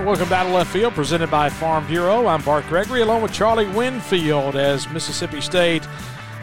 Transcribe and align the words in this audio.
And 0.00 0.06
welcome 0.06 0.30
back 0.30 0.46
to 0.46 0.52
Left 0.54 0.72
Field, 0.72 0.94
presented 0.94 1.30
by 1.30 1.50
Farm 1.50 1.86
Bureau. 1.86 2.26
I'm 2.26 2.40
Bart 2.40 2.64
Gregory, 2.68 3.02
along 3.02 3.20
with 3.20 3.34
Charlie 3.34 3.68
Winfield, 3.68 4.56
as 4.56 4.88
Mississippi 4.88 5.42
State 5.42 5.86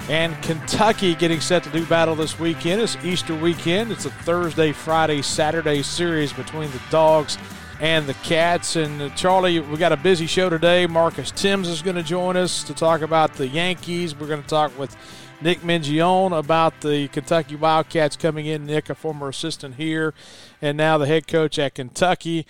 and 0.10 0.40
Kentucky 0.44 1.16
getting 1.16 1.40
set 1.40 1.64
to 1.64 1.72
do 1.72 1.84
battle 1.88 2.14
this 2.14 2.40
weekend. 2.40 2.82
It's 2.82 2.96
Easter 3.04 3.34
weekend. 3.34 3.92
It's 3.92 4.06
a 4.06 4.12
Thursday, 4.12 4.74
Friday, 4.74 5.24
Saturday 5.24 5.82
series 5.82 6.32
between 6.32 6.70
the 6.70 6.80
Dogs 6.92 7.40
and 7.80 8.06
the 8.06 8.14
Cats. 8.14 8.76
And 8.76 9.02
uh, 9.02 9.10
Charlie, 9.16 9.60
we 9.60 9.78
got 9.78 9.92
a 9.92 9.98
busy 9.98 10.28
show 10.28 10.52
today. 10.52 10.86
Marcus 10.86 11.32
Thames 11.32 11.68
is 11.68 11.82
going 11.82 11.96
to 11.96 12.04
join 12.04 12.38
us 12.38 12.64
to 12.66 12.76
talk 12.76 13.02
about 13.02 13.34
the 13.34 13.48
Yankees. 13.48 14.16
We're 14.16 14.28
going 14.28 14.44
to 14.44 14.48
talk 14.48 14.78
with 14.78 14.96
Nick 15.42 15.62
Mingione 15.62 16.38
about 16.38 16.82
the 16.82 17.08
Kentucky 17.08 17.56
Wildcats 17.56 18.18
coming 18.18 18.46
in. 18.46 18.68
Nick, 18.68 18.92
a 18.92 18.94
former 18.94 19.30
assistant 19.30 19.76
here, 19.76 20.14
and 20.62 20.78
now 20.78 21.00
the 21.00 21.08
head 21.08 21.26
coach 21.26 21.58
at 21.58 21.74
Kentucky. 21.74 22.46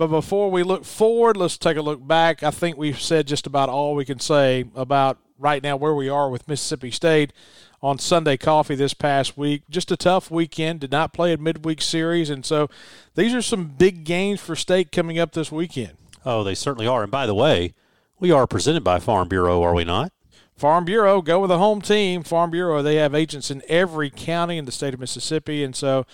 But 0.00 0.06
before 0.06 0.50
we 0.50 0.62
look 0.62 0.86
forward, 0.86 1.36
let's 1.36 1.58
take 1.58 1.76
a 1.76 1.82
look 1.82 2.08
back. 2.08 2.42
I 2.42 2.50
think 2.50 2.78
we've 2.78 2.98
said 2.98 3.26
just 3.26 3.46
about 3.46 3.68
all 3.68 3.94
we 3.94 4.06
can 4.06 4.18
say 4.18 4.64
about 4.74 5.18
right 5.38 5.62
now 5.62 5.76
where 5.76 5.92
we 5.92 6.08
are 6.08 6.30
with 6.30 6.48
Mississippi 6.48 6.90
State 6.90 7.34
on 7.82 7.98
Sunday 7.98 8.38
Coffee 8.38 8.74
this 8.74 8.94
past 8.94 9.36
week. 9.36 9.60
Just 9.68 9.90
a 9.90 9.98
tough 9.98 10.30
weekend. 10.30 10.80
Did 10.80 10.90
not 10.90 11.12
play 11.12 11.34
a 11.34 11.36
midweek 11.36 11.82
series, 11.82 12.30
and 12.30 12.46
so 12.46 12.70
these 13.14 13.34
are 13.34 13.42
some 13.42 13.66
big 13.66 14.04
games 14.04 14.40
for 14.40 14.56
State 14.56 14.90
coming 14.90 15.18
up 15.18 15.32
this 15.32 15.52
weekend. 15.52 15.98
Oh, 16.24 16.44
they 16.44 16.54
certainly 16.54 16.86
are. 16.86 17.02
And 17.02 17.12
by 17.12 17.26
the 17.26 17.34
way, 17.34 17.74
we 18.18 18.30
are 18.30 18.46
presented 18.46 18.82
by 18.82 19.00
Farm 19.00 19.28
Bureau, 19.28 19.62
are 19.62 19.74
we 19.74 19.84
not? 19.84 20.14
Farm 20.56 20.86
Bureau, 20.86 21.20
go 21.22 21.40
with 21.40 21.50
a 21.50 21.58
home 21.58 21.80
team. 21.82 22.22
Farm 22.22 22.50
Bureau, 22.50 22.82
they 22.82 22.96
have 22.96 23.14
agents 23.14 23.50
in 23.50 23.62
every 23.68 24.08
county 24.08 24.56
in 24.56 24.64
the 24.64 24.72
state 24.72 24.94
of 24.94 25.00
Mississippi, 25.00 25.62
and 25.62 25.76
so 25.76 26.06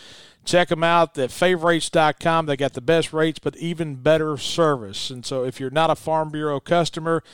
Check 0.46 0.68
them 0.68 0.84
out 0.84 1.18
at 1.18 1.32
favorites.com. 1.32 2.46
They 2.46 2.56
got 2.56 2.74
the 2.74 2.80
best 2.80 3.12
rates, 3.12 3.40
but 3.40 3.56
even 3.56 3.96
better 3.96 4.38
service. 4.38 5.10
And 5.10 5.26
so 5.26 5.44
if 5.44 5.58
you're 5.58 5.70
not 5.70 5.90
a 5.90 5.96
Farm 5.96 6.30
Bureau 6.30 6.60
customer, 6.60 7.24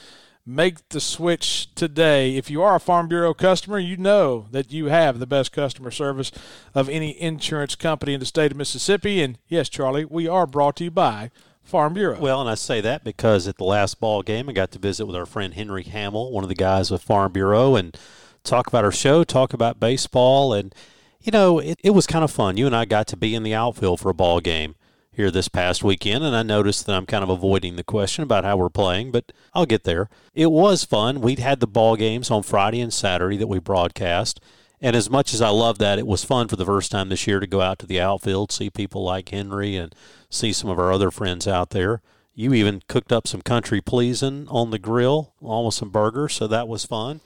make 0.47 0.89
the 0.89 1.01
switch 1.01 1.69
today. 1.75 2.37
If 2.37 2.51
you 2.51 2.63
are 2.63 2.77
a 2.77 2.81
Farm 2.81 3.09
Bureau 3.09 3.35
customer, 3.35 3.79
you 3.79 3.99
know 3.99 4.47
that 4.51 4.73
you 4.73 4.87
have 4.87 5.19
the 5.19 5.27
best 5.27 5.53
customer 5.53 5.91
service 5.91 6.33
of 6.75 6.89
any 6.89 7.21
insurance 7.21 7.75
company 7.75 8.15
in 8.15 8.21
the 8.21 8.27
state 8.27 8.51
of 8.51 8.57
Mississippi. 8.57 9.23
And 9.23 9.37
yes, 9.47 9.69
Charlie, 9.69 10.07
we 10.07 10.27
are 10.27 10.47
brought 10.47 10.77
to 10.77 10.85
you 10.85 10.91
by 10.91 11.31
Farm 11.63 11.93
Bureau. 11.93 12.19
Well, 12.19 12.41
and 12.41 12.49
I 12.49 12.55
say 12.55 12.81
that 12.81 13.05
because 13.05 13.47
at 13.47 13.59
the 13.59 13.65
last 13.65 14.01
ball 14.01 14.23
game, 14.23 14.49
I 14.49 14.53
got 14.53 14.71
to 14.71 14.79
visit 14.79 15.05
with 15.05 15.17
our 15.17 15.27
friend 15.27 15.53
Henry 15.53 15.83
Hamill, 15.83 16.33
one 16.33 16.45
of 16.45 16.49
the 16.49 16.55
guys 16.55 16.91
with 16.91 17.03
Farm 17.03 17.33
Bureau, 17.33 17.77
and 17.77 17.95
talk 18.43 18.69
about 18.69 18.87
our 18.87 18.91
show, 18.91 19.23
talk 19.23 19.53
about 19.53 19.79
baseball, 19.79 20.55
and– 20.55 20.75
you 21.23 21.33
know, 21.33 21.59
it, 21.59 21.79
it 21.83 21.91
was 21.91 22.07
kind 22.07 22.25
of 22.25 22.31
fun. 22.31 22.57
You 22.57 22.67
and 22.67 22.77
I 22.77 22.85
got 22.85 23.07
to 23.09 23.17
be 23.17 23.35
in 23.35 23.43
the 23.43 23.55
outfield 23.55 24.01
for 24.01 24.11
a 24.11 24.15
ball 24.15 24.41
game 24.41 24.75
here 25.13 25.31
this 25.31 25.49
past 25.49 25.85
weekend, 25.85 26.25
and 26.25 26.35
I 26.35 26.43
noticed 26.43 26.87
that 26.87 26.97
I'm 26.97 27.07
kind 27.07 27.23
of 27.23 27.29
avoiding 27.29 27.77
the 27.77 27.85
question 27.85 28.23
about 28.23 28.45
how 28.45 28.57
we're 28.57 28.71
playing, 28.71 29.13
but 29.13 29.31
I'll 29.53 29.67
get 29.67 29.85
there. 29.85 30.09
It 30.35 30.51
was 30.51 30.85
fun. 30.85 31.21
We'd 31.21 31.39
had 31.39 31.61
the 31.61 31.67
ball 31.67 31.97
games 31.97 32.31
on 32.31 32.43
Friday 32.43 32.81
and 32.81 32.93
Saturday 32.93 33.37
that 33.37 33.47
we 33.47 33.59
broadcast. 33.59 34.41
And 34.81 34.97
as 34.97 35.11
much 35.11 35.33
as 35.33 35.41
I 35.41 35.51
love 35.51 35.79
that, 35.79 35.99
it 35.99 36.07
was 36.07 36.25
fun 36.25 36.49
for 36.49 36.57
the 36.57 36.65
first 36.65 36.91
time 36.91 37.09
this 37.09 37.27
year 37.27 37.41
to 37.41 37.47
go 37.47 37.61
out 37.61 37.79
to 37.81 37.87
the 37.87 38.01
outfield, 38.01 38.51
see 38.51 38.71
people 38.71 39.05
like 39.05 39.29
Henry, 39.29 39.77
and 39.77 39.95
see 40.29 40.53
some 40.53 40.71
of 40.71 40.79
our 40.79 40.91
other 40.91 41.11
friends 41.11 41.47
out 41.47 41.71
there. 41.71 42.01
You 42.35 42.55
even 42.55 42.83
cooked 42.89 43.13
up 43.13 43.29
some 43.29 43.43
country 43.43 43.83
pleasing 43.83 44.49
on 44.49 44.71
the 44.71 44.79
grill, 44.79 45.35
with 45.41 45.75
some 45.75 45.91
burgers, 45.91 46.33
so 46.33 46.47
that 46.47 46.67
was 46.67 46.87
fun. 46.87 47.21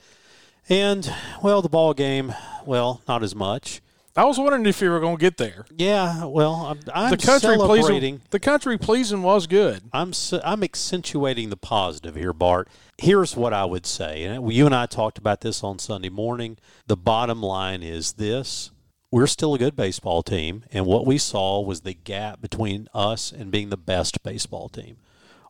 And 0.69 1.11
well, 1.41 1.61
the 1.61 1.69
ball 1.69 1.93
game, 1.93 2.33
well, 2.65 3.01
not 3.07 3.23
as 3.23 3.33
much. 3.33 3.81
I 4.17 4.25
was 4.25 4.39
wondering 4.39 4.65
if 4.65 4.81
you 4.81 4.89
were 4.89 4.99
going 4.99 5.17
to 5.17 5.21
get 5.21 5.37
there. 5.37 5.67
Yeah, 5.77 6.25
well, 6.25 6.55
I'm, 6.55 6.79
I'm 6.91 7.11
the 7.11 7.17
country. 7.17 7.55
Pleasing, 7.55 8.21
the 8.31 8.39
country 8.39 8.75
pleasing 8.75 9.21
was 9.21 9.45
good. 9.45 9.83
I'm 9.93 10.11
I'm 10.43 10.63
accentuating 10.63 11.51
the 11.51 11.55
positive 11.55 12.15
here, 12.15 12.33
Bart. 12.33 12.67
Here's 12.97 13.37
what 13.37 13.53
I 13.53 13.65
would 13.65 13.85
say, 13.85 14.23
and 14.23 14.51
you 14.51 14.65
and 14.65 14.73
I 14.73 14.87
talked 14.87 15.19
about 15.19 15.41
this 15.41 15.63
on 15.63 15.77
Sunday 15.77 16.09
morning. 16.09 16.57
The 16.87 16.97
bottom 16.97 17.43
line 17.43 17.83
is 17.83 18.13
this: 18.13 18.71
we're 19.11 19.27
still 19.27 19.53
a 19.53 19.59
good 19.59 19.75
baseball 19.75 20.23
team, 20.23 20.63
and 20.71 20.87
what 20.87 21.05
we 21.05 21.19
saw 21.19 21.61
was 21.61 21.81
the 21.81 21.93
gap 21.93 22.41
between 22.41 22.87
us 22.95 23.31
and 23.31 23.51
being 23.51 23.69
the 23.69 23.77
best 23.77 24.23
baseball 24.23 24.67
team. 24.67 24.97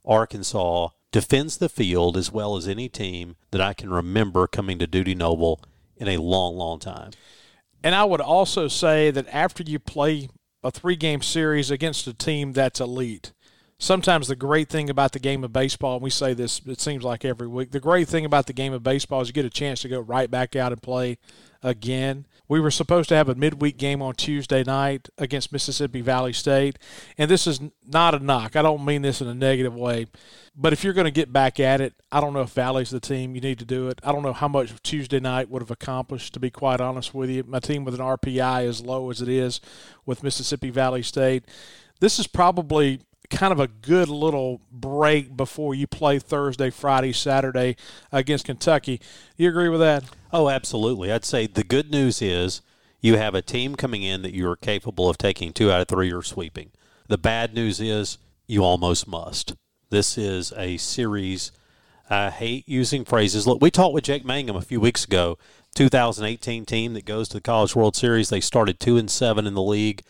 Arkansas 0.05 0.89
defends 1.13 1.55
the 1.55 1.69
field 1.69 2.17
as 2.17 2.33
well 2.33 2.57
as 2.57 2.67
any 2.67 2.89
team 2.89 3.37
that 3.51 3.61
I 3.61 3.73
can 3.73 3.91
remember 3.91 4.45
coming 4.45 4.77
to 4.79 4.87
Dudy 4.87 5.15
Noble 5.15 5.61
in 5.95 6.09
a 6.09 6.17
long, 6.17 6.57
long 6.57 6.79
time. 6.79 7.11
And 7.83 7.95
I 7.95 8.03
would 8.03 8.21
also 8.21 8.67
say 8.67 9.11
that 9.11 9.27
after 9.31 9.63
you 9.63 9.79
play 9.79 10.29
a 10.63 10.71
three 10.71 10.95
game 10.95 11.21
series 11.21 11.71
against 11.71 12.07
a 12.07 12.13
team 12.13 12.53
that's 12.53 12.79
elite, 12.79 13.33
sometimes 13.79 14.27
the 14.27 14.35
great 14.35 14.69
thing 14.69 14.89
about 14.89 15.11
the 15.11 15.19
game 15.19 15.43
of 15.43 15.53
baseball, 15.53 15.95
and 15.95 16.03
we 16.03 16.09
say 16.09 16.33
this, 16.33 16.61
it 16.65 16.81
seems 16.81 17.03
like 17.03 17.23
every 17.23 17.47
week, 17.47 17.71
the 17.71 17.79
great 17.79 18.07
thing 18.07 18.25
about 18.25 18.47
the 18.47 18.53
game 18.53 18.73
of 18.73 18.83
baseball 18.83 19.21
is 19.21 19.27
you 19.27 19.33
get 19.33 19.45
a 19.45 19.49
chance 19.49 19.81
to 19.81 19.89
go 19.89 19.99
right 19.99 20.29
back 20.29 20.55
out 20.55 20.71
and 20.71 20.81
play 20.81 21.17
again. 21.61 22.25
We 22.49 22.59
were 22.59 22.71
supposed 22.71 23.09
to 23.09 23.15
have 23.15 23.27
a 23.27 23.35
midweek 23.35 23.77
game 23.77 24.01
on 24.01 24.15
Tuesday 24.15 24.63
night 24.63 25.09
against 25.17 25.51
Mississippi 25.51 26.01
Valley 26.01 26.33
State, 26.33 26.79
and 27.17 27.29
this 27.29 27.45
is 27.45 27.59
not 27.85 28.15
a 28.15 28.19
knock. 28.19 28.55
I 28.55 28.61
don't 28.61 28.85
mean 28.85 29.01
this 29.01 29.21
in 29.21 29.27
a 29.27 29.33
negative 29.33 29.75
way, 29.75 30.07
but 30.55 30.71
if 30.71 30.83
you're 30.83 30.93
going 30.93 31.05
to 31.05 31.11
get 31.11 31.33
back 31.33 31.59
at 31.59 31.81
it, 31.81 31.93
I 32.11 32.21
don't 32.21 32.33
know 32.33 32.41
if 32.41 32.51
Valley's 32.51 32.89
the 32.89 32.99
team 32.99 33.35
you 33.35 33.41
need 33.41 33.59
to 33.59 33.65
do 33.65 33.89
it. 33.89 33.99
I 34.03 34.11
don't 34.11 34.23
know 34.23 34.33
how 34.33 34.47
much 34.47 34.71
Tuesday 34.81 35.19
night 35.19 35.49
would 35.49 35.61
have 35.61 35.71
accomplished, 35.71 36.33
to 36.35 36.39
be 36.39 36.49
quite 36.49 36.79
honest 36.79 37.13
with 37.13 37.29
you. 37.29 37.43
My 37.45 37.59
team 37.59 37.83
with 37.83 37.93
an 37.93 37.99
RPI 37.99 38.65
as 38.67 38.81
low 38.81 39.09
as 39.09 39.21
it 39.21 39.29
is 39.29 39.59
with 40.05 40.23
Mississippi 40.23 40.69
Valley 40.69 41.03
State. 41.03 41.43
This 41.99 42.17
is 42.17 42.27
probably 42.27 43.01
kind 43.29 43.51
of 43.51 43.59
a 43.59 43.67
good 43.67 44.09
little 44.09 44.61
break 44.71 45.35
before 45.35 45.75
you 45.75 45.87
play 45.87 46.19
Thursday, 46.19 46.69
Friday, 46.69 47.13
Saturday 47.13 47.75
against 48.11 48.45
Kentucky. 48.45 49.01
You 49.35 49.49
agree 49.49 49.69
with 49.69 49.79
that? 49.79 50.03
Oh, 50.31 50.49
absolutely. 50.49 51.11
I'd 51.11 51.25
say 51.25 51.47
the 51.47 51.63
good 51.63 51.91
news 51.91 52.21
is 52.21 52.61
you 53.01 53.17
have 53.17 53.35
a 53.35 53.41
team 53.41 53.75
coming 53.75 54.03
in 54.03 54.21
that 54.21 54.33
you 54.33 54.49
are 54.49 54.55
capable 54.55 55.09
of 55.09 55.17
taking 55.17 55.53
two 55.53 55.71
out 55.71 55.81
of 55.81 55.87
three 55.87 56.11
or 56.11 56.23
sweeping. 56.23 56.71
The 57.07 57.17
bad 57.17 57.53
news 57.53 57.79
is 57.79 58.17
you 58.47 58.63
almost 58.63 59.07
must. 59.07 59.55
This 59.89 60.17
is 60.17 60.51
a 60.57 60.77
series. 60.77 61.51
I 62.09 62.29
hate 62.29 62.67
using 62.67 63.05
phrases. 63.05 63.47
Look, 63.47 63.61
we 63.61 63.71
talked 63.71 63.93
with 63.93 64.03
Jake 64.03 64.25
Mangum 64.25 64.55
a 64.55 64.61
few 64.61 64.79
weeks 64.79 65.05
ago. 65.05 65.37
2018 65.75 66.65
team 66.65 66.93
that 66.93 67.05
goes 67.05 67.27
to 67.29 67.35
the 67.35 67.41
College 67.41 67.75
World 67.75 67.95
Series. 67.95 68.29
They 68.29 68.41
started 68.41 68.79
two 68.79 68.97
and 68.97 69.11
seven 69.11 69.45
in 69.45 69.53
the 69.53 69.61
league. 69.61 70.01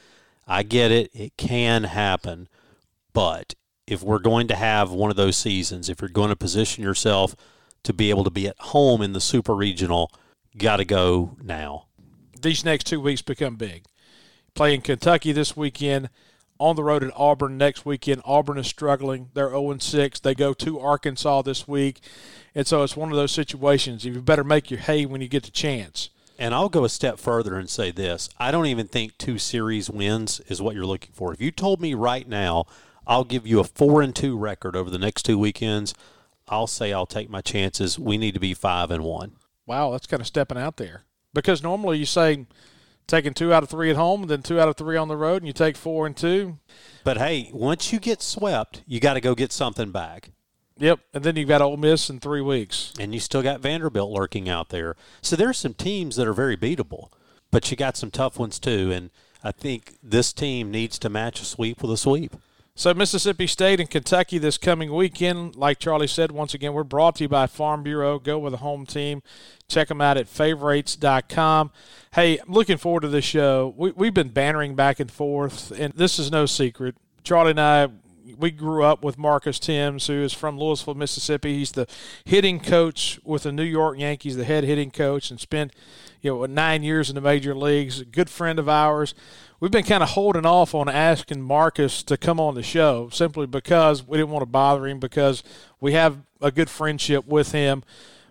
I 0.48 0.64
get 0.64 0.92
it; 0.92 1.12
it 1.14 1.36
can 1.36 1.84
happen. 1.84 2.48
But 3.18 3.56
if 3.88 4.04
we're 4.04 4.20
going 4.20 4.48
to 4.50 4.56
have 4.56 4.92
one 4.92 5.10
of 5.10 5.18
those 5.18 5.38
seasons, 5.38 5.90
if 5.90 6.02
you're 6.02 6.08
going 6.08 6.30
to 6.30 6.36
position 6.36 6.84
yourself 6.84 7.36
to 7.82 7.92
be 7.92 8.12
able 8.12 8.24
to 8.26 8.30
be 8.30 8.48
at 8.48 8.60
home 8.60 9.02
in 9.02 9.14
the 9.14 9.20
super 9.20 9.56
regional, 9.56 10.12
got 10.56 10.78
to 10.78 10.86
go 10.86 11.36
now. 11.42 11.88
These 12.40 12.64
next 12.64 12.84
two 12.84 13.02
weeks 13.02 13.24
become 13.24 13.56
big. 13.56 13.86
Playing 14.54 14.82
Kentucky 14.82 15.32
this 15.32 15.58
weekend, 15.58 16.12
on 16.60 16.76
the 16.76 16.84
road 16.84 17.04
at 17.04 17.12
Auburn 17.16 17.58
next 17.58 17.88
weekend. 17.88 18.22
Auburn 18.24 18.60
is 18.60 18.68
struggling. 18.68 19.32
They're 19.34 19.50
0 19.50 19.80
6. 19.80 20.20
They 20.20 20.36
go 20.36 20.54
to 20.54 20.80
Arkansas 20.80 21.42
this 21.42 21.68
week. 21.68 22.02
And 22.54 22.68
so 22.68 22.84
it's 22.84 22.96
one 22.96 23.10
of 23.10 23.18
those 23.18 23.32
situations. 23.32 24.06
You 24.06 24.22
better 24.22 24.44
make 24.44 24.70
your 24.70 24.80
hay 24.80 25.08
when 25.08 25.22
you 25.22 25.28
get 25.28 25.42
the 25.42 25.50
chance. 25.50 26.12
And 26.38 26.54
I'll 26.54 26.70
go 26.70 26.86
a 26.86 26.90
step 26.90 27.18
further 27.18 27.56
and 27.58 27.68
say 27.68 27.90
this 27.90 28.30
I 28.38 28.52
don't 28.52 28.68
even 28.68 28.88
think 28.88 29.18
two 29.18 29.40
series 29.40 29.90
wins 29.90 30.40
is 30.42 30.62
what 30.62 30.76
you're 30.76 30.86
looking 30.86 31.14
for. 31.14 31.34
If 31.34 31.42
you 31.42 31.50
told 31.50 31.82
me 31.82 31.96
right 31.96 32.28
now, 32.28 32.66
I'll 33.08 33.24
give 33.24 33.48
you 33.48 33.60
a 33.60 33.64
four 33.64 34.02
and 34.02 34.16
two 34.16 34.38
record 34.38 34.76
over 34.76 34.90
the 34.90 35.00
next 35.00 35.24
two 35.24 35.40
weekends. 35.40 35.94
I'll 36.48 36.68
say 36.68 36.94
I'll 36.94 37.06
take 37.06 37.30
my 37.30 37.42
chances. 37.42 37.98
We 37.98 38.18
need 38.18 38.34
to 38.34 38.40
be 38.40 38.54
five 38.54 38.92
and 38.92 39.04
one. 39.04 39.34
Wow, 39.66 39.92
that's 39.92 40.08
kind 40.08 40.22
of 40.22 40.28
stepping 40.28 40.58
out 40.58 40.78
there. 40.78 41.04
Because 41.34 41.64
normally 41.64 41.98
you 41.98 42.06
say 42.06 42.46
taking 43.08 43.34
two 43.34 43.54
out 43.54 43.64
of 43.64 43.70
three 43.70 43.90
at 43.90 43.96
home, 43.96 44.22
and 44.22 44.30
then 44.30 44.44
two 44.44 44.60
out 44.60 44.68
of 44.68 44.76
three 44.76 44.98
on 44.98 45.08
the 45.08 45.18
road, 45.18 45.38
and 45.38 45.48
you 45.48 45.54
take 45.54 45.78
four 45.78 46.06
and 46.06 46.16
two. 46.16 46.60
But 47.04 47.18
hey, 47.18 47.50
once 47.54 47.92
you 47.92 48.00
get 48.00 48.22
swept, 48.22 48.84
you 48.86 49.00
got 49.00 49.14
to 49.14 49.22
go 49.22 49.34
get 49.34 49.52
something 49.52 49.92
back. 49.92 50.32
Yep, 50.80 51.00
and 51.14 51.24
then 51.24 51.36
you've 51.36 51.48
got 51.48 51.62
Ole 51.62 51.78
Miss 51.78 52.10
in 52.10 52.20
three 52.20 52.42
weeks, 52.42 52.94
and 53.00 53.14
you 53.14 53.20
still 53.20 53.42
got 53.42 53.62
Vanderbilt 53.62 54.12
lurking 54.12 54.48
out 54.48 54.70
there. 54.70 54.96
So 55.22 55.36
there's 55.36 55.58
some 55.58 55.74
teams 55.74 56.18
that 56.18 56.28
are 56.28 56.34
very 56.34 56.56
beatable, 56.56 57.10
but 57.50 57.72
you 57.72 57.78
got 57.78 57.98
some 57.98 58.12
tough 58.12 58.38
ones 58.38 58.60
too. 58.60 58.92
And 58.92 59.10
I 59.44 59.52
think 59.52 59.96
this 60.04 60.34
team 60.34 60.70
needs 60.70 61.00
to 61.00 61.10
match 61.10 61.42
a 61.42 61.46
sweep 61.46 61.82
with 61.82 61.92
a 61.92 61.98
sweep. 61.98 62.36
So 62.78 62.94
Mississippi 62.94 63.48
State 63.48 63.80
and 63.80 63.90
Kentucky 63.90 64.38
this 64.38 64.60
coming 64.60 64.94
weekend, 64.94 65.56
like 65.56 65.80
Charlie 65.80 66.06
said, 66.06 66.32
once 66.32 66.54
again, 66.54 66.74
we're 66.74 66.84
brought 66.84 67.16
to 67.16 67.24
you 67.24 67.28
by 67.28 67.48
Farm 67.48 67.82
Bureau. 67.82 68.20
Go 68.20 68.38
with 68.38 68.54
a 68.54 68.58
home 68.58 68.86
team. 68.86 69.24
Check 69.68 69.88
them 69.88 70.00
out 70.00 70.16
at 70.16 70.28
favorites.com. 70.28 71.72
Hey, 72.14 72.38
I'm 72.38 72.54
looking 72.54 72.78
forward 72.78 73.00
to 73.02 73.08
this 73.08 73.26
show. 73.26 73.74
We, 73.76 73.94
we've 73.94 74.14
been 74.14 74.30
bantering 74.30 74.76
back 74.76 75.00
and 75.00 75.10
forth, 75.10 75.72
and 75.72 75.92
this 75.96 76.20
is 76.20 76.30
no 76.30 76.46
secret. 76.46 76.96
Charlie 77.24 77.50
and 77.50 77.60
I, 77.60 77.88
we 78.38 78.52
grew 78.52 78.84
up 78.84 79.04
with 79.04 79.18
Marcus 79.18 79.58
Thames, 79.58 80.06
who 80.06 80.22
is 80.22 80.32
from 80.32 80.60
Louisville, 80.60 80.94
Mississippi. 80.94 81.58
He's 81.58 81.72
the 81.72 81.88
hitting 82.26 82.60
coach 82.60 83.20
with 83.24 83.42
the 83.42 83.52
New 83.52 83.64
York 83.64 83.98
Yankees, 83.98 84.38
the 84.38 84.46
head 84.46 84.64
hitting 84.64 84.92
coach, 84.92 85.32
and 85.32 85.40
spent 85.40 85.74
you 86.22 86.32
know 86.32 86.46
nine 86.46 86.84
years 86.84 87.10
in 87.10 87.16
the 87.16 87.22
major 87.22 87.56
leagues. 87.56 88.02
A 88.02 88.06
good 88.06 88.30
friend 88.30 88.60
of 88.60 88.70
ours. 88.70 89.16
We've 89.60 89.72
been 89.72 89.86
kind 89.86 90.04
of 90.04 90.10
holding 90.10 90.46
off 90.46 90.76
on 90.76 90.88
asking 90.88 91.42
Marcus 91.42 92.04
to 92.04 92.16
come 92.16 92.40
on 92.40 92.54
the 92.54 92.62
show 92.62 93.10
simply 93.10 93.48
because 93.48 94.08
we 94.08 94.18
didn't 94.18 94.30
want 94.30 94.44
to 94.44 94.48
bother 94.52 94.86
him 94.86 95.00
because 95.00 95.44
we 95.82 95.94
have 95.94 96.20
a 96.40 96.52
good 96.52 96.70
friendship 96.70 97.26
with 97.26 97.54
him. 97.54 97.84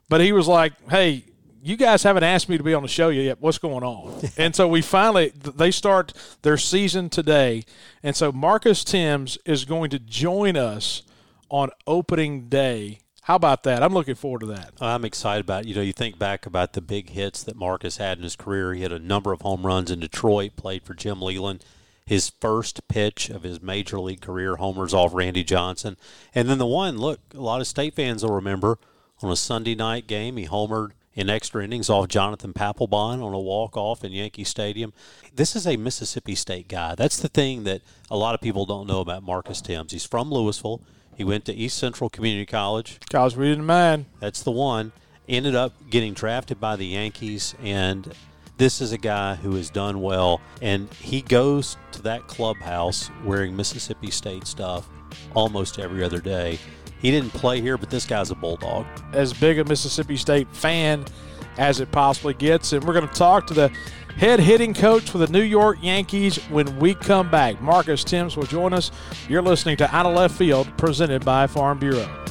But 0.08 0.20
he 0.20 0.30
was 0.30 0.46
like, 0.46 0.72
"Hey, 0.88 1.24
you 1.66 1.76
guys 1.76 2.04
haven't 2.04 2.22
asked 2.22 2.48
me 2.48 2.56
to 2.56 2.62
be 2.62 2.74
on 2.74 2.82
the 2.82 2.88
show 2.88 3.08
yet. 3.08 3.40
What's 3.40 3.58
going 3.58 3.82
on? 3.82 4.30
and 4.36 4.54
so 4.54 4.68
we 4.68 4.82
finally 4.82 5.32
they 5.34 5.72
start 5.72 6.12
their 6.42 6.56
season 6.56 7.10
today, 7.10 7.64
and 8.04 8.14
so 8.14 8.30
Marcus 8.30 8.84
Thames 8.84 9.36
is 9.44 9.64
going 9.64 9.90
to 9.90 9.98
join 9.98 10.56
us 10.56 11.02
on 11.48 11.70
opening 11.88 12.48
day. 12.48 13.00
How 13.26 13.34
about 13.34 13.64
that? 13.64 13.82
I'm 13.82 13.92
looking 13.92 14.14
forward 14.14 14.42
to 14.42 14.46
that. 14.46 14.74
I'm 14.80 15.04
excited 15.04 15.44
about 15.44 15.64
it. 15.64 15.68
You 15.68 15.74
know, 15.74 15.80
you 15.80 15.92
think 15.92 16.16
back 16.16 16.46
about 16.46 16.74
the 16.74 16.80
big 16.80 17.10
hits 17.10 17.42
that 17.42 17.56
Marcus 17.56 17.96
had 17.96 18.18
in 18.18 18.22
his 18.22 18.36
career. 18.36 18.72
He 18.72 18.82
had 18.82 18.92
a 18.92 19.00
number 19.00 19.32
of 19.32 19.40
home 19.40 19.66
runs 19.66 19.90
in 19.90 19.98
Detroit, 19.98 20.54
played 20.54 20.84
for 20.84 20.94
Jim 20.94 21.20
Leyland. 21.20 21.64
His 22.04 22.30
first 22.30 22.86
pitch 22.86 23.28
of 23.28 23.42
his 23.42 23.60
major 23.60 23.98
league 23.98 24.20
career, 24.20 24.54
homers 24.54 24.94
off 24.94 25.12
Randy 25.12 25.42
Johnson. 25.42 25.96
And 26.36 26.48
then 26.48 26.58
the 26.58 26.66
one, 26.66 26.98
look, 26.98 27.18
a 27.34 27.40
lot 27.40 27.60
of 27.60 27.66
state 27.66 27.94
fans 27.94 28.22
will 28.22 28.30
remember 28.30 28.78
on 29.20 29.32
a 29.32 29.34
Sunday 29.34 29.74
night 29.74 30.06
game, 30.06 30.36
he 30.36 30.46
homered 30.46 30.92
in 31.12 31.28
extra 31.28 31.64
innings 31.64 31.90
off 31.90 32.06
Jonathan 32.06 32.52
Papelbon 32.52 33.24
on 33.24 33.34
a 33.34 33.40
walk-off 33.40 34.04
in 34.04 34.12
Yankee 34.12 34.44
Stadium. 34.44 34.92
This 35.34 35.56
is 35.56 35.66
a 35.66 35.76
Mississippi 35.76 36.36
State 36.36 36.68
guy. 36.68 36.94
That's 36.94 37.16
the 37.16 37.26
thing 37.26 37.64
that 37.64 37.82
a 38.08 38.16
lot 38.16 38.36
of 38.36 38.40
people 38.40 38.66
don't 38.66 38.86
know 38.86 39.00
about 39.00 39.24
Marcus 39.24 39.60
Thames. 39.60 39.90
He's 39.90 40.06
from 40.06 40.30
Louisville. 40.30 40.80
He 41.16 41.24
went 41.24 41.46
to 41.46 41.54
East 41.54 41.78
Central 41.78 42.10
Community 42.10 42.44
College. 42.44 42.98
College 43.10 43.36
we 43.36 43.48
didn't 43.48 43.66
mind. 43.66 44.04
That's 44.20 44.42
the 44.42 44.50
one. 44.50 44.92
Ended 45.28 45.54
up 45.54 45.72
getting 45.90 46.12
drafted 46.12 46.60
by 46.60 46.76
the 46.76 46.86
Yankees, 46.86 47.54
and 47.62 48.14
this 48.58 48.80
is 48.80 48.92
a 48.92 48.98
guy 48.98 49.34
who 49.34 49.54
has 49.56 49.70
done 49.70 50.02
well. 50.02 50.40
And 50.60 50.92
he 50.94 51.22
goes 51.22 51.78
to 51.92 52.02
that 52.02 52.26
clubhouse 52.28 53.10
wearing 53.24 53.56
Mississippi 53.56 54.10
State 54.10 54.46
stuff 54.46 54.88
almost 55.34 55.78
every 55.78 56.04
other 56.04 56.20
day. 56.20 56.58
He 57.00 57.10
didn't 57.10 57.30
play 57.30 57.60
here, 57.60 57.78
but 57.78 57.90
this 57.90 58.06
guy's 58.06 58.30
a 58.30 58.34
bulldog. 58.34 58.86
As 59.12 59.32
big 59.32 59.58
a 59.58 59.64
Mississippi 59.64 60.16
State 60.16 60.48
fan 60.54 61.04
as 61.58 61.80
it 61.80 61.90
possibly 61.92 62.34
gets, 62.34 62.72
and 62.72 62.84
we're 62.84 62.94
going 62.94 63.08
to 63.08 63.14
talk 63.14 63.46
to 63.48 63.54
the 63.54 63.68
head 64.16 64.40
hitting 64.40 64.74
coach 64.74 65.10
for 65.10 65.18
the 65.18 65.26
New 65.28 65.42
York 65.42 65.78
Yankees 65.82 66.36
when 66.46 66.78
we 66.78 66.94
come 66.94 67.30
back. 67.30 67.60
Marcus 67.60 68.02
Thames 68.02 68.36
will 68.36 68.44
join 68.44 68.72
us. 68.72 68.90
You're 69.28 69.42
listening 69.42 69.76
to 69.78 69.94
Out 69.94 70.06
of 70.06 70.14
Left 70.16 70.34
Field, 70.34 70.68
presented 70.76 71.24
by 71.24 71.46
Farm 71.46 71.78
Bureau. 71.78 72.25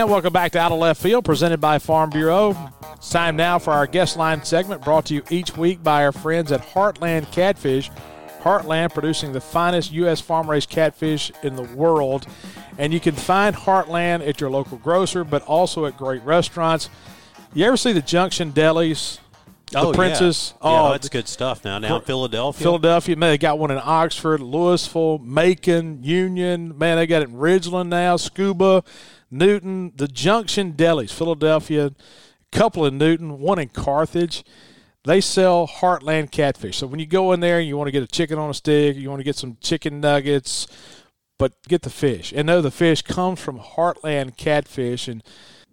And 0.00 0.08
welcome 0.08 0.32
back 0.32 0.52
to 0.52 0.58
Out 0.58 0.72
of 0.72 0.78
Left 0.78 1.02
Field, 1.02 1.26
presented 1.26 1.60
by 1.60 1.78
Farm 1.78 2.08
Bureau. 2.08 2.56
It's 2.94 3.10
time 3.10 3.36
now 3.36 3.58
for 3.58 3.72
our 3.72 3.86
guest 3.86 4.16
line 4.16 4.42
segment, 4.42 4.82
brought 4.82 5.04
to 5.06 5.14
you 5.14 5.22
each 5.28 5.58
week 5.58 5.82
by 5.82 6.06
our 6.06 6.10
friends 6.10 6.50
at 6.52 6.62
Heartland 6.62 7.30
Catfish. 7.32 7.90
Heartland 8.40 8.94
producing 8.94 9.32
the 9.32 9.42
finest 9.42 9.92
U.S. 9.92 10.18
farm 10.18 10.48
raised 10.48 10.70
catfish 10.70 11.30
in 11.42 11.54
the 11.54 11.64
world. 11.64 12.26
And 12.78 12.94
you 12.94 12.98
can 12.98 13.14
find 13.14 13.54
Heartland 13.54 14.26
at 14.26 14.40
your 14.40 14.48
local 14.48 14.78
grocer, 14.78 15.22
but 15.22 15.42
also 15.42 15.84
at 15.84 15.98
great 15.98 16.24
restaurants. 16.24 16.88
You 17.52 17.66
ever 17.66 17.76
see 17.76 17.92
the 17.92 18.00
Junction 18.00 18.52
Delis? 18.52 19.18
The 19.70 19.80
oh, 19.80 19.92
Princess. 19.92 20.54
Yeah. 20.54 20.58
Oh, 20.62 20.86
yeah, 20.86 20.92
that's 20.92 21.10
good 21.10 21.28
stuff 21.28 21.62
now. 21.62 21.78
Now, 21.78 22.00
Philadelphia. 22.00 22.64
Philadelphia. 22.64 23.16
Man, 23.16 23.32
they 23.32 23.38
got 23.38 23.58
one 23.58 23.70
in 23.70 23.78
Oxford, 23.78 24.40
Louisville, 24.40 25.18
Macon, 25.18 26.02
Union. 26.02 26.76
Man, 26.78 26.96
they 26.96 27.06
got 27.06 27.20
it 27.20 27.28
in 27.28 27.34
Ridgeland 27.36 27.88
now, 27.88 28.16
Scooba. 28.16 28.82
Newton, 29.30 29.92
the 29.96 30.08
Junction 30.08 30.72
Delis, 30.72 31.12
Philadelphia, 31.12 31.86
a 31.86 31.94
couple 32.56 32.84
in 32.84 32.98
Newton, 32.98 33.38
one 33.38 33.58
in 33.58 33.68
Carthage. 33.68 34.44
They 35.04 35.20
sell 35.20 35.66
Heartland 35.66 36.30
catfish. 36.30 36.76
So 36.76 36.86
when 36.86 37.00
you 37.00 37.06
go 37.06 37.32
in 37.32 37.40
there 37.40 37.58
and 37.58 37.66
you 37.66 37.76
want 37.76 37.88
to 37.88 37.92
get 37.92 38.02
a 38.02 38.06
chicken 38.06 38.38
on 38.38 38.50
a 38.50 38.54
stick, 38.54 38.96
you 38.96 39.08
want 39.08 39.20
to 39.20 39.24
get 39.24 39.36
some 39.36 39.56
chicken 39.60 40.00
nuggets, 40.00 40.66
but 41.38 41.52
get 41.68 41.82
the 41.82 41.90
fish. 41.90 42.32
And 42.36 42.46
know 42.46 42.60
the 42.60 42.70
fish 42.70 43.02
comes 43.02 43.40
from 43.40 43.58
Heartland 43.58 44.36
Catfish. 44.36 45.08
And 45.08 45.22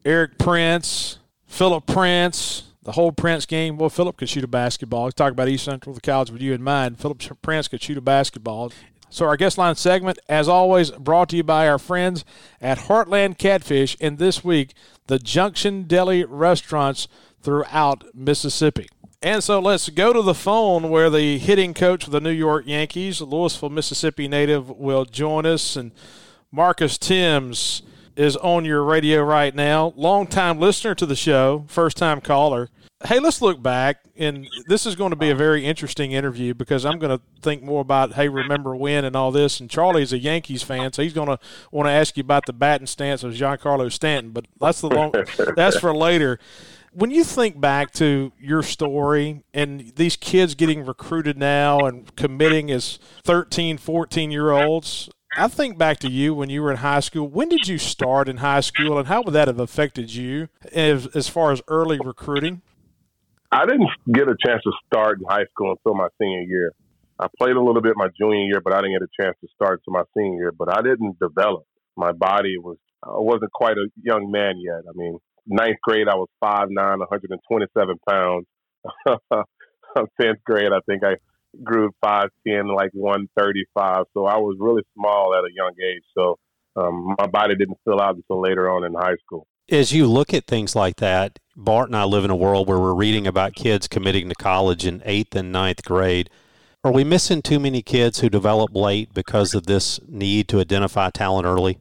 Eric 0.06 0.38
Prince, 0.38 1.19
Philip 1.45 1.86
Prince, 1.86 2.63
the 2.83 2.94
whole 2.94 3.12
Prince 3.12 3.45
game. 3.45 3.77
Well, 3.77 3.89
Philip 3.89 4.15
could 4.15 4.30
shoot 4.30 4.45
a 4.45 4.48
basketball. 4.48 5.03
Let's 5.03 5.15
talk 5.15 5.33
about 5.33 5.50
East 5.50 5.65
Central, 5.65 5.94
the 5.94 6.00
college 6.00 6.31
with 6.31 6.42
you 6.42 6.53
in 6.53 6.63
mind. 6.63 7.00
Philip 7.00 7.21
Prince 7.42 7.68
could 7.68 7.81
shoot 7.81 7.98
a 7.98 8.01
basketball. 8.01 8.71
So, 9.09 9.25
our 9.25 9.38
guest 9.38 9.57
line 9.57 9.75
segment, 9.75 10.19
as 10.27 10.48
always, 10.48 10.92
brought 10.92 11.30
to 11.30 11.38
you 11.38 11.44
by 11.44 11.68
our 11.68 11.80
friends 11.80 12.25
at 12.59 12.80
Heartland 12.80 13.38
Catfish, 13.38 13.95
and 14.01 14.18
this 14.18 14.44
week, 14.44 14.74
the 15.07 15.19
Junction 15.19 15.83
Deli 15.83 16.25
restaurants 16.25 17.07
throughout 17.42 18.04
Mississippi. 18.13 18.88
And 19.21 19.44
so 19.44 19.59
let's 19.59 19.89
go 19.89 20.13
to 20.13 20.21
the 20.21 20.36
phone 20.36 20.89
where 20.89 21.09
the 21.09 21.39
hitting 21.39 21.74
coach 21.74 22.04
for 22.04 22.12
the 22.12 22.21
New 22.21 22.30
York 22.30 22.68
Yankees, 22.68 23.19
Louisville, 23.19 23.69
Mississippi 23.69 24.27
native, 24.27 24.69
will 24.69 25.06
join 25.06 25.45
us. 25.45 25.75
And 25.75 25.92
Marcus 26.51 27.00
Thames 27.00 27.81
is 28.15 28.36
on 28.38 28.63
your 28.63 28.83
radio 28.83 29.24
right 29.24 29.56
now. 29.56 29.94
Longtime 29.95 30.60
listener 30.60 30.94
to 30.95 31.06
the 31.06 31.15
show, 31.15 31.65
first 31.68 31.98
time 31.98 32.21
caller. 32.21 32.69
Hey, 33.06 33.20
let's 33.20 33.44
look 33.44 33.62
back, 33.62 33.98
and 34.16 34.50
this 34.68 34.88
is 34.88 34.96
going 34.96 35.12
to 35.12 35.16
be 35.16 35.30
a 35.30 35.36
very 35.36 35.64
interesting 35.64 36.14
interview 36.14 36.56
because 36.56 36.84
I'm 36.84 36.98
going 36.98 37.16
to 37.16 37.24
think 37.44 37.62
more 37.62 37.82
about 37.82 38.14
hey, 38.14 38.28
remember 38.28 38.76
when 38.76 39.06
and 39.06 39.16
all 39.16 39.32
this. 39.32 39.60
And 39.60 39.70
Charlie's 39.70 40.14
a 40.14 40.18
Yankees 40.18 40.64
fan, 40.64 40.92
so 40.94 41.04
he's 41.04 41.14
going 41.14 41.28
to 41.28 41.38
want 41.72 41.88
to 41.88 41.92
ask 41.92 42.18
you 42.18 42.22
about 42.22 42.48
the 42.48 42.54
batting 42.54 42.88
stance 42.88 43.24
of 43.24 43.34
Giancarlo 43.34 43.92
Stanton. 43.92 44.32
But 44.32 44.48
that's 44.60 44.82
the 44.82 44.90
long 44.90 45.14
that's 45.56 45.78
for 45.78 45.94
later. 45.96 46.40
When 46.92 47.12
you 47.12 47.24
think 47.24 47.62
back 47.62 47.92
to 47.94 48.32
your 48.40 48.64
story 48.64 49.44
and 49.54 49.94
these 49.96 50.16
kids 50.16 50.56
getting 50.56 50.84
recruited 50.84 51.38
now 51.38 51.82
and 51.82 52.16
committing 52.16 52.72
as 52.72 52.98
13, 53.24 53.78
14 53.78 54.32
year 54.32 54.50
olds, 54.50 55.08
I 55.38 55.48
think 55.50 55.78
back 55.78 56.00
to 56.00 56.10
you 56.10 56.34
when 56.34 56.50
you 56.50 56.64
were 56.64 56.72
in 56.72 56.78
high 56.78 57.02
school. 57.02 57.28
When 57.28 57.48
did 57.48 57.68
you 57.68 57.78
start 57.78 58.28
in 58.28 58.38
high 58.38 58.62
school, 58.62 58.98
and 58.98 59.08
how 59.08 59.22
would 59.22 59.36
that 59.36 59.48
have 59.48 59.60
affected 59.60 60.16
you 60.16 60.50
as, 60.74 61.06
as 61.16 61.30
far 61.30 61.52
as 61.52 61.62
early 61.68 62.00
recruiting? 62.04 62.64
I 63.51 63.66
didn't 63.66 63.89
get 64.13 64.27
a 64.27 64.36
chance 64.46 64.62
to 64.63 64.72
start 64.86 65.20
in 65.20 65.25
high 65.27 65.46
school 65.51 65.72
until 65.72 65.96
my 65.98 66.10
senior 66.20 66.42
year. 66.42 66.74
I 67.20 67.27
played 67.38 67.56
a 67.56 67.62
little 67.62 67.82
bit 67.82 67.94
my 67.96 68.10
junior 68.20 68.44
year, 68.44 68.62
but 68.62 68.74
I 68.74 68.77
didn't 68.82 69.00
get 69.00 69.08
a 69.08 69.24
chance 69.24 69.38
to 69.42 69.48
start 69.56 69.80
until 69.80 70.00
my 70.00 70.04
senior 70.16 70.38
year. 70.38 70.51
But 70.51 70.77
I 70.77 70.82
didn't 70.82 71.18
develop. 71.20 71.63
My 71.96 72.12
body 72.12 72.58
was 72.58 72.77
I 73.04 73.12
wasn't 73.12 73.51
quite 73.54 73.77
a 73.77 73.88
young 74.04 74.30
man 74.32 74.56
yet. 74.60 74.82
I 74.88 74.92
mean, 74.96 75.18
ninth 75.48 75.77
grade 75.82 76.08
I 76.10 76.16
was 76.16 76.27
five 76.39 76.68
nine, 76.70 77.00
127 77.00 77.96
pounds. 78.08 78.46
Tenth 80.22 80.44
grade, 80.46 80.72
I 80.72 80.80
think 80.86 81.04
I 81.04 81.16
grew 81.63 81.89
five 82.04 82.30
ten, 82.46 82.68
like 82.68 82.92
135. 82.94 84.04
So 84.13 84.25
I 84.25 84.38
was 84.38 84.58
really 84.60 84.84
small 84.94 85.34
at 85.34 85.44
a 85.44 85.54
young 85.56 85.74
age. 85.82 86.04
So 86.16 86.38
um, 86.75 87.16
my 87.18 87.27
body 87.27 87.56
didn't 87.56 87.77
fill 87.86 88.01
out 88.01 88.16
until 88.16 88.42
later 88.42 88.70
on 88.70 88.84
in 88.84 88.94
high 88.94 89.16
school 89.25 89.48
as 89.69 89.91
you 89.91 90.07
look 90.07 90.33
at 90.33 90.47
things 90.47 90.75
like 90.75 90.97
that, 90.97 91.39
Bart 91.55 91.89
and 91.89 91.95
I 91.95 92.03
live 92.03 92.24
in 92.24 92.31
a 92.31 92.36
world 92.36 92.67
where 92.67 92.79
we're 92.79 92.93
reading 92.93 93.27
about 93.27 93.53
kids 93.53 93.88
committing 93.88 94.29
to 94.29 94.36
college 94.36 94.86
in 94.86 95.01
eighth 95.05 95.36
and 95.36 95.51
ninth 95.51 95.83
grade. 95.83 96.29
Are 96.83 96.91
we 96.91 97.03
missing 97.03 97.41
too 97.41 97.59
many 97.59 97.81
kids 97.81 98.19
who 98.19 98.29
develop 98.29 98.74
late 98.74 99.13
because 99.13 99.53
of 99.53 99.65
this 99.65 100.00
need 100.07 100.47
to 100.50 100.59
identify 100.59 101.09
talent 101.09 101.45
early? 101.45 101.79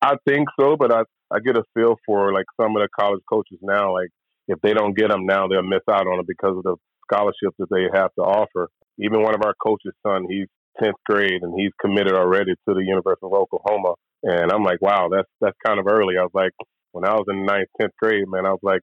I 0.00 0.16
think 0.28 0.48
so, 0.60 0.76
but 0.76 0.92
I, 0.92 1.02
I 1.32 1.40
get 1.40 1.56
a 1.56 1.64
feel 1.74 1.96
for 2.06 2.32
like 2.32 2.44
some 2.60 2.76
of 2.76 2.82
the 2.82 2.88
college 2.98 3.22
coaches 3.28 3.58
now. 3.62 3.94
Like 3.94 4.10
if 4.46 4.60
they 4.60 4.74
don't 4.74 4.96
get 4.96 5.08
them 5.08 5.26
now, 5.26 5.48
they'll 5.48 5.62
miss 5.62 5.80
out 5.90 6.06
on 6.06 6.20
it 6.20 6.26
because 6.28 6.56
of 6.58 6.62
the 6.62 6.76
scholarships 7.10 7.56
that 7.58 7.70
they 7.70 7.88
have 7.98 8.14
to 8.14 8.22
offer. 8.22 8.68
Even 8.98 9.22
one 9.22 9.34
of 9.34 9.42
our 9.42 9.54
coaches' 9.60 9.94
son, 10.06 10.26
he's 10.28 10.46
10th 10.80 10.92
grade 11.06 11.42
and 11.42 11.58
he's 11.58 11.72
committed 11.80 12.12
already 12.12 12.52
to 12.68 12.74
the 12.74 12.84
University 12.84 13.26
of 13.26 13.32
Oklahoma. 13.32 13.94
And 14.22 14.52
I'm 14.52 14.62
like, 14.62 14.80
wow, 14.80 15.08
that's 15.10 15.28
that's 15.40 15.56
kind 15.66 15.80
of 15.80 15.86
early. 15.86 16.16
I 16.18 16.22
was 16.22 16.30
like, 16.34 16.52
when 16.94 17.04
I 17.04 17.14
was 17.14 17.26
in 17.28 17.44
ninth, 17.44 17.68
tenth 17.78 17.92
grade, 18.00 18.28
man, 18.28 18.46
I 18.46 18.50
was 18.50 18.62
like, 18.62 18.80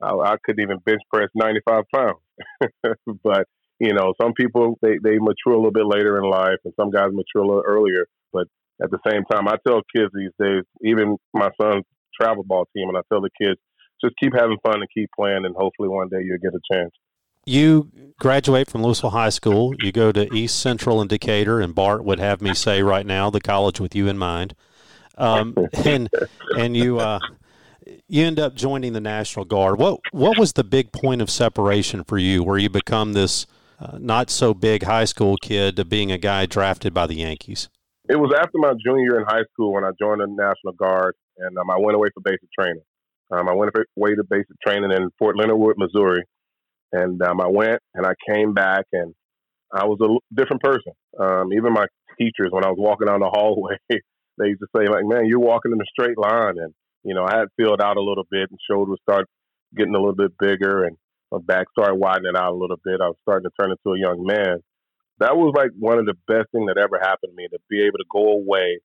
I, 0.00 0.10
I 0.10 0.36
couldn't 0.44 0.62
even 0.62 0.78
bench 0.78 1.02
press 1.12 1.28
95 1.34 1.84
pounds. 1.92 2.94
but 3.24 3.46
you 3.80 3.92
know, 3.94 4.14
some 4.20 4.32
people 4.32 4.78
they 4.80 4.98
they 5.02 5.18
mature 5.18 5.52
a 5.52 5.56
little 5.56 5.72
bit 5.72 5.86
later 5.86 6.18
in 6.18 6.30
life, 6.30 6.58
and 6.64 6.72
some 6.78 6.90
guys 6.90 7.10
mature 7.12 7.42
a 7.42 7.46
little 7.46 7.64
earlier. 7.66 8.06
But 8.32 8.46
at 8.82 8.90
the 8.90 8.98
same 9.08 9.24
time, 9.30 9.48
I 9.48 9.56
tell 9.66 9.82
kids 9.94 10.10
these 10.14 10.30
days, 10.40 10.62
even 10.84 11.16
my 11.34 11.48
son's 11.60 11.84
travel 12.20 12.44
ball 12.44 12.66
team, 12.76 12.88
and 12.88 12.96
I 12.96 13.00
tell 13.12 13.20
the 13.20 13.30
kids, 13.40 13.58
just 14.02 14.14
keep 14.22 14.34
having 14.34 14.58
fun 14.62 14.76
and 14.76 14.88
keep 14.94 15.10
playing, 15.18 15.44
and 15.44 15.54
hopefully 15.56 15.88
one 15.88 16.08
day 16.08 16.18
you'll 16.22 16.38
get 16.38 16.54
a 16.54 16.74
chance. 16.74 16.92
You 17.44 17.90
graduate 18.20 18.70
from 18.70 18.82
Louisville 18.82 19.10
High 19.10 19.30
School. 19.30 19.74
You 19.80 19.90
go 19.90 20.12
to 20.12 20.32
East 20.34 20.60
Central 20.60 21.00
in 21.00 21.08
Decatur, 21.08 21.60
and 21.60 21.74
Bart 21.74 22.04
would 22.04 22.20
have 22.20 22.40
me 22.40 22.54
say 22.54 22.82
right 22.82 23.06
now 23.06 23.30
the 23.30 23.40
college 23.40 23.80
with 23.80 23.96
you 23.96 24.06
in 24.06 24.18
mind. 24.18 24.54
Um, 25.16 25.56
and 25.84 26.08
and 26.56 26.76
you 26.76 26.98
uh, 26.98 27.18
you 28.08 28.24
end 28.24 28.38
up 28.38 28.54
joining 28.54 28.92
the 28.92 29.00
National 29.00 29.44
Guard. 29.44 29.78
What 29.78 30.00
what 30.12 30.38
was 30.38 30.52
the 30.54 30.64
big 30.64 30.92
point 30.92 31.22
of 31.22 31.30
separation 31.30 32.04
for 32.04 32.18
you, 32.18 32.42
where 32.42 32.58
you 32.58 32.68
become 32.68 33.12
this 33.12 33.46
uh, 33.80 33.98
not 34.00 34.30
so 34.30 34.54
big 34.54 34.82
high 34.84 35.04
school 35.04 35.36
kid 35.36 35.76
to 35.76 35.84
being 35.84 36.12
a 36.12 36.18
guy 36.18 36.46
drafted 36.46 36.94
by 36.94 37.06
the 37.06 37.14
Yankees? 37.14 37.68
It 38.08 38.16
was 38.16 38.32
after 38.36 38.58
my 38.58 38.72
junior 38.84 39.02
year 39.02 39.20
in 39.20 39.26
high 39.26 39.44
school 39.52 39.74
when 39.74 39.84
I 39.84 39.90
joined 40.00 40.20
the 40.20 40.26
National 40.26 40.72
Guard, 40.72 41.14
and 41.36 41.56
um, 41.58 41.70
I 41.70 41.78
went 41.78 41.94
away 41.94 42.08
for 42.14 42.20
basic 42.20 42.48
training. 42.58 42.82
Um, 43.30 43.48
I 43.48 43.52
went 43.52 43.72
away 43.96 44.14
to 44.14 44.24
basic 44.24 44.58
training 44.64 44.90
in 44.90 45.10
Fort 45.18 45.36
Leonard 45.36 45.58
Wood, 45.58 45.76
Missouri, 45.76 46.24
and 46.92 47.20
um, 47.22 47.40
I 47.40 47.48
went 47.48 47.80
and 47.94 48.06
I 48.06 48.14
came 48.28 48.54
back 48.54 48.86
and 48.92 49.14
I 49.72 49.84
was 49.84 49.98
a 50.00 50.08
different 50.34 50.62
person. 50.62 50.92
Um, 51.20 51.52
even 51.52 51.74
my 51.74 51.86
teachers, 52.18 52.48
when 52.50 52.64
I 52.64 52.68
was 52.68 52.78
walking 52.78 53.06
down 53.06 53.20
the 53.20 53.28
hallway, 53.28 53.76
they 53.90 54.46
used 54.46 54.60
to 54.60 54.66
say 54.74 54.88
like, 54.88 55.04
"Man, 55.04 55.26
you're 55.26 55.38
walking 55.38 55.72
in 55.72 55.80
a 55.80 55.84
straight 55.92 56.16
line." 56.16 56.54
And 56.58 56.72
you 57.04 57.14
know, 57.14 57.24
I 57.24 57.38
had 57.38 57.48
filled 57.56 57.80
out 57.80 57.96
a 57.96 58.02
little 58.02 58.26
bit, 58.30 58.50
and 58.50 58.58
shoulders 58.68 58.98
started 59.02 59.26
getting 59.76 59.94
a 59.94 59.98
little 59.98 60.14
bit 60.14 60.32
bigger, 60.38 60.84
and 60.84 60.96
my 61.30 61.38
back 61.38 61.66
started 61.70 61.96
widening 61.96 62.36
out 62.36 62.52
a 62.52 62.56
little 62.56 62.78
bit. 62.82 63.00
I 63.00 63.08
was 63.08 63.16
starting 63.22 63.48
to 63.48 63.54
turn 63.60 63.70
into 63.70 63.96
a 63.96 63.98
young 63.98 64.24
man. 64.24 64.58
That 65.18 65.36
was 65.36 65.52
like 65.56 65.70
one 65.78 65.98
of 65.98 66.06
the 66.06 66.14
best 66.26 66.50
things 66.52 66.68
that 66.68 66.78
ever 66.78 66.98
happened 67.00 67.32
to 67.32 67.36
me 67.36 67.48
to 67.50 67.58
be 67.68 67.82
able 67.82 67.98
to 67.98 68.04
go 68.10 68.32
away 68.32 68.78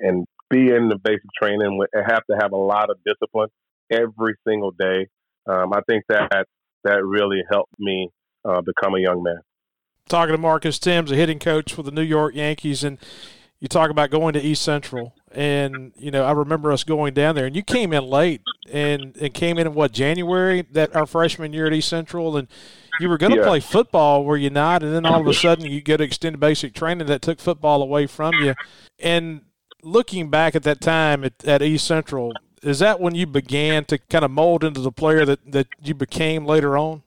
and 0.00 0.24
be 0.48 0.72
in 0.72 0.88
the 0.88 0.98
basic 1.02 1.28
training 1.40 1.80
and 1.92 2.04
have 2.06 2.24
to 2.30 2.36
have 2.40 2.52
a 2.52 2.56
lot 2.56 2.90
of 2.90 2.96
discipline 3.04 3.48
every 3.90 4.34
single 4.46 4.70
day. 4.70 5.08
Um, 5.46 5.72
I 5.72 5.80
think 5.88 6.04
that 6.08 6.46
that 6.84 7.04
really 7.04 7.42
helped 7.50 7.74
me 7.78 8.08
uh, 8.44 8.60
become 8.60 8.94
a 8.94 9.00
young 9.00 9.22
man. 9.22 9.40
Talking 10.08 10.34
to 10.34 10.38
Marcus 10.38 10.78
Thames, 10.78 11.12
a 11.12 11.16
hitting 11.16 11.38
coach 11.38 11.72
for 11.72 11.82
the 11.82 11.90
New 11.90 12.02
York 12.02 12.34
Yankees, 12.34 12.82
and 12.82 12.98
you 13.60 13.68
talk 13.68 13.90
about 13.90 14.10
going 14.10 14.32
to 14.32 14.40
East 14.40 14.62
Central, 14.62 15.14
and 15.30 15.92
you 15.96 16.10
know 16.10 16.24
I 16.24 16.32
remember 16.32 16.72
us 16.72 16.82
going 16.82 17.14
down 17.14 17.34
there, 17.34 17.46
and 17.46 17.54
you 17.54 17.62
came 17.62 17.92
in 17.92 18.04
late, 18.04 18.40
and 18.70 19.16
and 19.18 19.32
came 19.34 19.58
in 19.58 19.66
in 19.66 19.74
what 19.74 19.92
January 19.92 20.62
that 20.72 20.96
our 20.96 21.06
freshman 21.06 21.52
year 21.52 21.66
at 21.66 21.72
East 21.72 21.88
Central, 21.88 22.36
and 22.36 22.48
you 22.98 23.08
were 23.08 23.18
going 23.18 23.32
to 23.32 23.38
yeah. 23.38 23.46
play 23.46 23.60
football, 23.60 24.24
were 24.24 24.36
you 24.36 24.50
not? 24.50 24.82
And 24.82 24.94
then 24.94 25.06
all 25.06 25.20
of 25.20 25.26
a 25.26 25.34
sudden 25.34 25.66
you 25.66 25.80
get 25.80 26.00
extended 26.00 26.40
basic 26.40 26.74
training 26.74 27.06
that 27.06 27.22
took 27.22 27.38
football 27.38 27.82
away 27.82 28.06
from 28.06 28.34
you, 28.34 28.54
and 28.98 29.42
looking 29.82 30.30
back 30.30 30.54
at 30.54 30.62
that 30.64 30.80
time 30.80 31.24
at, 31.24 31.44
at 31.44 31.62
East 31.62 31.86
Central, 31.86 32.32
is 32.62 32.78
that 32.80 33.00
when 33.00 33.14
you 33.14 33.26
began 33.26 33.84
to 33.86 33.98
kind 33.98 34.24
of 34.24 34.30
mold 34.30 34.64
into 34.64 34.80
the 34.80 34.92
player 34.92 35.24
that, 35.24 35.52
that 35.52 35.66
you 35.82 35.94
became 35.94 36.44
later 36.44 36.76
on? 36.76 37.02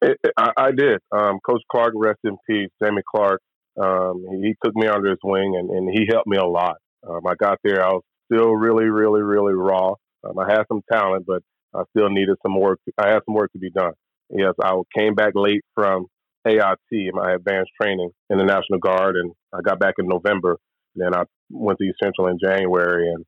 It, 0.00 0.18
I, 0.36 0.52
I, 0.56 0.70
did. 0.70 1.00
Um, 1.12 1.40
Coach 1.40 1.62
Clark, 1.70 1.92
rest 1.96 2.20
in 2.24 2.36
peace, 2.48 2.70
Jamie 2.82 3.02
Clark. 3.14 3.42
Um, 3.80 4.24
he, 4.30 4.48
he, 4.48 4.54
took 4.64 4.74
me 4.74 4.88
under 4.88 5.10
his 5.10 5.18
wing 5.22 5.56
and, 5.56 5.70
and 5.70 5.88
he 5.88 6.06
helped 6.10 6.26
me 6.26 6.36
a 6.36 6.44
lot. 6.44 6.76
Um, 7.08 7.20
I 7.26 7.34
got 7.34 7.58
there, 7.62 7.84
I 7.84 7.92
was 7.92 8.02
still 8.32 8.50
really, 8.52 8.86
really, 8.86 9.22
really 9.22 9.54
raw. 9.54 9.94
Um, 10.24 10.38
I 10.38 10.50
had 10.50 10.64
some 10.68 10.82
talent, 10.90 11.26
but 11.26 11.42
I 11.74 11.82
still 11.90 12.10
needed 12.10 12.36
some 12.42 12.58
work. 12.58 12.80
I 12.98 13.08
had 13.08 13.20
some 13.26 13.34
work 13.34 13.52
to 13.52 13.58
be 13.58 13.70
done. 13.70 13.92
Yes, 14.30 14.54
I 14.62 14.72
came 14.96 15.14
back 15.14 15.32
late 15.34 15.62
from 15.74 16.06
AIT, 16.46 17.14
my 17.14 17.32
advanced 17.34 17.70
training 17.80 18.10
in 18.30 18.38
the 18.38 18.44
National 18.44 18.78
Guard, 18.78 19.16
and 19.16 19.32
I 19.54 19.60
got 19.62 19.78
back 19.78 19.94
in 19.98 20.08
November. 20.08 20.56
Then 20.94 21.14
I 21.14 21.24
went 21.50 21.78
to 21.78 21.84
East 21.84 21.98
Central 22.02 22.28
in 22.28 22.38
January, 22.42 23.10
and 23.12 23.24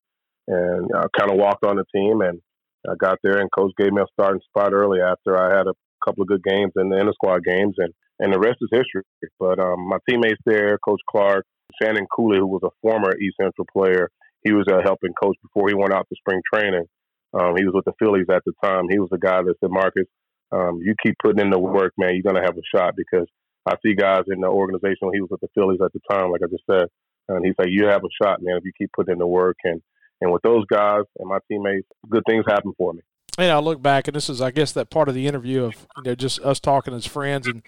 and 0.49 0.90
I 0.95 1.04
kind 1.19 1.30
of 1.30 1.38
walked 1.38 1.64
on 1.64 1.76
the 1.76 1.85
team. 1.95 2.21
And 2.21 2.40
I 2.88 2.95
got 2.99 3.19
there, 3.23 3.38
and 3.38 3.50
coach 3.57 3.73
gave 3.78 3.92
me 3.92 4.02
a 4.02 4.07
starting 4.12 4.40
spot 4.49 4.73
early 4.73 5.00
after 5.00 5.38
I 5.38 5.57
had 5.57 5.66
a 5.66 5.75
couple 6.04 6.23
of 6.23 6.28
good 6.28 6.42
games 6.42 6.73
in 6.76 6.90
the 6.90 6.99
inter 6.99 7.12
squad 7.12 7.45
games, 7.45 7.75
and 7.78 7.92
and 8.20 8.32
the 8.32 8.38
rest 8.38 8.58
is 8.60 8.68
history. 8.70 9.02
But 9.38 9.58
um, 9.58 9.88
my 9.88 9.98
teammates 10.08 10.40
there, 10.46 10.78
Coach 10.78 11.00
Clark, 11.10 11.44
Shannon 11.80 12.06
Cooley, 12.14 12.38
who 12.38 12.46
was 12.46 12.62
a 12.62 12.70
former 12.82 13.16
East 13.18 13.36
Central 13.40 13.66
player, 13.72 14.08
he 14.44 14.52
was 14.52 14.66
a 14.68 14.82
helping 14.82 15.12
coach 15.20 15.36
before 15.42 15.68
he 15.68 15.74
went 15.74 15.92
out 15.92 16.06
to 16.08 16.16
spring 16.16 16.40
training. 16.52 16.86
Um, 17.34 17.54
he 17.56 17.64
was 17.64 17.74
with 17.74 17.84
the 17.84 17.98
Phillies 17.98 18.30
at 18.30 18.42
the 18.44 18.52
time. 18.62 18.86
He 18.88 18.98
was 18.98 19.10
the 19.10 19.18
guy 19.18 19.42
that 19.42 19.54
said, 19.60 19.70
Marcus, 19.70 20.06
um, 20.52 20.80
you 20.82 20.94
keep 21.04 21.16
putting 21.22 21.40
in 21.40 21.50
the 21.50 21.58
work, 21.58 21.92
man, 21.98 22.14
you're 22.14 22.26
going 22.26 22.40
to 22.40 22.46
have 22.46 22.56
a 22.56 22.76
shot 22.76 22.94
because 22.96 23.26
I 23.66 23.74
see 23.84 23.94
guys 23.94 24.22
in 24.28 24.40
the 24.40 24.48
organization. 24.48 25.10
He 25.12 25.20
was 25.20 25.30
with 25.30 25.40
the 25.40 25.52
Phillies 25.54 25.80
at 25.84 25.92
the 25.92 26.00
time, 26.10 26.30
like 26.30 26.40
I 26.42 26.50
just 26.50 26.64
said. 26.70 26.88
And 27.28 27.44
he 27.44 27.52
said, 27.56 27.70
you 27.70 27.86
have 27.86 28.02
a 28.02 28.24
shot, 28.24 28.42
man, 28.42 28.56
if 28.56 28.64
you 28.64 28.72
keep 28.76 28.90
putting 28.96 29.12
in 29.12 29.18
the 29.18 29.26
work. 29.26 29.56
And 29.64 29.80
and 30.20 30.32
with 30.32 30.42
those 30.42 30.66
guys 30.66 31.04
and 31.18 31.28
my 31.28 31.38
teammates, 31.48 31.88
good 32.08 32.22
things 32.28 32.44
happen 32.46 32.72
for 32.76 32.92
me. 32.92 33.00
And 33.38 33.50
I 33.50 33.58
look 33.58 33.80
back, 33.80 34.06
and 34.06 34.14
this 34.14 34.28
is, 34.28 34.42
I 34.42 34.50
guess, 34.50 34.72
that 34.72 34.90
part 34.90 35.08
of 35.08 35.14
the 35.14 35.26
interview 35.26 35.64
of 35.64 35.86
you 35.98 36.02
know 36.02 36.14
just 36.14 36.40
us 36.40 36.60
talking 36.60 36.92
as 36.92 37.06
friends 37.06 37.46
and 37.46 37.62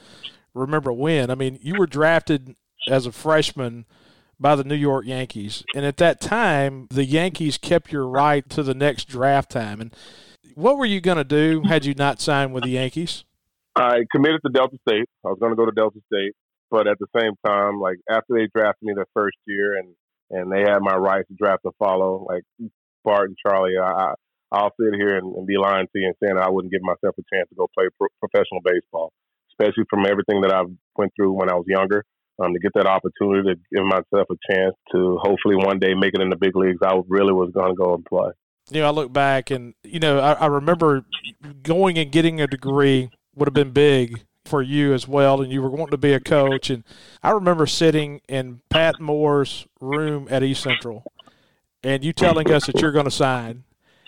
remember 0.55 0.93
when. 0.93 1.31
I 1.31 1.35
mean, 1.35 1.59
you 1.63 1.75
were 1.79 1.87
drafted 1.87 2.57
as 2.89 3.07
a 3.07 3.13
freshman 3.13 3.87
by 4.41 4.57
the 4.57 4.65
New 4.65 4.75
York 4.75 5.07
Yankees, 5.07 5.65
and 5.75 5.85
at 5.85 5.99
that 5.99 6.21
time, 6.21 6.89
the 6.91 7.05
Yankees 7.05 7.59
kept 7.59 7.93
your 7.93 8.07
right 8.07 8.49
to 8.51 8.63
the 8.63 8.75
next 8.75 9.05
draft 9.05 9.51
time. 9.51 9.81
And 9.81 9.95
what 10.55 10.79
were 10.79 10.87
you 10.87 11.01
going 11.01 11.19
to 11.19 11.25
do 11.25 11.63
had 11.63 11.85
you 11.85 11.95
not 11.95 12.21
signed 12.21 12.53
with 12.53 12.65
the 12.65 12.71
Yankees? 12.71 13.25
I 13.77 14.01
committed 14.11 14.41
to 14.45 14.53
Delta 14.53 14.77
State. 14.87 15.09
I 15.25 15.29
was 15.29 15.39
going 15.41 15.53
to 15.53 15.57
go 15.57 15.65
to 15.65 15.73
Delta 15.73 16.01
State, 16.13 16.33
but 16.71 16.87
at 16.87 16.99
the 16.99 17.07
same 17.19 17.33
time, 17.47 17.81
like 17.81 17.99
after 18.11 18.35
they 18.35 18.49
drafted 18.55 18.83
me 18.83 18.95
the 18.95 19.07
first 19.15 19.37
year, 19.47 19.79
and 19.79 19.95
and 20.31 20.51
they 20.51 20.61
had 20.61 20.81
my 20.81 20.97
rights 20.97 21.29
to 21.29 21.35
draft 21.35 21.63
to 21.65 21.73
follow. 21.79 22.27
Like 22.29 22.43
Bart 23.05 23.29
and 23.29 23.37
Charlie, 23.47 23.79
I, 23.79 24.15
I'll 24.51 24.73
sit 24.79 24.95
here 24.95 25.17
and, 25.17 25.35
and 25.37 25.47
be 25.47 25.57
lying 25.57 25.87
to 25.87 25.99
you 25.99 26.07
and 26.09 26.17
saying 26.23 26.37
I 26.37 26.51
wouldn't 26.51 26.73
give 26.73 26.83
myself 26.83 27.15
a 27.19 27.25
chance 27.35 27.49
to 27.51 27.55
go 27.55 27.69
play 27.77 27.87
pro- 27.97 28.09
professional 28.21 28.61
baseball, 28.65 29.13
especially 29.63 29.85
from 29.89 30.07
everything 30.07 30.41
that 30.43 30.53
I 30.53 30.63
went 30.97 31.13
through 31.17 31.33
when 31.33 31.51
I 31.51 31.55
was 31.55 31.65
younger. 31.67 32.05
Um, 32.43 32.55
to 32.55 32.59
get 32.59 32.73
that 32.75 32.87
opportunity 32.87 33.55
to 33.55 33.61
give 33.73 33.85
myself 33.85 34.27
a 34.31 34.53
chance 34.53 34.75
to 34.93 35.19
hopefully 35.23 35.55
one 35.55 35.79
day 35.79 35.95
make 35.95 36.15
it 36.15 36.23
in 36.23 36.31
the 36.31 36.37
big 36.37 36.57
leagues, 36.57 36.79
I 36.83 36.99
really 37.07 37.33
was 37.33 37.51
going 37.53 37.71
to 37.71 37.77
go 37.77 37.95
and 37.95 38.05
play. 38.05 38.31
You 38.71 38.81
know, 38.81 38.89
I 38.89 38.91
look 38.91 39.13
back 39.13 39.51
and 39.51 39.75
you 39.85 40.01
know 40.01 40.19
I, 40.19 40.33
I 40.33 40.47
remember 40.47 41.05
going 41.63 41.99
and 41.99 42.11
getting 42.11 42.41
a 42.41 42.47
degree 42.47 43.11
would 43.35 43.49
have 43.49 43.55
been 43.55 43.73
big 43.73 44.23
for 44.45 44.63
you 44.63 44.95
as 44.95 45.07
well, 45.07 45.43
and 45.43 45.53
you 45.53 45.61
were 45.61 45.71
wanting 45.71 45.91
to 45.91 45.99
be 45.99 46.15
a 46.15 46.21
coach. 46.21 46.71
And 46.71 46.85
I 47.23 47.31
remember 47.31 47.67
sitting 47.67 48.23
in 48.29 48.63
Pat 48.71 48.99
Moore's 48.99 49.67
room 49.81 50.27
at 50.31 50.43
East 50.43 50.63
Central, 50.63 51.05
and 51.85 52.03
you 52.03 52.13
telling 52.13 52.51
us 52.51 52.67
that 52.67 52.81
you're 52.81 52.93
going 52.93 53.05
to 53.05 53.11
sign, 53.11 53.65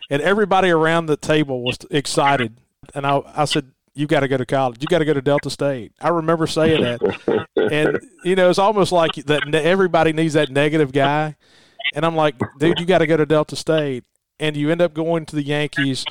and 0.08 0.23
everybody 0.23 0.70
around 0.70 1.06
the 1.06 1.16
table 1.16 1.62
was 1.62 1.78
excited. 1.90 2.56
And 2.94 3.06
I, 3.06 3.20
I 3.37 3.44
said, 3.44 3.74
"You 3.94 4.06
got 4.06 4.20
to 4.20 4.28
go 4.28 4.36
to 4.36 4.46
college. 4.46 4.78
You 4.80 4.86
got 4.88 4.98
to 4.98 5.04
go 5.04 5.14
to 5.14 5.22
Delta 5.22 5.50
State." 5.50 5.92
I 6.00 6.08
remember 6.08 6.46
saying 6.46 6.82
that, 6.82 7.46
and 7.56 7.98
you 8.24 8.36
know, 8.36 8.50
it's 8.50 8.58
almost 8.58 8.92
like 8.92 9.14
that. 9.26 9.54
Everybody 9.54 10.12
needs 10.12 10.34
that 10.34 10.50
negative 10.50 10.92
guy, 10.92 11.36
and 11.94 12.04
I'm 12.04 12.16
like, 12.16 12.36
"Dude, 12.58 12.78
you 12.78 12.86
got 12.86 12.98
to 12.98 13.06
go 13.06 13.16
to 13.16 13.26
Delta 13.26 13.56
State." 13.56 14.04
And 14.40 14.56
you 14.56 14.68
end 14.72 14.82
up 14.82 14.94
going 14.94 15.26
to 15.26 15.36
the 15.36 15.44
Yankees 15.44 16.04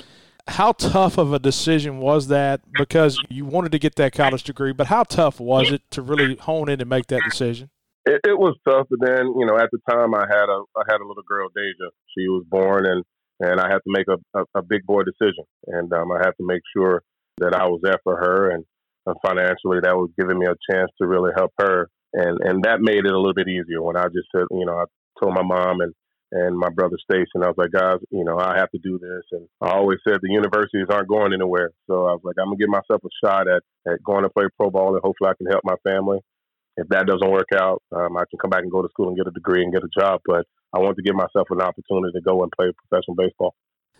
how 0.48 0.74
tough 0.74 1.18
of 1.18 1.34
a 1.34 1.40
decision 1.40 2.00
was 2.00 2.28
that? 2.28 2.62
Because 2.78 3.18
you 3.30 3.46
wanted 3.46 3.72
to 3.72 3.80
get 3.80 3.96
that 3.96 4.14
college 4.14 4.44
degree, 4.44 4.74
but 4.74 4.88
how 4.88 5.04
tough 5.04 5.40
was 5.40 5.72
it 5.72 5.82
to 5.92 6.02
really 6.02 6.36
hone 6.36 6.70
in 6.70 6.82
and 6.82 6.90
make 6.90 7.08
that 7.08 7.22
decision? 7.24 7.70
It, 8.06 8.20
it 8.26 8.38
was 8.38 8.58
tough, 8.68 8.88
but 8.90 9.00
then 9.02 9.28
you 9.40 9.46
know, 9.46 9.58
at 9.58 9.70
the 9.72 9.80
time, 9.90 10.14
I 10.14 10.26
had 10.30 10.50
a 10.50 10.64
I 10.76 10.84
had 10.90 11.00
a 11.00 11.08
little 11.08 11.24
girl, 11.26 11.48
Deja. 11.56 11.90
She 12.18 12.28
was 12.28 12.44
born, 12.50 12.86
and 12.86 13.04
and 13.40 13.62
I 13.62 13.70
had 13.70 13.78
to 13.78 13.88
make 13.88 14.08
a, 14.10 14.18
a, 14.38 14.44
a 14.56 14.62
big 14.62 14.86
boy 14.86 15.04
decision, 15.04 15.46
and 15.68 15.92
um, 15.94 16.12
I 16.12 16.18
had 16.18 16.32
to 16.32 16.46
make 16.46 16.62
sure 16.76 17.02
that 17.40 17.54
I 17.54 17.66
was 17.68 17.82
there 17.84 18.00
for 18.04 18.18
her, 18.18 18.52
and 18.52 18.66
uh, 19.08 19.14
financially, 19.26 19.80
that 19.82 19.96
was 19.96 20.10
giving 20.18 20.40
me 20.40 20.48
a 20.48 20.56
chance 20.72 20.92
to 21.02 21.08
really 21.08 21.32
help 21.36 21.52
her, 21.60 21.90
and 22.14 22.40
and 22.42 22.64
that 22.64 22.82
made 22.82 23.06
it 23.06 23.12
a 23.12 23.18
little 23.18 23.34
bit 23.34 23.48
easier 23.48 23.82
when 23.82 23.98
I 23.98 24.06
just 24.06 24.30
said, 24.36 24.46
you 24.52 24.66
know, 24.66 24.78
I 24.78 24.86
told 25.22 25.34
my 25.34 25.44
mom 25.44 25.82
and 25.82 25.94
and 26.34 26.58
my 26.58 26.70
brother 26.70 26.98
Station. 26.98 27.44
I 27.44 27.54
was 27.54 27.58
like, 27.58 27.72
guys, 27.72 28.00
you 28.10 28.24
know, 28.26 28.40
I 28.40 28.58
have 28.58 28.72
to 28.72 28.80
do 28.80 28.98
this. 28.98 29.22
And 29.32 29.48
I 29.62 29.70
always 29.70 30.00
said 30.06 30.18
the 30.22 30.34
universities 30.34 30.88
aren't 30.90 31.08
going 31.08 31.32
anywhere. 31.32 31.70
So 31.88 32.08
I 32.10 32.14
was 32.18 32.22
like, 32.24 32.36
I'm 32.42 32.48
gonna 32.48 32.58
give 32.58 32.70
myself 32.70 33.02
a 33.06 33.14
shot 33.24 33.48
at, 33.48 33.62
at 33.88 34.04
going 34.04 34.24
to 34.24 34.30
play 34.30 34.46
pro 34.58 34.72
ball 34.72 34.96
and 34.96 35.02
hopefully 35.04 35.30
I 35.30 35.38
can 35.38 35.46
help 35.46 35.62
my 35.64 35.78
family. 35.88 36.20
If 36.76 36.88
that 36.90 37.06
doesn't 37.06 37.30
work 37.30 37.54
out, 37.54 37.84
um, 37.96 38.18
I 38.18 38.26
can 38.30 38.40
come 38.42 38.50
back 38.50 38.64
and 38.64 38.72
go 38.72 38.82
to 38.82 38.90
school 38.90 39.10
and 39.10 39.18
get 39.18 39.28
a 39.28 39.32
degree 39.32 39.62
and 39.62 39.72
get 39.72 39.84
a 39.84 40.00
job. 40.00 40.22
But 40.26 40.46
I 40.74 40.80
want 40.80 40.98
to 40.98 41.04
give 41.04 41.14
myself 41.14 41.48
an 41.52 41.62
opportunity 41.62 42.14
to 42.18 42.22
go 42.22 42.42
and 42.42 42.52
play 42.52 42.74
professional 42.90 43.16
baseball. 43.16 43.54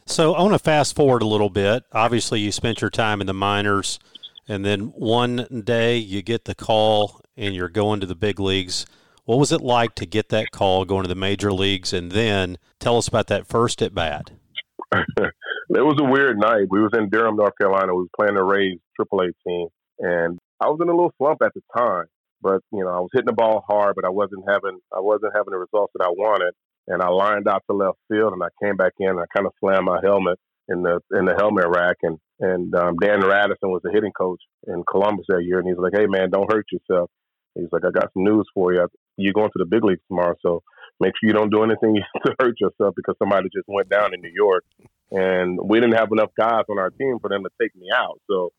So 0.06 0.34
I 0.34 0.42
want 0.42 0.54
to 0.54 0.60
fast 0.60 0.96
forward 0.96 1.22
a 1.22 1.28
little 1.28 1.50
bit. 1.50 1.84
Obviously, 1.92 2.40
you 2.40 2.52
spent 2.52 2.82
your 2.82 2.90
time 2.90 3.22
in 3.22 3.28
the 3.28 3.34
minors, 3.34 4.00
and 4.48 4.66
then 4.66 4.88
one 4.96 5.64
day 5.64 5.98
you 5.98 6.22
get 6.22 6.46
the 6.46 6.56
call 6.56 7.22
and 7.38 7.56
you're 7.56 7.70
going 7.70 8.00
to 8.02 8.06
the 8.06 8.16
big 8.16 8.40
leagues. 8.40 8.86
What 9.26 9.40
was 9.40 9.52
it 9.52 9.62
like 9.62 9.96
to 9.96 10.06
get 10.06 10.30
that 10.30 10.52
call 10.52 10.84
going 10.86 11.04
to 11.04 11.08
the 11.08 11.16
major 11.16 11.54
leagues, 11.54 11.94
and 11.94 12.12
then 12.12 12.58
tell 12.80 12.98
us 12.98 13.08
about 13.08 13.28
that 13.28 13.48
first 13.48 13.82
at 13.82 13.96
bat? 13.96 14.32
it 14.92 15.34
was 15.70 15.98
a 16.00 16.04
weird 16.04 16.38
night. 16.38 16.68
We 16.70 16.82
was 16.82 16.92
in 16.98 17.10
Durham, 17.10 17.38
North 17.38 17.54
Carolina. 17.60 17.96
We 17.96 18.04
was 18.04 18.10
playing 18.20 18.36
the 18.36 18.44
Rays 18.44 18.80
AAA 19.00 19.32
team, 19.48 19.68
and 20.00 20.38
I 20.60 20.68
was 20.68 20.80
in 20.82 20.90
a 20.90 20.92
little 20.92 21.14
slump 21.18 21.42
at 21.42 21.54
the 21.54 21.62
time. 21.76 22.06
But 22.42 22.62
you 22.74 22.84
know, 22.84 22.90
I 22.90 23.00
was 23.00 23.10
hitting 23.14 23.28
the 23.28 23.34
ball 23.34 23.64
hard, 23.68 23.96
but 23.96 24.04
I 24.04 24.10
wasn't 24.10 24.44
having 24.48 24.80
I 24.94 25.00
wasn't 25.00 25.32
having 25.34 25.52
the 25.52 25.58
results 25.58 25.94
that 25.96 26.06
I 26.06 26.10
wanted. 26.10 26.54
And 26.88 27.02
I 27.02 27.10
lined 27.10 27.48
out 27.48 27.64
to 27.70 27.76
left 27.76 27.98
field, 28.10 28.34
and 28.34 28.44
I 28.44 28.50
came 28.62 28.76
back 28.76 28.94
in, 29.00 29.10
and 29.10 29.20
I 29.20 29.26
kind 29.34 29.48
of 29.48 29.54
slammed 29.60 29.86
my 29.86 30.00
helmet 30.04 30.38
in 30.68 30.84
the 30.84 31.00
in 31.12 31.26
the 31.26 31.36
helmet 31.36 31.66
rack, 31.68 31.98
and 32.04 32.18
and 32.40 32.74
um, 32.76 32.98
Dan 33.02 33.22
Radison 33.22 33.72
was 33.72 33.82
the 33.84 33.92
hitting 33.92 34.12
coach 34.12 34.42
in 34.68 34.84
Columbus 34.90 35.26
that 35.30 35.44
year, 35.44 35.60
and 35.60 35.68
he's 35.68 35.78
like, 35.78 35.94
"Hey 35.96 36.08
man, 36.08 36.30
don't 36.30 36.52
hurt 36.52 36.66
yourself." 36.72 37.10
He's 37.56 37.72
like, 37.72 37.86
"I 37.86 37.92
got 37.92 38.12
some 38.14 38.24
news 38.24 38.48
for 38.54 38.74
you 38.74 38.88
you're 39.18 39.34
going 39.34 39.50
to 39.50 39.60
the 39.60 39.66
big 39.66 39.84
leagues 39.84 40.02
tomorrow. 40.08 40.36
So 40.42 40.64
make 41.00 41.14
sure 41.20 41.28
you 41.28 41.34
don't 41.34 41.52
do 41.52 41.64
anything 41.64 41.96
to 42.26 42.36
hurt 42.40 42.60
yourself 42.60 42.96
because 42.96 43.16
somebody 43.20 43.50
just 43.54 43.68
went 43.68 43.90
down 43.90 44.14
in 44.14 44.22
New 44.22 44.32
York, 44.34 44.64
and 45.12 45.60
we 45.64 45.80
didn't 45.80 45.98
have 45.98 46.12
enough 46.12 46.32
guys 46.38 46.64
on 46.70 46.80
our 46.80 46.90
team 46.90 47.18
for 47.22 47.30
them 47.30 47.44
to 47.44 47.50
take 47.62 47.76
me 47.76 47.88
out. 47.94 48.20
So 48.30 48.52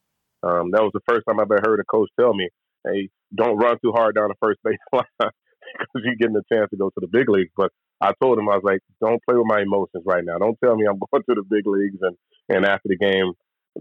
um, 0.42 0.70
that 0.72 0.82
was 0.82 0.92
the 0.94 1.00
first 1.08 1.24
time 1.28 1.40
I've 1.40 1.50
ever 1.50 1.62
heard 1.64 1.80
a 1.80 1.84
coach 1.84 2.10
tell 2.18 2.34
me, 2.34 2.48
"Hey, 2.86 3.08
don't 3.34 3.58
run 3.58 3.78
too 3.82 3.92
hard 3.92 4.14
down 4.14 4.28
the 4.28 4.34
first 4.40 4.60
base 4.64 4.78
line 4.92 5.04
because 5.18 6.02
you're 6.04 6.16
getting 6.16 6.36
a 6.36 6.54
chance 6.54 6.70
to 6.70 6.76
go 6.76 6.90
to 6.90 7.00
the 7.00 7.08
big 7.08 7.28
leagues." 7.28 7.52
But 7.56 7.72
I 8.00 8.12
told 8.20 8.38
him 8.38 8.48
I 8.48 8.56
was 8.56 8.64
like, 8.64 8.80
"Don't 9.00 9.22
play 9.28 9.36
with 9.36 9.46
my 9.46 9.62
emotions 9.62 10.04
right 10.06 10.24
now. 10.24 10.38
Don't 10.38 10.58
tell 10.62 10.76
me 10.76 10.86
I'm 10.86 10.98
going 11.12 11.22
to 11.28 11.34
the 11.34 11.44
big 11.48 11.66
leagues." 11.66 11.98
And 12.02 12.16
and 12.48 12.64
after 12.66 12.88
the 12.88 12.96
game, 12.96 13.32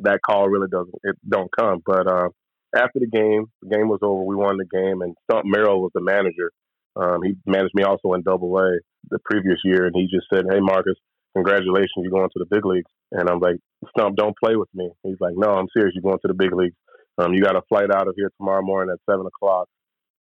that 0.02 0.22
call 0.26 0.50
really 0.50 0.70
doesn't 0.70 0.96
it 1.04 1.18
don't 1.28 1.50
come. 1.58 1.82
But 1.86 2.08
uh, 2.08 2.30
after 2.76 3.00
the 3.00 3.08
game, 3.08 3.46
the 3.62 3.70
game 3.70 3.88
was 3.88 4.00
over. 4.02 4.24
We 4.24 4.36
won 4.36 4.58
the 4.58 4.66
game, 4.66 5.02
and 5.02 5.16
Stump 5.30 5.46
Merrill 5.46 5.82
was 5.82 5.92
the 5.94 6.02
manager. 6.02 6.52
Um, 6.96 7.22
he 7.24 7.34
managed 7.46 7.74
me 7.74 7.84
also 7.84 8.14
in 8.14 8.22
Double 8.22 8.56
A 8.58 8.80
the 9.10 9.20
previous 9.26 9.60
year, 9.64 9.86
and 9.86 9.96
he 9.96 10.08
just 10.08 10.28
said, 10.34 10.46
"Hey, 10.50 10.60
Marcus, 10.60 10.98
congratulations, 11.36 11.98
you're 11.98 12.12
going 12.12 12.30
to 12.30 12.40
the 12.40 12.50
big 12.50 12.66
leagues." 12.66 12.92
And 13.12 13.30
I'm 13.30 13.40
like, 13.40 13.58
"Stump, 13.90 14.16
don't 14.16 14.36
play 14.44 14.56
with 14.56 14.70
me." 14.74 14.90
He's 15.04 15.20
like, 15.20 15.34
"No, 15.36 15.52
I'm 15.52 15.68
serious. 15.76 15.94
You're 15.96 16.10
going 16.10 16.20
to 16.22 16.28
the 16.28 16.34
big 16.34 16.54
leagues. 16.54 16.76
Um, 17.18 17.34
you 17.34 17.42
got 17.42 17.56
a 17.56 17.62
flight 17.70 17.92
out 17.94 18.08
of 18.08 18.16
here 18.16 18.32
tomorrow 18.38 18.62
morning 18.64 18.94
at 18.94 19.12
seven 19.12 19.26
o'clock." 19.26 19.68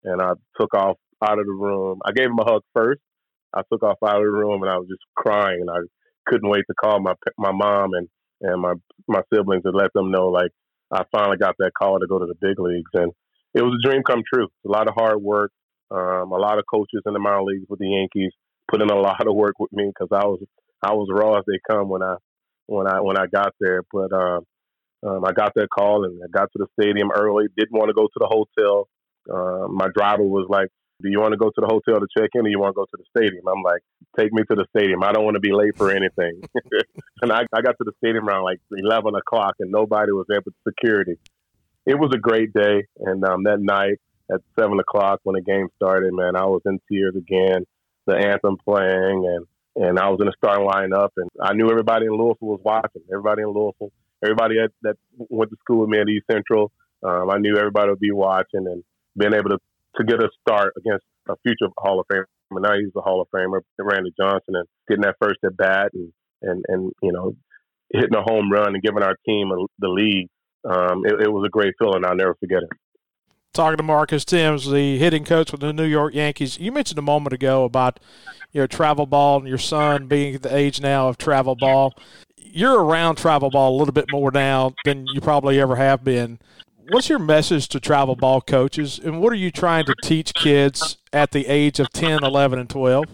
And 0.03 0.21
I 0.21 0.31
took 0.59 0.73
off 0.73 0.97
out 1.21 1.39
of 1.39 1.45
the 1.45 1.51
room. 1.51 1.99
I 2.05 2.11
gave 2.11 2.25
him 2.25 2.39
a 2.39 2.43
hug 2.49 2.63
first. 2.73 3.01
I 3.53 3.61
took 3.71 3.83
off 3.83 3.97
out 4.05 4.17
of 4.17 4.23
the 4.23 4.31
room, 4.31 4.63
and 4.63 4.71
I 4.71 4.77
was 4.77 4.87
just 4.87 5.03
crying, 5.15 5.61
and 5.61 5.69
I 5.69 5.79
couldn't 6.27 6.49
wait 6.49 6.65
to 6.67 6.73
call 6.73 6.99
my 6.99 7.13
my 7.37 7.51
mom 7.51 7.91
and 7.93 8.07
and 8.41 8.61
my 8.61 8.73
my 9.07 9.21
siblings 9.33 9.63
and 9.65 9.75
let 9.75 9.93
them 9.93 10.11
know 10.11 10.27
like 10.27 10.51
I 10.91 11.03
finally 11.11 11.37
got 11.37 11.55
that 11.59 11.71
call 11.77 11.99
to 11.99 12.07
go 12.07 12.19
to 12.19 12.25
the 12.25 12.35
big 12.41 12.59
leagues, 12.59 12.91
and 12.93 13.11
it 13.53 13.61
was 13.61 13.79
a 13.79 13.87
dream 13.87 14.03
come 14.03 14.23
true. 14.33 14.47
A 14.65 14.69
lot 14.69 14.87
of 14.87 14.95
hard 14.95 15.21
work, 15.21 15.51
um, 15.91 16.31
a 16.31 16.37
lot 16.37 16.57
of 16.57 16.65
coaches 16.71 17.01
in 17.05 17.13
the 17.13 17.19
minor 17.19 17.43
leagues 17.43 17.65
with 17.69 17.79
the 17.79 17.87
Yankees 17.87 18.31
put 18.69 18.81
in 18.81 18.89
a 18.89 18.95
lot 18.99 19.27
of 19.27 19.35
work 19.35 19.59
with 19.59 19.71
me 19.73 19.87
because 19.87 20.09
I 20.11 20.25
was 20.25 20.39
I 20.83 20.93
was 20.93 21.09
raw 21.11 21.37
as 21.37 21.43
they 21.47 21.59
come 21.69 21.89
when 21.89 22.01
I 22.01 22.15
when 22.67 22.87
I 22.87 23.01
when 23.01 23.17
I 23.17 23.25
got 23.27 23.53
there. 23.59 23.83
But 23.91 24.13
uh, 24.13 24.39
um, 25.03 25.25
I 25.25 25.31
got 25.31 25.53
that 25.55 25.69
call 25.69 26.05
and 26.05 26.19
I 26.23 26.27
got 26.31 26.49
to 26.53 26.59
the 26.59 26.67
stadium 26.79 27.11
early. 27.11 27.45
Didn't 27.57 27.77
want 27.77 27.89
to 27.89 27.93
go 27.93 28.03
to 28.07 28.19
the 28.19 28.27
hotel. 28.27 28.87
Uh, 29.31 29.67
my 29.67 29.87
driver 29.95 30.23
was 30.23 30.47
like, 30.49 30.67
"Do 31.01 31.09
you 31.09 31.19
want 31.19 31.33
to 31.33 31.37
go 31.37 31.49
to 31.49 31.61
the 31.61 31.67
hotel 31.67 31.99
to 31.99 32.07
check 32.17 32.29
in, 32.33 32.45
or 32.45 32.49
you 32.49 32.59
want 32.59 32.75
to 32.75 32.79
go 32.79 32.85
to 32.85 32.97
the 32.97 33.05
stadium?" 33.15 33.43
I'm 33.47 33.63
like, 33.63 33.81
"Take 34.17 34.31
me 34.33 34.43
to 34.49 34.55
the 34.55 34.65
stadium. 34.75 35.03
I 35.03 35.11
don't 35.11 35.25
want 35.25 35.35
to 35.35 35.39
be 35.39 35.53
late 35.53 35.77
for 35.77 35.91
anything." 35.91 36.41
and 37.21 37.31
I, 37.31 37.41
I 37.53 37.61
got 37.61 37.77
to 37.77 37.83
the 37.83 37.93
stadium 37.97 38.27
around 38.27 38.43
like 38.43 38.59
11 38.71 39.15
o'clock, 39.15 39.55
and 39.59 39.71
nobody 39.71 40.11
was 40.11 40.25
there 40.27 40.41
but 40.41 40.53
security. 40.67 41.17
It 41.85 41.97
was 41.97 42.11
a 42.13 42.19
great 42.19 42.53
day, 42.53 42.85
and 42.99 43.23
um, 43.25 43.43
that 43.43 43.59
night 43.59 43.99
at 44.31 44.41
seven 44.57 44.79
o'clock 44.79 45.19
when 45.23 45.35
the 45.35 45.41
game 45.41 45.67
started, 45.75 46.13
man, 46.13 46.35
I 46.35 46.45
was 46.45 46.61
in 46.65 46.79
tears 46.89 47.15
again. 47.15 47.65
The 48.07 48.15
anthem 48.15 48.57
playing, 48.57 49.25
and 49.27 49.45
and 49.75 49.99
I 49.99 50.09
was 50.09 50.19
in 50.19 50.27
the 50.27 50.33
starting 50.37 50.67
lineup, 50.67 51.09
and 51.17 51.29
I 51.41 51.53
knew 51.53 51.69
everybody 51.69 52.05
in 52.05 52.11
Louisville 52.11 52.35
was 52.47 52.61
watching. 52.63 53.03
Everybody 53.11 53.43
in 53.43 53.49
Louisville, 53.49 53.91
everybody 54.23 54.55
that, 54.55 54.71
that 54.81 54.95
went 55.15 55.51
to 55.51 55.57
school 55.57 55.81
with 55.81 55.89
me 55.89 55.99
at 55.99 56.09
East 56.09 56.25
Central, 56.29 56.71
um, 57.03 57.29
I 57.29 57.37
knew 57.37 57.57
everybody 57.57 57.89
would 57.89 57.99
be 57.99 58.11
watching, 58.11 58.67
and 58.67 58.83
being 59.17 59.33
able 59.33 59.49
to 59.51 59.59
to 59.97 60.03
get 60.03 60.23
a 60.23 60.29
start 60.41 60.73
against 60.77 61.05
a 61.29 61.35
future 61.43 61.71
Hall 61.77 61.99
of 61.99 62.05
Famer. 62.11 62.25
And 62.51 62.63
Now 62.63 62.75
he's 62.75 62.91
a 62.95 63.01
Hall 63.01 63.21
of 63.21 63.27
Famer, 63.33 63.61
Randy 63.79 64.11
Johnson, 64.19 64.55
and 64.55 64.67
getting 64.87 65.03
that 65.03 65.15
first 65.21 65.39
at 65.45 65.55
bat, 65.55 65.91
and 65.93 66.11
and 66.41 66.65
and 66.67 66.91
you 67.01 67.11
know, 67.11 67.35
hitting 67.93 68.15
a 68.15 68.21
home 68.21 68.51
run 68.51 68.73
and 68.73 68.83
giving 68.83 69.03
our 69.03 69.15
team 69.25 69.51
a, 69.51 69.65
the 69.79 69.87
lead. 69.87 70.27
Um, 70.63 71.05
it, 71.05 71.21
it 71.23 71.31
was 71.31 71.45
a 71.45 71.49
great 71.49 71.73
feeling. 71.79 72.05
I'll 72.05 72.15
never 72.15 72.35
forget 72.39 72.63
it 72.63 72.69
talking 73.53 73.77
to 73.77 73.83
Marcus 73.83 74.23
Thames, 74.23 74.69
the 74.69 74.97
hitting 74.97 75.25
coach 75.25 75.51
with 75.51 75.61
the 75.61 75.73
New 75.73 75.85
York 75.85 76.13
Yankees. 76.13 76.57
You 76.59 76.71
mentioned 76.71 76.99
a 76.99 77.03
moment 77.03 77.33
ago 77.33 77.63
about 77.63 77.99
you 78.51 78.61
know 78.61 78.67
travel 78.67 79.05
ball 79.05 79.39
and 79.39 79.47
your 79.47 79.57
son 79.57 80.07
being 80.07 80.37
the 80.37 80.55
age 80.55 80.81
now 80.81 81.09
of 81.09 81.17
travel 81.17 81.55
ball. 81.55 81.93
You're 82.37 82.83
around 82.83 83.15
travel 83.15 83.49
ball 83.49 83.75
a 83.75 83.77
little 83.77 83.93
bit 83.93 84.05
more 84.11 84.31
now 84.31 84.73
than 84.85 85.05
you 85.13 85.21
probably 85.21 85.59
ever 85.59 85.75
have 85.75 86.03
been. 86.03 86.39
What's 86.89 87.09
your 87.09 87.19
message 87.19 87.67
to 87.69 87.79
travel 87.79 88.15
ball 88.15 88.41
coaches, 88.41 88.99
and 88.99 89.21
what 89.21 89.31
are 89.31 89.37
you 89.37 89.51
trying 89.51 89.85
to 89.85 89.95
teach 90.03 90.33
kids 90.33 90.97
at 91.13 91.31
the 91.31 91.47
age 91.47 91.79
of 91.79 91.89
10, 91.91 92.23
11, 92.23 92.59
and 92.59 92.69
12? 92.69 93.05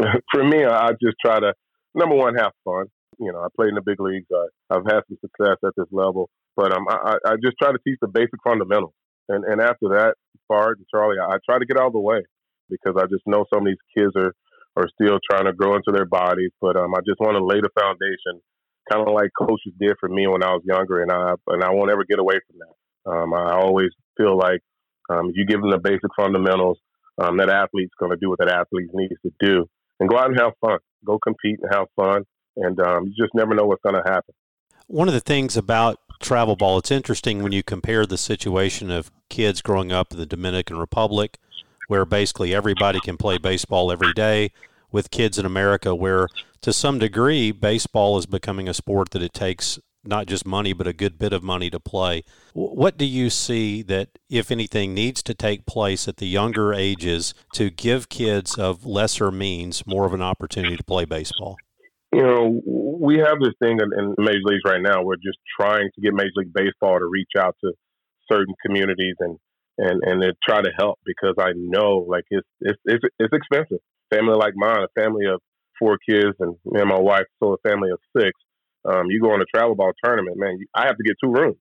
For 0.32 0.44
me, 0.44 0.64
I 0.64 0.90
just 0.92 1.16
try 1.24 1.38
to, 1.40 1.52
number 1.94 2.16
one, 2.16 2.34
have 2.36 2.52
fun. 2.64 2.86
You 3.18 3.32
know, 3.32 3.40
I 3.40 3.48
played 3.54 3.68
in 3.68 3.74
the 3.74 3.82
big 3.82 4.00
leagues. 4.00 4.26
I, 4.32 4.74
I've 4.74 4.86
had 4.86 5.02
some 5.08 5.18
success 5.20 5.56
at 5.64 5.72
this 5.76 5.86
level, 5.92 6.30
but 6.56 6.72
um, 6.72 6.86
I, 6.88 7.16
I 7.26 7.34
just 7.44 7.56
try 7.62 7.70
to 7.70 7.78
teach 7.86 7.98
the 8.00 8.08
basic 8.08 8.40
fundamentals 8.42 8.94
and 9.30 9.44
and 9.44 9.60
after 9.60 9.94
that 9.94 10.14
part, 10.50 10.78
and 10.78 10.86
Charlie, 10.90 11.22
I, 11.22 11.34
I 11.34 11.38
try 11.46 11.58
to 11.58 11.64
get 11.64 11.78
out 11.78 11.86
of 11.86 11.92
the 11.92 12.00
way 12.00 12.22
because 12.68 12.94
I 12.98 13.06
just 13.06 13.22
know 13.26 13.46
some 13.52 13.62
of 13.62 13.70
these 13.70 13.84
kids 13.96 14.12
are 14.16 14.34
are 14.76 14.88
still 14.94 15.18
trying 15.30 15.46
to 15.46 15.52
grow 15.52 15.76
into 15.76 15.92
their 15.92 16.04
bodies. 16.04 16.50
But 16.60 16.76
um, 16.76 16.94
I 16.94 17.00
just 17.06 17.20
want 17.20 17.38
to 17.38 17.44
lay 17.44 17.60
the 17.62 17.70
foundation, 17.78 18.42
kind 18.90 19.06
of 19.06 19.14
like 19.14 19.30
coaches 19.38 19.72
did 19.78 19.94
for 19.98 20.08
me 20.08 20.26
when 20.26 20.42
I 20.42 20.50
was 20.50 20.62
younger, 20.64 21.02
and 21.02 21.12
I 21.12 21.34
and 21.46 21.62
I 21.62 21.70
won't 21.70 21.90
ever 21.90 22.04
get 22.04 22.18
away 22.18 22.42
from 22.46 22.58
that. 22.58 22.74
Um, 23.06 23.34
I 23.34 23.54
always 23.54 23.90
feel 24.16 24.36
like 24.36 24.60
um, 25.08 25.32
you 25.34 25.46
give 25.46 25.60
them 25.60 25.70
the 25.70 25.78
basic 25.78 26.10
fundamentals, 26.16 26.78
um, 27.18 27.36
that 27.38 27.48
athlete's 27.48 27.94
going 27.98 28.12
to 28.12 28.16
do 28.16 28.28
what 28.28 28.38
that 28.38 28.48
athlete 28.48 28.90
needs 28.92 29.14
to 29.22 29.32
do, 29.40 29.66
and 29.98 30.08
go 30.08 30.18
out 30.18 30.30
and 30.30 30.38
have 30.38 30.52
fun. 30.60 30.78
Go 31.04 31.18
compete 31.18 31.58
and 31.62 31.72
have 31.74 31.86
fun, 31.96 32.24
and 32.56 32.78
um, 32.80 33.06
you 33.06 33.14
just 33.18 33.34
never 33.34 33.54
know 33.54 33.64
what's 33.64 33.82
going 33.82 33.96
to 33.96 34.10
happen. 34.10 34.34
One 34.86 35.08
of 35.08 35.14
the 35.14 35.20
things 35.20 35.56
about 35.56 35.98
travel 36.20 36.56
ball. 36.56 36.78
It's 36.78 36.90
interesting 36.90 37.42
when 37.42 37.52
you 37.52 37.62
compare 37.62 38.04
the 38.04 38.18
situation 38.18 38.90
of 38.90 39.10
kids 39.28 39.62
growing 39.62 39.90
up 39.90 40.12
in 40.12 40.18
the 40.18 40.26
Dominican 40.26 40.76
Republic, 40.76 41.38
where 41.88 42.04
basically 42.04 42.54
everybody 42.54 43.00
can 43.00 43.16
play 43.16 43.38
baseball 43.38 43.90
every 43.90 44.12
day, 44.12 44.50
with 44.92 45.10
kids 45.10 45.38
in 45.38 45.46
America, 45.46 45.94
where 45.94 46.28
to 46.60 46.72
some 46.72 46.98
degree 46.98 47.52
baseball 47.52 48.18
is 48.18 48.26
becoming 48.26 48.68
a 48.68 48.74
sport 48.74 49.10
that 49.10 49.22
it 49.22 49.32
takes 49.32 49.78
not 50.04 50.26
just 50.26 50.46
money, 50.46 50.72
but 50.72 50.86
a 50.86 50.92
good 50.92 51.18
bit 51.18 51.32
of 51.32 51.42
money 51.42 51.70
to 51.70 51.80
play. 51.80 52.22
What 52.54 52.96
do 52.96 53.04
you 53.04 53.30
see 53.30 53.82
that, 53.82 54.18
if 54.28 54.50
anything, 54.50 54.94
needs 54.94 55.22
to 55.24 55.34
take 55.34 55.66
place 55.66 56.08
at 56.08 56.16
the 56.16 56.26
younger 56.26 56.72
ages 56.72 57.34
to 57.54 57.70
give 57.70 58.08
kids 58.08 58.58
of 58.58 58.86
lesser 58.86 59.30
means 59.30 59.86
more 59.86 60.06
of 60.06 60.14
an 60.14 60.22
opportunity 60.22 60.76
to 60.76 60.84
play 60.84 61.04
baseball? 61.04 61.56
You 62.12 62.22
know, 62.22 62.60
we 62.66 63.18
have 63.18 63.38
this 63.40 63.54
thing 63.62 63.78
in, 63.80 64.14
major 64.18 64.40
leagues 64.44 64.62
right 64.64 64.82
now. 64.82 65.02
We're 65.02 65.16
just 65.16 65.38
trying 65.58 65.90
to 65.94 66.00
get 66.00 66.12
Major 66.12 66.32
League 66.36 66.52
Baseball 66.52 66.98
to 66.98 67.06
reach 67.06 67.30
out 67.38 67.56
to 67.62 67.72
certain 68.30 68.54
communities 68.64 69.14
and 69.20 69.36
and 69.78 70.02
and 70.04 70.22
to 70.22 70.32
try 70.46 70.60
to 70.60 70.70
help 70.76 70.98
because 71.06 71.34
I 71.38 71.52
know 71.54 72.04
like 72.08 72.24
it's 72.30 72.46
it's 72.60 72.78
it's, 72.84 73.04
it's 73.18 73.32
expensive. 73.32 73.78
Family 74.12 74.34
like 74.34 74.54
mine, 74.56 74.82
a 74.82 75.00
family 75.00 75.26
of 75.26 75.40
four 75.78 75.98
kids, 76.06 76.36
and 76.40 76.56
me 76.64 76.80
and 76.80 76.88
my 76.88 76.98
wife, 76.98 77.26
so 77.42 77.54
a 77.54 77.68
family 77.68 77.90
of 77.90 77.98
six. 78.16 78.32
Um, 78.84 79.06
you 79.10 79.20
go 79.20 79.32
on 79.32 79.42
a 79.42 79.44
travel 79.54 79.74
ball 79.74 79.92
tournament, 80.02 80.36
man. 80.38 80.56
You, 80.58 80.66
I 80.74 80.86
have 80.86 80.96
to 80.96 81.04
get 81.04 81.16
two 81.22 81.32
rooms, 81.32 81.56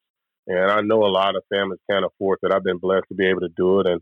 and 0.47 0.71
I 0.71 0.81
know 0.81 1.03
a 1.03 1.11
lot 1.11 1.35
of 1.35 1.43
families 1.53 1.79
can't 1.89 2.05
afford 2.05 2.39
that. 2.41 2.53
I've 2.53 2.63
been 2.63 2.77
blessed 2.77 3.05
to 3.09 3.15
be 3.15 3.27
able 3.27 3.41
to 3.41 3.53
do 3.55 3.81
it, 3.81 3.87
and 3.87 4.01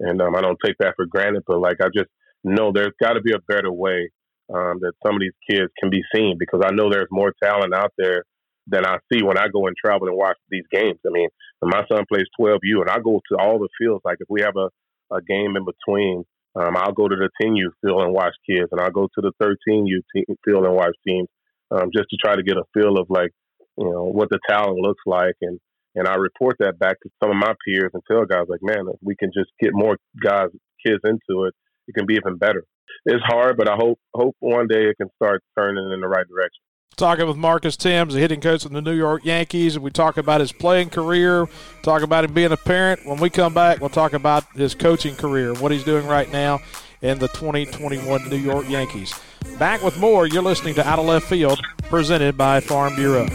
and 0.00 0.20
um, 0.22 0.34
I 0.34 0.40
don't 0.40 0.58
take 0.64 0.76
that 0.80 0.94
for 0.96 1.06
granted. 1.06 1.44
But 1.46 1.60
like 1.60 1.78
I 1.82 1.88
just 1.94 2.10
know 2.42 2.72
there's 2.72 2.94
got 3.02 3.14
to 3.14 3.20
be 3.20 3.32
a 3.32 3.52
better 3.52 3.72
way 3.72 4.10
um, 4.52 4.80
that 4.80 4.92
some 5.04 5.14
of 5.14 5.20
these 5.20 5.36
kids 5.48 5.72
can 5.78 5.90
be 5.90 6.02
seen 6.14 6.36
because 6.38 6.60
I 6.64 6.70
know 6.72 6.90
there's 6.90 7.08
more 7.10 7.32
talent 7.42 7.74
out 7.74 7.92
there 7.96 8.24
than 8.66 8.86
I 8.86 8.98
see 9.12 9.22
when 9.22 9.38
I 9.38 9.48
go 9.48 9.66
and 9.66 9.76
travel 9.76 10.08
and 10.08 10.16
watch 10.16 10.36
these 10.48 10.64
games. 10.72 10.98
I 11.06 11.10
mean, 11.10 11.28
my 11.62 11.84
son 11.90 12.04
plays 12.10 12.26
12U, 12.40 12.80
and 12.80 12.90
I 12.90 12.98
go 12.98 13.20
to 13.30 13.38
all 13.38 13.58
the 13.58 13.68
fields. 13.78 14.02
Like 14.04 14.18
if 14.20 14.28
we 14.30 14.40
have 14.42 14.56
a, 14.56 14.68
a 15.14 15.20
game 15.22 15.56
in 15.56 15.64
between, 15.64 16.24
um, 16.56 16.76
I'll 16.76 16.92
go 16.92 17.08
to 17.08 17.16
the 17.16 17.30
10U 17.42 17.70
field 17.82 18.02
and 18.02 18.14
watch 18.14 18.34
kids, 18.48 18.68
and 18.72 18.80
I'll 18.80 18.90
go 18.90 19.08
to 19.14 19.20
the 19.20 19.32
13U 19.42 20.00
field 20.44 20.64
and 20.64 20.74
watch 20.74 20.94
teams, 21.06 21.28
um, 21.74 21.90
just 21.94 22.08
to 22.10 22.16
try 22.22 22.36
to 22.36 22.42
get 22.42 22.56
a 22.56 22.64
feel 22.72 22.96
of 22.98 23.06
like, 23.08 23.30
you 23.76 23.90
know, 23.90 24.04
what 24.04 24.28
the 24.30 24.38
talent 24.48 24.78
looks 24.78 25.02
like, 25.06 25.34
and 25.42 25.58
and 25.96 26.08
I 26.08 26.14
report 26.14 26.56
that 26.58 26.78
back 26.78 26.96
to 27.02 27.10
some 27.22 27.30
of 27.30 27.36
my 27.36 27.54
peers 27.66 27.90
and 27.94 28.02
tell 28.10 28.24
guys 28.24 28.46
like, 28.48 28.62
man, 28.62 28.86
if 28.88 28.96
we 29.00 29.14
can 29.14 29.30
just 29.32 29.50
get 29.60 29.70
more 29.72 29.96
guys, 30.20 30.48
kids 30.84 31.00
into 31.04 31.44
it, 31.44 31.54
it 31.86 31.94
can 31.94 32.06
be 32.06 32.14
even 32.14 32.36
better 32.36 32.64
it's 33.04 33.24
hard, 33.24 33.56
but 33.56 33.68
I 33.68 33.74
hope 33.76 33.98
hope 34.14 34.36
one 34.40 34.66
day 34.66 34.86
it 34.86 34.96
can 34.96 35.08
start 35.16 35.42
turning 35.58 35.90
in 35.92 36.00
the 36.00 36.08
right 36.08 36.26
direction. 36.26 36.62
Talking 36.96 37.26
with 37.26 37.36
Marcus 37.36 37.76
Thames, 37.76 38.14
the 38.14 38.20
hitting 38.20 38.40
coach 38.40 38.64
of 38.64 38.70
the 38.70 38.80
New 38.80 38.94
York 38.94 39.24
Yankees, 39.24 39.74
and 39.74 39.84
we 39.84 39.90
talk 39.90 40.16
about 40.16 40.40
his 40.40 40.52
playing 40.52 40.90
career, 40.90 41.48
talk 41.82 42.02
about 42.02 42.24
him 42.24 42.32
being 42.32 42.52
a 42.52 42.56
parent. 42.56 43.04
When 43.04 43.18
we 43.18 43.30
come 43.30 43.52
back, 43.52 43.80
we'll 43.80 43.90
talk 43.90 44.12
about 44.12 44.44
his 44.54 44.76
coaching 44.76 45.16
career, 45.16 45.54
what 45.54 45.72
he's 45.72 45.84
doing 45.84 46.06
right 46.06 46.30
now 46.30 46.60
in 47.04 47.18
the 47.18 47.28
2021 47.28 48.30
New 48.30 48.36
York 48.36 48.68
Yankees. 48.68 49.14
Back 49.58 49.82
with 49.82 49.98
more. 49.98 50.26
You're 50.26 50.42
listening 50.42 50.74
to 50.76 50.88
Out 50.88 50.98
of 50.98 51.04
Left 51.04 51.26
Field, 51.26 51.60
presented 51.82 52.36
by 52.36 52.60
Farm 52.60 52.96
Bureau. 52.96 53.28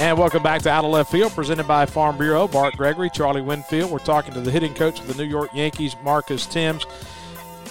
And 0.00 0.18
welcome 0.18 0.42
back 0.42 0.62
to 0.62 0.70
Out 0.70 0.84
of 0.84 0.90
Left 0.90 1.12
Field, 1.12 1.30
presented 1.32 1.68
by 1.68 1.86
Farm 1.86 2.18
Bureau. 2.18 2.48
Bart 2.48 2.74
Gregory, 2.76 3.08
Charlie 3.08 3.40
Winfield. 3.40 3.88
We're 3.88 4.00
talking 4.00 4.34
to 4.34 4.40
the 4.40 4.50
hitting 4.50 4.74
coach 4.74 4.98
of 4.98 5.06
the 5.06 5.14
New 5.14 5.30
York 5.30 5.50
Yankees, 5.54 5.94
Marcus 6.02 6.44
Thames. 6.44 6.84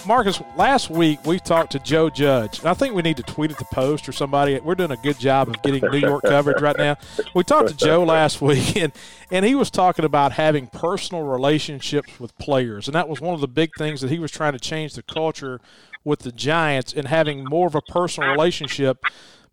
Marcus, 0.04 0.42
last 0.56 0.90
week 0.90 1.24
we 1.24 1.38
talked 1.38 1.72
to 1.72 1.78
Joe 1.78 2.10
Judge, 2.10 2.64
I 2.64 2.74
think 2.74 2.94
we 2.94 3.02
need 3.02 3.16
to 3.18 3.22
tweet 3.22 3.52
at 3.52 3.58
the 3.58 3.64
post 3.66 4.08
or 4.08 4.12
somebody. 4.12 4.58
We're 4.58 4.74
doing 4.74 4.90
a 4.90 4.96
good 4.96 5.18
job 5.18 5.48
of 5.48 5.62
getting 5.62 5.82
New 5.90 5.98
York 5.98 6.24
coverage 6.24 6.60
right 6.60 6.76
now. 6.76 6.96
We 7.34 7.44
talked 7.44 7.68
to 7.68 7.76
Joe 7.76 8.02
last 8.02 8.40
week, 8.40 8.76
and, 8.82 8.92
and 9.30 9.44
he 9.44 9.54
was 9.54 9.70
talking 9.70 10.04
about 10.04 10.32
having 10.32 10.66
personal 10.66 11.22
relationships 11.22 12.18
with 12.18 12.36
players, 12.38 12.88
and 12.88 12.94
that 12.94 13.08
was 13.08 13.20
one 13.20 13.34
of 13.34 13.40
the 13.40 13.48
big 13.48 13.70
things 13.76 14.00
that 14.00 14.10
he 14.10 14.18
was 14.18 14.32
trying 14.32 14.54
to 14.54 14.58
change 14.58 14.94
the 14.94 15.02
culture 15.02 15.60
with 16.04 16.20
the 16.20 16.32
Giants 16.32 16.92
and 16.92 17.06
having 17.06 17.44
more 17.44 17.68
of 17.68 17.74
a 17.74 17.82
personal 17.82 18.30
relationship 18.30 18.98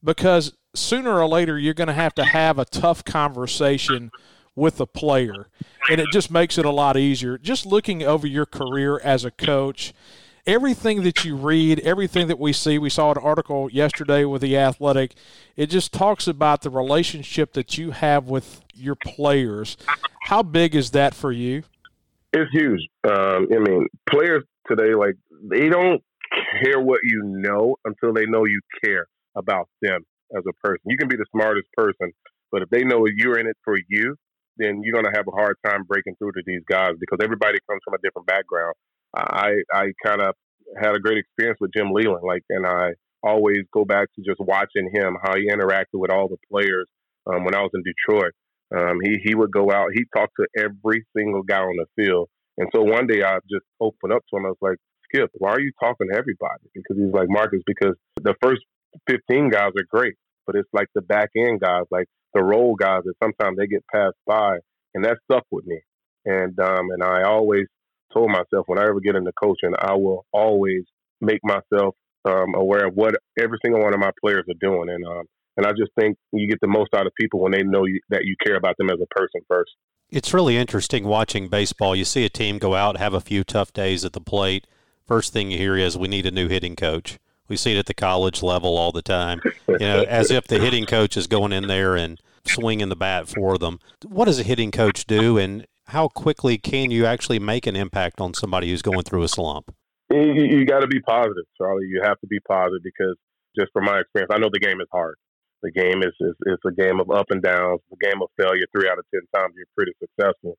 because 0.04 0.54
sooner 0.74 1.20
or 1.20 1.28
later 1.28 1.60
you're 1.60 1.74
going 1.76 1.88
to 1.88 1.94
have 1.94 2.16
to 2.16 2.24
have 2.24 2.58
a 2.58 2.66
tough 2.66 3.04
conversation 3.04 4.10
with 4.56 4.80
a 4.82 4.88
player, 4.88 5.48
and 5.92 6.02
it 6.02 6.08
just 6.12 6.32
makes 6.32 6.58
it 6.58 6.66
a 6.66 6.72
lot 6.72 6.98
easier. 6.98 7.38
Just 7.38 7.66
looking 7.68 8.02
over 8.02 8.26
your 8.26 8.48
career 8.48 9.00
as 9.04 9.24
a 9.26 9.32
coach– 9.32 9.94
everything 10.50 11.04
that 11.04 11.24
you 11.24 11.36
read, 11.36 11.80
everything 11.82 12.28
that 12.28 12.40
we 12.40 12.52
see, 12.52 12.80
we 12.80 12.90
saw 12.90 13.12
an 13.12 13.18
article 13.20 13.70
yesterday 13.72 14.26
with 14.26 14.42
the 14.42 14.58
Athletic. 14.58 15.14
It 15.56 15.68
just 15.68 15.94
talks 15.94 16.28
about 16.28 16.64
the 16.64 16.72
relationship 16.72 17.54
that 17.54 17.78
you 17.78 17.92
have 17.92 18.28
with 18.28 18.62
your 18.74 18.96
players. 18.96 19.78
How 20.24 20.42
big 20.42 20.74
is 20.74 20.90
that 20.92 21.14
for 21.14 21.32
you? 21.32 21.64
It's 22.34 22.52
huge. 22.52 22.82
Um, 23.08 23.48
I 23.54 23.60
mean, 23.60 23.88
players 24.10 24.44
today, 24.68 24.96
like 24.96 25.16
they 25.44 25.70
don't 25.70 26.02
care 26.64 26.80
what 26.80 27.00
you 27.04 27.22
know 27.24 27.76
until 27.86 28.12
they 28.14 28.26
know 28.26 28.46
you 28.46 28.60
care 28.84 29.06
about 29.36 29.70
them 29.84 30.04
as 30.36 30.44
a 30.48 30.68
person. 30.68 30.82
You 30.86 30.98
can 30.98 31.08
be 31.08 31.16
the 31.16 31.26
smartest 31.32 31.68
person, 31.78 32.12
but 32.52 32.64
if 32.64 32.70
they 32.70 32.84
know 32.84 33.06
you're 33.16 33.38
in 33.38 33.46
it 33.46 33.58
for 33.64 33.78
you, 33.88 34.16
then 34.58 34.82
you're 34.84 34.94
going 34.94 35.06
to 35.06 35.16
have 35.16 35.28
a 35.28 35.32
hard 35.32 35.58
time 35.64 35.84
breaking 35.84 36.16
through 36.18 36.32
to 36.32 36.42
these 36.46 36.62
guys 36.68 36.94
because 37.00 37.20
everybody 37.24 37.60
comes 37.70 37.82
from 37.86 37.94
a 37.94 37.98
different 38.04 38.28
background. 38.28 38.74
I 39.16 39.56
I 39.74 39.92
kind 40.06 40.22
of 40.22 40.36
had 40.82 40.96
a 40.96 41.00
great 41.00 41.18
experience 41.18 41.58
with 41.60 41.72
Jim 41.76 41.92
Leyland. 41.92 42.24
like, 42.24 42.44
and 42.50 42.66
I 42.66 42.92
always 43.24 43.64
go 43.74 43.86
back 43.86 44.08
to 44.16 44.22
just 44.22 44.40
watching 44.40 44.90
him 44.94 45.18
how 45.24 45.36
he 45.36 45.50
interacted 45.50 45.94
with 45.94 46.12
all 46.12 46.28
the 46.28 46.38
players 46.52 46.88
um, 47.28 47.44
when 47.44 47.56
I 47.56 47.62
was 47.62 47.72
in 47.74 47.84
Detroit. 47.84 48.34
Um, 48.76 49.00
he 49.04 49.18
he 49.24 49.36
would 49.36 49.52
go 49.52 49.72
out, 49.72 49.90
he 49.94 50.06
talked 50.16 50.34
to 50.40 50.48
every 50.58 51.04
single 51.18 51.42
guy 51.42 51.60
on 51.60 51.76
the 51.76 52.04
field, 52.04 52.30
and 52.58 52.70
so 52.74 52.84
one 52.84 53.08
day 53.08 53.24
I 53.24 53.40
just 53.50 53.66
opened 53.82 54.14
up 54.14 54.22
to 54.30 54.38
him. 54.38 54.46
I 54.46 54.50
was 54.50 54.58
like, 54.62 54.78
Skip, 55.06 55.32
why 55.34 55.50
are 55.52 55.60
you 55.60 55.72
talking 55.82 56.08
to 56.12 56.16
everybody? 56.16 56.70
Because 56.76 56.98
he's 56.98 57.14
like 57.14 57.30
Marcus, 57.30 57.62
because 57.66 57.96
the 58.22 58.36
first 58.42 58.62
fifteen 59.08 59.50
guys 59.50 59.72
are 59.76 59.86
great, 59.90 60.14
but 60.46 60.56
it's 60.56 60.70
like 60.72 60.88
the 60.94 61.02
back 61.02 61.30
end 61.36 61.62
guys, 61.62 61.86
like 61.90 62.06
the 62.36 62.44
role 62.44 62.76
guys, 62.76 63.02
that 63.06 63.16
sometimes 63.24 63.58
they 63.58 63.66
get 63.66 63.84
passed 63.92 64.18
by, 64.28 64.58
and 64.94 65.04
that 65.04 65.18
stuck 65.24 65.46
with 65.50 65.66
me. 65.66 65.82
And 66.26 66.60
um, 66.60 66.92
and 66.92 67.04
I 67.04 67.24
always 67.24 67.66
told 68.14 68.30
myself 68.30 68.66
when 68.68 68.80
I 68.80 68.84
ever 68.84 69.00
get 69.00 69.16
into 69.16 69.32
coaching, 69.42 69.74
I 69.80 69.94
will 69.94 70.26
always 70.32 70.84
make 71.22 71.40
myself 71.44 71.96
um, 72.26 72.54
aware 72.56 72.88
of 72.88 72.94
what 72.96 73.16
every 73.40 73.58
single 73.64 73.82
one 73.82 73.94
of 73.94 74.00
my 74.00 74.12
players 74.22 74.46
are 74.50 74.60
doing, 74.60 74.90
and 74.90 75.06
um, 75.06 75.24
and 75.58 75.66
I 75.66 75.72
just 75.72 75.92
think 76.00 76.18
you 76.32 76.48
get 76.48 76.60
the 76.62 76.68
most 76.68 76.94
out 76.94 77.06
of 77.06 77.14
people 77.20 77.42
when 77.42 77.52
they 77.52 77.64
know 77.64 77.86
you, 77.86 78.00
that 78.10 78.24
you 78.24 78.36
care 78.46 78.56
about 78.56 78.76
them 78.78 78.90
as 78.90 79.00
a 79.02 79.08
person 79.08 79.42
first. 79.48 79.72
It's 80.10 80.34
really 80.34 80.58
interesting 80.58 81.06
watching 81.06 81.50
baseball. 81.50 81.96
You 81.96 82.06
see 82.06 82.26
a 82.26 82.30
team 82.30 82.58
go 82.58 82.76
out, 82.76 82.98
have 82.98 83.14
a 83.14 83.22
few 83.22 83.44
tough 83.44 83.74
days 83.74 84.04
at 84.04 84.14
the 84.14 84.22
plate. 84.22 84.68
First 85.06 85.34
thing 85.34 85.52
you 85.52 85.58
hear 85.58 85.76
is, 85.76 85.98
"We 85.98 86.08
need 86.08 86.26
a 86.26 86.32
new 86.32 86.48
hitting 86.48 86.76
coach." 86.76 87.20
We 87.48 87.58
see 87.58 87.74
it 87.74 87.80
at 87.80 87.88
the 87.88 87.96
college 87.96 88.44
level 88.44 88.78
all 88.78 88.92
the 88.92 89.02
time. 89.02 89.42
You 89.68 89.80
know, 89.80 90.02
as 90.08 90.30
if 90.30 90.46
the 90.46 90.60
hitting 90.60 90.86
coach 90.86 91.18
is 91.18 91.26
going 91.26 91.52
in 91.52 91.68
there 91.68 91.96
and 91.96 92.22
swinging 92.46 92.90
the 92.90 92.96
bat 92.96 93.28
for 93.28 93.58
them. 93.58 93.80
What 94.06 94.26
does 94.26 94.40
a 94.40 94.44
hitting 94.44 94.72
coach 94.72 95.06
do, 95.06 95.38
and 95.38 95.66
how 95.90 96.08
quickly 96.08 96.58
can 96.58 96.92
you 96.92 97.06
actually 97.06 97.40
make 97.40 97.68
an 97.68 97.76
impact 97.76 98.22
on 98.22 98.34
somebody 98.34 98.70
who's 98.70 98.82
going 98.82 99.04
through 99.04 99.24
a 99.24 99.28
slump? 99.28 99.74
You, 100.12 100.46
you 100.46 100.66
got 100.66 100.80
to 100.80 100.88
be 100.88 101.00
positive, 101.02 101.46
Charlie. 101.58 101.86
You 101.86 102.02
have 102.04 102.20
to 102.22 102.28
be 102.28 102.40
positive 102.48 102.82
because 102.84 103.16
just 103.58 103.72
from 103.74 103.86
my 103.86 104.00
experience, 104.00 104.32
I 104.34 104.40
know 104.40 104.50
the 104.52 104.60
game 104.60 104.82
is 104.82 104.88
hard. 104.92 105.16
The 105.62 105.72
game 105.72 106.02
is, 106.02 106.14
is, 106.20 106.36
is 106.46 106.58
a 106.66 106.72
game 106.72 107.00
of 107.00 107.12
up 107.12 107.28
and 107.30 107.42
downs, 107.42 107.82
a 107.92 107.98
game 108.04 108.22
of 108.22 108.30
failure. 108.40 108.66
Three 108.72 108.88
out 108.90 108.98
of 108.98 109.06
ten 109.14 109.22
times 109.36 109.54
you're 109.58 109.68
pretty 109.76 109.92
successful, 110.00 110.58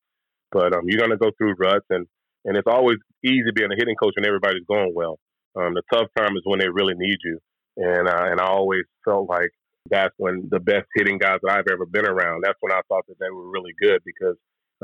but 0.53 0.75
um, 0.75 0.85
you're 0.87 1.01
going 1.01 1.11
to 1.11 1.17
go 1.17 1.31
through 1.39 1.55
ruts, 1.59 1.87
and 1.89 2.07
and 2.45 2.57
it's 2.57 2.69
always 2.69 2.99
easy 3.25 3.51
being 3.55 3.73
a 3.73 3.77
hitting 3.77 3.97
coach 3.97 4.15
when 4.17 4.27
everybody's 4.27 4.67
going 4.69 4.93
well. 4.95 5.19
Um, 5.57 5.75
the 5.75 5.83
tough 5.93 6.09
time 6.17 6.37
is 6.37 6.43
when 6.45 6.61
they 6.61 6.69
really 6.69 6.95
need 6.97 7.19
you, 7.25 7.39
and 7.79 8.09
uh, 8.09 8.29
and 8.29 8.41
I 8.41 8.47
always 8.47 8.85
felt 9.05 9.29
like 9.29 9.51
that's 9.89 10.15
when 10.19 10.49
the 10.51 10.61
best 10.61 10.87
hitting 10.95 11.17
guys 11.17 11.39
that 11.43 11.53
I've 11.53 11.73
ever 11.73 11.87
been 11.87 12.07
around. 12.07 12.43
That's 12.45 12.59
when 12.61 12.73
I 12.73 12.81
thought 12.89 13.07
that 13.09 13.19
they 13.19 13.31
were 13.33 13.49
really 13.51 13.73
good 13.81 14.03
because 14.05 14.37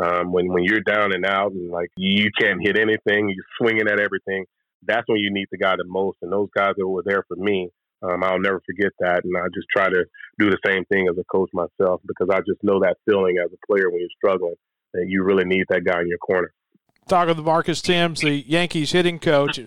um, 0.03 0.33
when 0.33 0.49
when 0.49 0.65
you're 0.65 0.81
down 0.81 1.13
and 1.15 1.25
out 1.25 1.53
and 1.53 1.71
like 1.71 1.91
you 1.97 2.31
can't 2.39 2.61
hit 2.63 2.79
anything, 2.79 3.29
you're 3.29 3.45
swinging 3.59 3.89
at 3.89 4.01
everything. 4.01 4.45
That's 4.83 5.07
when 5.09 5.19
you 5.19 5.33
need 5.33 5.47
the 5.51 5.59
guy 5.59 5.75
the 5.77 5.85
most. 5.87 6.19
And 6.23 6.31
those 6.31 6.49
guys 6.55 6.75
that 6.77 6.87
were 6.87 7.03
there 7.05 7.25
for 7.29 7.37
me, 7.37 7.71
um, 8.03 8.23
I'll 8.23 8.39
never 8.39 8.61
forget 8.67 8.93
that. 9.01 9.25
And 9.25 9.37
I 9.37 9.47
just 9.55 9.67
try 9.75 9.89
to 9.89 10.05
do 10.39 10.51
the 10.51 10.59
same 10.67 10.85
thing 10.87 11.09
as 11.11 11.17
a 11.19 11.25
coach 11.25 11.51
myself 11.53 12.03
because 12.07 12.29
I 12.31 12.39
just 12.41 12.63
know 12.63 12.81
that 12.81 12.97
feeling 13.09 13.37
as 13.43 13.51
a 13.53 13.67
player 13.67 13.91
when 13.91 14.01
you're 14.01 14.09
struggling 14.17 14.55
that 14.93 15.07
you 15.09 15.25
really 15.25 15.45
need 15.45 15.65
that 15.71 15.85
guy 15.85 16.01
in 16.01 16.09
your 16.09 16.19
corner. 16.19 16.53
Talking 17.09 17.37
to 17.37 17.43
Marcus 17.43 17.81
Thames, 17.81 18.21
the 18.21 18.31
Yankees 18.31 18.93
hitting 18.93 19.19
coach. 19.19 19.61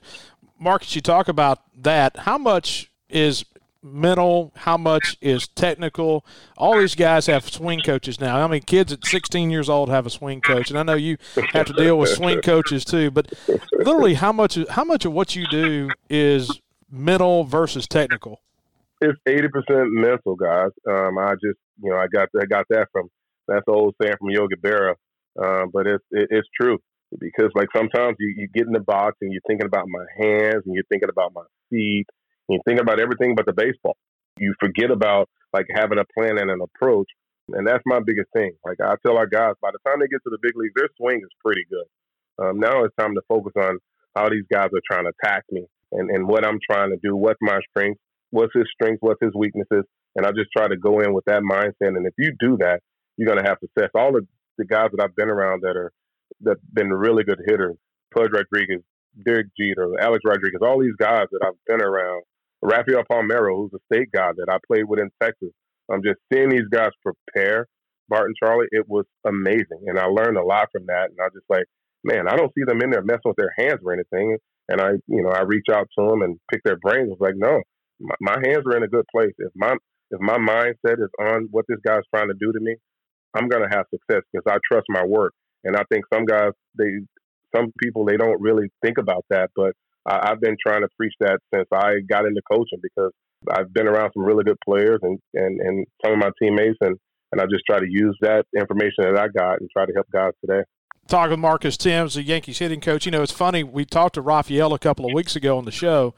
Marcus, 0.60 0.94
you 0.96 1.02
talk 1.02 1.28
about 1.28 1.60
that. 1.82 2.18
How 2.18 2.38
much 2.38 2.92
is 3.10 3.46
mental, 3.82 4.52
how 4.56 4.78
much 4.78 5.18
is 5.22 5.48
technical. 5.48 6.26
All 6.58 6.78
these 6.78 6.96
guys 6.96 7.28
have 7.28 7.48
swing 7.50 7.82
coaches 7.82 8.20
now. 8.20 8.44
I 8.44 8.48
mean, 8.48 8.62
kids 8.62 8.92
at 8.92 9.06
16 9.06 9.50
years 9.50 9.70
old 9.70 9.90
have 9.90 10.06
a 10.06 10.10
swing 10.10 10.42
coach, 10.42 10.70
and 10.70 10.80
I 10.80 10.84
know 10.84 10.96
you 10.96 11.18
have 11.54 11.68
to 11.68 11.74
deal 11.74 11.98
with 11.98 12.10
swing 12.10 12.42
coaches 12.42 12.86
too. 12.86 13.12
But 13.12 13.34
literally, 13.74 14.16
how 14.16 14.32
much 14.32 14.58
how 14.70 14.84
much 14.84 15.06
of 15.06 15.14
what 15.14 15.36
you 15.36 15.46
do 15.48 15.90
is 16.10 16.62
mental 16.92 17.44
versus 17.44 17.88
technical? 17.88 18.42
It's 19.02 19.18
80 19.26 19.48
percent 19.48 19.92
mental, 19.92 20.36
guys. 20.36 20.72
Um, 20.88 21.18
I 21.18 21.34
just 21.34 21.60
you 21.82 21.92
know 21.92 21.98
I 21.98 22.08
got 22.08 22.30
I 22.40 22.46
got 22.46 22.66
that 22.70 22.88
from 22.92 23.10
that's 23.48 23.64
the 23.66 23.72
old 23.72 23.96
saying 24.02 24.16
from 24.20 24.30
Yogi 24.30 24.56
Berra, 24.56 24.96
uh, 25.42 25.66
but 25.72 25.88
it's 25.88 26.04
it, 26.12 26.28
it's 26.32 26.48
true 26.60 26.78
because 27.20 27.50
like 27.56 27.70
sometimes 27.76 28.18
you, 28.20 28.36
you 28.38 28.48
get 28.54 28.68
in 28.68 28.74
the 28.74 28.80
box 28.80 29.18
and 29.22 29.32
you're 29.34 29.42
thinking 29.48 29.66
about 29.66 29.88
my 29.88 30.06
hands 30.18 30.62
and 30.66 30.76
you're 30.76 30.84
thinking 30.92 31.10
about 31.10 31.34
my 31.34 31.42
feet 31.72 32.06
you 32.50 32.60
think 32.68 32.80
about 32.80 33.00
everything 33.00 33.36
but 33.36 33.46
the 33.46 33.54
baseball. 33.54 33.98
You 34.38 34.54
forget 34.60 34.92
about 34.92 35.30
like 35.54 35.66
having 35.74 36.00
a 36.00 36.06
plan 36.18 36.38
and 36.38 36.50
an 36.50 36.62
approach. 36.62 37.08
And 37.52 37.68
that's 37.68 37.84
my 37.86 38.00
biggest 38.06 38.30
thing. 38.34 38.52
Like 38.66 38.78
I 38.84 38.96
tell 39.06 39.18
our 39.18 39.28
guys, 39.28 39.54
by 39.62 39.70
the 39.72 39.80
time 39.90 40.00
they 40.00 40.08
get 40.08 40.22
to 40.24 40.30
the 40.30 40.38
big 40.42 40.56
leagues, 40.56 40.74
their 40.76 40.90
swing 40.98 41.18
is 41.18 41.30
pretty 41.44 41.66
good. 41.70 41.88
Um, 42.44 42.60
now 42.60 42.84
it's 42.84 42.96
time 43.00 43.16
to 43.16 43.22
focus 43.28 43.54
on 43.58 43.80
how 44.16 44.30
these 44.30 44.46
guys 44.52 44.70
are 44.74 44.86
trying 44.90 45.06
to 45.06 45.12
attack 45.24 45.44
me 45.52 45.66
and, 45.92 46.10
and 46.10 46.28
what 46.28 46.46
I'm 46.46 46.60
trying 46.70 46.92
to 46.92 46.98
do, 47.02 47.16
what's 47.16 47.40
my 47.42 47.60
strength, 47.70 48.00
what's 48.32 48.54
his 48.54 48.68
strength, 48.74 49.00
what's 49.02 49.22
his 49.22 49.34
weaknesses. 49.36 49.86
And 50.16 50.26
I 50.26 50.32
just 50.32 50.52
try 50.56 50.68
to 50.68 50.78
go 50.78 51.00
in 51.00 51.14
with 51.14 51.26
that 51.26 51.42
mindset. 51.42 51.96
And 51.96 52.06
if 52.06 52.14
you 52.18 52.34
do 52.40 52.58
that, 52.58 52.82
you're 53.18 53.28
going 53.28 53.44
to 53.44 53.50
have 53.50 53.58
success. 53.60 53.90
All 53.96 54.12
the, 54.12 54.26
the 54.58 54.66
guys 54.66 54.90
that 54.96 55.04
I've 55.04 55.16
been 55.16 55.30
around 55.30 55.62
that 55.62 55.76
are 55.76 55.92
that 56.42 56.58
been 56.74 56.90
really 56.90 57.24
good 57.24 57.40
hitters, 57.46 57.76
Pudge 58.14 58.32
Rodriguez, 58.32 58.82
Derek 59.26 59.48
Jeter, 59.60 59.90
Alex 60.00 60.22
Rodriguez, 60.26 60.62
all 60.62 60.80
these 60.80 60.96
guys 60.98 61.26
that 61.32 61.42
I've 61.44 61.60
been 61.68 61.86
around 61.86 62.24
Rafael 62.62 63.04
Palmeiro, 63.10 63.56
who's 63.56 63.72
a 63.74 63.94
state 63.94 64.10
guy 64.14 64.32
that 64.36 64.50
I 64.50 64.58
played 64.68 64.86
with 64.86 65.00
in 65.00 65.10
Texas. 65.22 65.52
I'm 65.92 66.04
just 66.04 66.20
seeing 66.32 66.50
these 66.50 66.68
guys 66.72 66.92
prepare, 67.04 67.68
Barton 68.10 68.34
Charlie, 68.42 68.68
it 68.72 68.88
was 68.88 69.06
amazing. 69.26 69.86
And 69.88 69.98
I 69.98 70.06
learned 70.06 70.38
a 70.38 70.44
lot 70.44 70.70
from 70.72 70.86
that. 70.88 71.10
And 71.10 71.18
I 71.22 71.28
just 71.34 71.46
like, 71.50 71.66
man, 72.04 72.28
I 72.28 72.36
don't 72.36 72.54
see 72.54 72.64
them 72.66 72.82
in 72.82 72.90
there 72.92 73.04
messing 73.04 73.22
with 73.26 73.38
their 73.38 73.54
hands 73.58 73.80
or 73.84 73.94
anything. 73.94 74.38
And 74.68 74.82
I, 74.82 74.92
you 75.08 75.24
know, 75.24 75.30
I 75.30 75.42
reach 75.42 75.66
out 75.72 75.88
to 75.98 76.06
them 76.08 76.22
and 76.22 76.40
pick 76.52 76.62
their 76.64 76.78
brains. 76.78 77.10
I 77.10 77.16
was 77.18 77.22
like, 77.22 77.36
no, 77.36 77.62
my, 78.00 78.16
my 78.22 78.38
hands 78.46 78.64
are 78.68 78.78
in 78.78 78.84
a 78.84 78.88
good 78.88 79.06
place. 79.12 79.34
If 79.38 79.52
my 79.56 79.76
if 80.12 80.20
my 80.20 80.38
mindset 80.38 81.00
is 81.00 81.10
on 81.20 81.48
what 81.52 81.66
this 81.68 81.80
guy's 81.86 82.02
trying 82.14 82.30
to 82.30 82.34
do 82.40 82.52
to 82.52 82.60
me, 82.60 82.76
I'm 83.36 83.48
gonna 83.48 83.70
have 83.70 83.86
success 83.94 84.24
because 84.32 84.46
I 84.48 84.58
trust 84.68 84.86
my 84.90 85.06
work. 85.06 85.34
And 85.64 85.76
I 85.76 85.84
think 85.92 86.06
some 86.14 86.26
guys, 86.26 86.52
they, 86.78 87.02
some 87.56 87.72
people, 87.82 88.06
they 88.06 88.18
don't 88.18 88.42
really 88.42 88.72
think 88.84 88.98
about 88.98 89.26
that. 89.30 89.50
But 89.56 89.74
I, 90.06 90.30
have 90.30 90.42
been 90.42 90.56
trying 90.66 90.82
to 90.82 90.88
preach 90.98 91.14
that 91.20 91.40
since 91.54 91.68
I 91.74 92.00
got 92.08 92.26
into 92.26 92.42
coaching 92.50 92.80
because 92.82 93.12
I've 93.52 93.74
been 93.74 93.88
around 93.88 94.12
some 94.14 94.24
really 94.24 94.44
good 94.44 94.58
players 94.66 95.00
and, 95.02 95.20
and, 95.34 95.60
and 95.60 95.86
some 96.04 96.14
of 96.14 96.20
my 96.20 96.30
teammates, 96.42 96.78
and, 96.82 96.98
and 97.32 97.42
I 97.42 97.46
just 97.46 97.64
try 97.70 97.80
to 97.80 97.88
use 97.88 98.18
that 98.22 98.46
information 98.58 99.04
that 99.04 99.18
I 99.18 99.28
got 99.28 99.60
and 99.60 99.70
try 99.72 99.86
to 99.86 99.94
help 99.94 100.08
guys 100.12 100.32
today. 100.46 100.64
Talking 101.08 101.32
with 101.32 101.40
Marcus 101.40 101.76
Thames, 101.76 102.14
the 102.14 102.24
Yankees 102.24 102.60
hitting 102.60 102.82
coach. 102.82 103.06
You 103.06 103.12
know, 103.12 103.24
it's 103.24 103.32
funny. 103.32 103.64
We 103.64 103.84
talked 103.84 104.16
to 104.16 104.22
Rafael 104.22 104.74
a 104.74 104.80
couple 104.80 105.06
of 105.06 105.14
weeks 105.14 105.36
ago 105.36 105.58
on 105.58 105.66
the 105.66 105.72
show, 105.72 106.14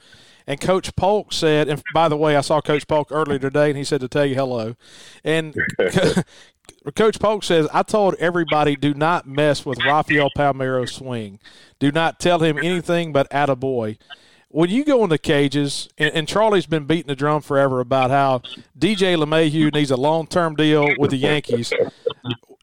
and 0.46 0.60
Coach 0.60 0.94
Polk 0.96 1.32
said, 1.32 1.70
and 1.70 1.82
by 1.94 2.10
the 2.10 2.17
way, 2.17 2.36
I 2.36 2.41
saw 2.41 2.60
Coach 2.60 2.88
Polk 2.88 3.08
earlier 3.12 3.39
today, 3.39 3.70
and 3.70 3.78
he 3.78 3.84
said 3.84 4.02
to 4.02 4.08
tell 4.08 4.26
you 4.26 4.36
hello. 4.36 4.76
And 5.24 5.56
Coach 6.95 7.19
Polk 7.19 7.43
says, 7.43 7.67
I 7.73 7.84
told 7.84 8.15
everybody 8.15 8.75
do 8.75 8.93
not 8.93 9.27
mess 9.27 9.65
with 9.65 9.84
Rafael 9.84 10.29
Palmeiro's 10.38 10.93
swing. 10.93 11.39
Do 11.79 11.91
not 11.91 12.19
tell 12.19 12.39
him 12.39 12.57
anything 12.57 13.12
but 13.13 13.29
attaboy. 13.29 13.97
When 14.49 14.69
you 14.69 14.84
go 14.84 15.03
in 15.03 15.10
the 15.10 15.17
cages, 15.17 15.88
and, 15.97 16.13
and 16.13 16.27
Charlie's 16.27 16.65
been 16.65 16.86
beating 16.86 17.07
the 17.07 17.15
drum 17.15 17.41
forever 17.41 17.79
about 17.79 18.10
how 18.10 18.39
DJ 18.77 19.15
LeMahieu 19.15 19.73
needs 19.73 19.91
a 19.91 19.97
long 19.97 20.27
term 20.27 20.55
deal 20.55 20.89
with 20.97 21.12
the 21.12 21.17
Yankees. 21.17 21.71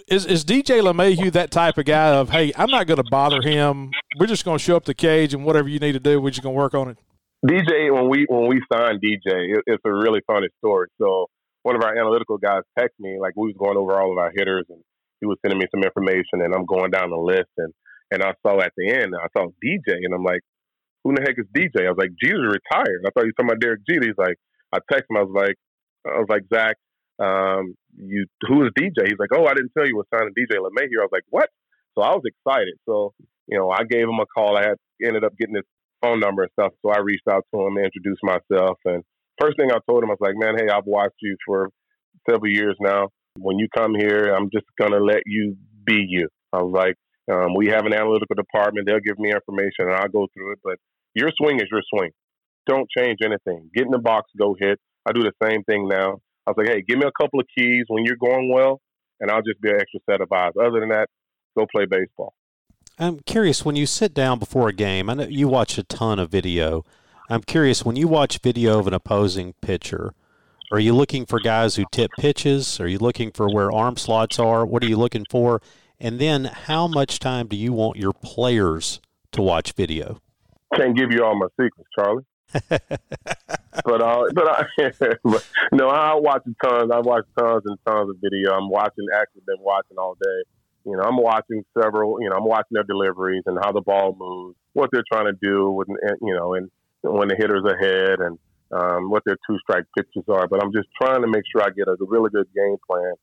Is 0.07 0.27
is 0.27 0.45
DJ 0.45 0.83
LeMahieu 0.83 1.33
that 1.33 1.51
type 1.51 1.79
of 1.79 1.87
guy 1.87 2.11
of 2.11 2.31
hey, 2.31 2.53
I'm 2.57 2.71
not 2.71 2.87
going 2.87 3.03
to 3.03 3.11
bother 3.11 3.41
him. 3.41 3.91
We're 4.19 4.27
just 4.27 4.45
going 4.45 4.59
to 4.59 4.65
show 4.65 4.77
up 4.77 4.85
the 4.85 4.95
cage 4.95 5.33
and 5.33 5.45
whatever 5.45 5.69
you 5.69 5.79
need 5.79 5.93
to 5.93 6.01
do, 6.01 6.21
we're 6.21 6.31
just 6.31 6.43
going 6.43 6.55
to 6.55 6.59
work 6.59 6.75
on 6.75 6.89
it. 6.91 6.99
DJ, 7.47 7.95
when 7.95 8.09
we 8.09 8.27
when 8.29 8.49
we 8.49 8.61
signed 8.73 9.01
DJ, 9.01 9.57
it, 9.57 9.63
it's 9.67 9.83
a 9.85 9.93
really 9.93 10.21
funny 10.27 10.49
story. 10.59 10.89
So 11.01 11.29
one 11.63 11.77
of 11.77 11.83
our 11.83 11.97
analytical 11.97 12.39
guys 12.39 12.63
texted 12.79 13.01
me 13.01 13.19
like 13.21 13.35
we 13.37 13.49
was 13.49 13.57
going 13.59 13.77
over 13.77 14.01
all 14.01 14.13
of 14.13 14.19
our 14.19 14.33
hitters 14.35 14.65
and 14.69 14.83
he 15.21 15.27
was 15.27 15.37
sending 15.43 15.59
me 15.59 15.67
some 15.71 15.83
information 15.83 16.41
and 16.43 16.55
I'm 16.55 16.67
going 16.67 16.91
down 16.91 17.11
the 17.11 17.17
list 17.17 17.51
and 17.59 17.73
and 18.11 18.23
I 18.23 18.33
saw 18.47 18.59
at 18.61 18.73
the 18.77 18.91
end 18.91 19.15
I 19.15 19.29
saw 19.37 19.49
DJ 19.63 20.01
and 20.05 20.15
I'm 20.15 20.25
like, 20.25 20.41
who 21.05 21.15
the 21.15 21.23
heck 21.23 21.37
is 21.39 21.47
DJ? 21.55 21.87
I 21.87 21.91
was 21.91 21.99
like, 21.99 22.13
Jesus 22.23 22.41
retired. 22.41 23.05
I 23.07 23.11
thought 23.11 23.25
you 23.25 23.33
were 23.33 23.39
talking 23.39 23.51
about 23.51 23.61
Derek 23.61 23.83
Jeter. 23.89 24.07
He's 24.07 24.19
like, 24.19 24.37
I 24.73 24.79
texted 24.93 25.11
him. 25.11 25.19
I 25.19 25.23
was 25.23 25.35
like, 25.35 25.57
I 26.07 26.19
was 26.19 26.29
like 26.29 26.45
Zach, 26.53 26.77
um, 27.19 27.75
you 27.97 28.27
who 28.47 28.65
is 28.65 28.71
DJ? 28.79 29.11
He's 29.11 29.19
like, 29.19 29.35
oh, 29.35 29.47
I 29.47 29.55
didn't 29.55 29.73
tell 29.77 29.87
you 29.87 29.97
was 29.97 30.07
signing 30.15 30.35
DJ 30.39 30.59
LeMahieu. 30.59 31.03
I 31.03 31.09
was 31.09 31.13
like, 31.13 31.27
what? 31.31 31.49
So 31.97 32.03
I 32.03 32.15
was 32.15 32.23
excited. 32.25 32.75
So 32.87 33.13
you 33.49 33.59
know, 33.59 33.71
I 33.71 33.85
gave 33.85 34.03
him 34.03 34.21
a 34.21 34.27
call. 34.27 34.57
I 34.57 34.63
had 34.63 34.79
ended 35.05 35.25
up 35.25 35.37
getting 35.37 35.57
his 35.57 35.65
phone 36.03 36.21
number 36.21 36.43
and 36.43 36.53
stuff. 36.53 36.73
So 36.83 36.91
I 36.93 36.99
reached 37.01 37.27
out 37.29 37.45
to 37.53 37.61
him, 37.67 37.79
introduced 37.79 38.23
myself, 38.23 38.79
and 38.85 39.03
first 39.41 39.57
thing 39.59 39.71
I 39.71 39.79
told 39.89 40.03
him, 40.03 40.11
I 40.11 40.15
was 40.15 40.21
like, 40.21 40.37
man, 40.37 40.57
hey, 40.57 40.73
I've 40.73 40.87
watched 40.87 41.17
you 41.23 41.37
for 41.47 41.71
several 42.29 42.53
years 42.53 42.77
now. 42.81 43.09
When 43.39 43.59
you 43.59 43.69
come 43.77 43.95
here, 43.95 44.35
I'm 44.35 44.51
just 44.53 44.67
gonna 44.81 44.99
let 44.99 45.23
you 45.27 45.57
be 45.85 46.05
you. 46.09 46.29
I 46.53 46.63
was 46.63 46.73
like, 46.73 46.97
um, 47.33 47.55
we 47.55 47.69
have 47.69 47.87
an 47.87 47.93
analytical 47.93 48.35
department. 48.35 48.87
They'll 48.87 49.01
give 49.01 49.19
me 49.19 49.31
information, 49.31 49.87
and 49.87 49.95
I'll 49.95 50.09
go 50.09 50.27
through 50.35 50.53
it. 50.53 50.59
But 50.65 50.77
your 51.15 51.31
swing 51.37 51.61
is 51.61 51.69
your 51.71 51.83
swing. 51.95 52.11
Don't 52.67 52.89
change 52.97 53.19
anything. 53.25 53.71
Get 53.75 53.87
in 53.87 53.91
the 53.91 53.99
box, 53.99 54.31
go 54.39 54.57
hit. 54.59 54.79
I 55.07 55.13
do 55.13 55.23
the 55.23 55.33
same 55.43 55.63
thing 55.65 55.89
now. 55.89 56.19
I 56.47 56.51
was 56.51 56.57
like, 56.57 56.69
hey, 56.69 56.83
give 56.87 56.99
me 56.99 57.07
a 57.07 57.23
couple 57.23 57.41
of 57.41 57.47
keys 57.57 57.85
when 57.89 58.05
you're 58.05 58.17
going 58.17 58.51
well, 58.53 58.81
and 59.21 59.31
I'll 59.31 59.43
just 59.43 59.61
be 59.61 59.71
an 59.71 59.77
extra 59.81 60.01
set 60.11 60.21
of 60.21 60.33
eyes. 60.33 60.53
Other 60.59 60.81
than 60.81 60.89
that, 60.91 61.09
go 61.57 61.67
play 61.71 61.87
baseball. 61.87 62.35
I'm 62.99 63.21
curious 63.21 63.65
when 63.65 63.77
you 63.77 63.87
sit 63.87 64.13
down 64.13 64.39
before 64.39 64.69
a 64.69 64.73
game. 64.73 65.09
I 65.09 65.15
know 65.15 65.25
you 65.25 65.47
watch 65.49 65.79
a 65.79 65.85
ton 65.85 66.19
of 66.19 66.31
video. 66.31 66.85
I'm 67.31 67.43
curious 67.43 67.85
when 67.85 67.97
you 67.97 68.09
watch 68.09 68.39
video 68.39 68.79
of 68.79 68.87
an 68.87 68.95
opposing 68.95 69.53
pitcher. 69.61 70.15
Are 70.73 70.81
you 70.81 70.95
looking 70.95 71.27
for 71.27 71.39
guys 71.39 71.77
who 71.77 71.85
tip 71.93 72.11
pitches? 72.19 72.81
Are 72.81 72.89
you 72.89 72.97
looking 72.97 73.33
for 73.33 73.53
where 73.53 73.71
arm 73.71 73.99
slots 73.99 74.39
are? 74.39 74.65
What 74.65 74.83
are 74.83 74.87
you 74.87 74.97
looking 74.97 75.27
for? 75.29 75.61
And 76.01 76.19
then, 76.19 76.47
how 76.47 76.87
much 76.87 77.19
time 77.19 77.47
do 77.47 77.57
you 77.57 77.75
want 77.75 77.99
your 77.99 78.15
players 78.15 79.03
to 79.33 79.43
watch 79.43 79.73
video? 79.73 80.23
Can't 80.75 80.97
give 80.97 81.13
you 81.13 81.23
all 81.23 81.39
my 81.39 81.49
secrets, 81.61 81.91
Charlie. 81.95 82.25
but 82.71 84.03
uh, 84.03 84.25
but 84.33 84.49
I, 84.49 84.65
but, 85.23 85.47
no, 85.73 85.89
I 85.91 86.15
watch 86.15 86.45
tons. 86.65 86.91
I 86.91 87.01
watch 87.01 87.27
tons 87.39 87.63
and 87.67 87.77
tons 87.87 88.09
of 88.09 88.17
video. 88.23 88.55
I'm 88.55 88.71
watching. 88.71 89.05
Actually, 89.15 89.43
been 89.47 89.61
watching 89.61 89.99
all 89.99 90.15
day. 90.15 90.45
You 90.87 90.97
know, 90.97 91.03
I'm 91.03 91.19
watching 91.19 91.63
several. 91.79 92.23
You 92.23 92.31
know, 92.31 92.37
I'm 92.37 92.47
watching 92.47 92.73
their 92.73 92.85
deliveries 92.85 93.43
and 93.45 93.59
how 93.63 93.73
the 93.73 93.83
ball 93.83 94.17
moves, 94.19 94.57
what 94.73 94.89
they're 94.93 95.05
trying 95.13 95.27
to 95.27 95.39
do 95.43 95.71
with, 95.73 95.89
you 96.23 96.35
know, 96.35 96.55
and 96.55 96.71
when 97.03 97.29
the 97.29 97.37
hitter's 97.37 97.65
ahead 97.65 98.21
and 98.21 98.39
um, 98.73 99.11
what 99.11 99.23
their 99.25 99.37
two 99.49 99.59
strike 99.61 99.85
pitches 99.97 100.25
are. 100.29 100.47
But 100.49 100.63
I'm 100.63 100.73
just 100.73 100.89
trying 101.01 101.23
to 101.23 101.29
make 101.29 101.45
sure 101.51 101.63
I 101.63 101.71
get 101.71 101.89
a 101.89 101.97
really 102.01 102.31
good 102.31 102.49
game 102.55 102.77
plan 102.89 103.15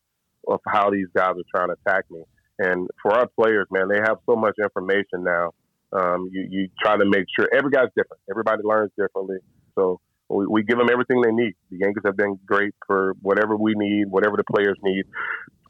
of 0.48 0.60
how 0.66 0.90
these 0.90 1.08
guys 1.14 1.34
are 1.36 1.50
trying 1.54 1.68
to 1.68 1.76
attack 1.86 2.04
me. 2.10 2.22
And 2.58 2.88
for 3.02 3.12
our 3.12 3.26
players, 3.38 3.66
man, 3.70 3.88
they 3.88 3.98
have 3.98 4.18
so 4.26 4.36
much 4.36 4.54
information 4.62 5.24
now 5.24 5.52
um, 5.92 6.28
you, 6.32 6.46
you 6.50 6.68
try 6.82 6.96
to 6.96 7.04
make 7.04 7.26
sure 7.34 7.48
every 7.56 7.70
guy's 7.70 7.88
different. 7.96 8.20
Everybody 8.30 8.62
learns 8.64 8.90
differently. 8.98 9.38
So 9.78 10.00
we, 10.28 10.46
we, 10.46 10.62
give 10.64 10.78
them 10.78 10.88
everything 10.90 11.20
they 11.22 11.32
need. 11.32 11.54
The 11.70 11.78
Yankees 11.78 12.02
have 12.04 12.16
been 12.16 12.38
great 12.44 12.74
for 12.86 13.14
whatever 13.22 13.56
we 13.56 13.74
need, 13.76 14.10
whatever 14.10 14.36
the 14.36 14.44
players 14.44 14.76
need. 14.82 15.04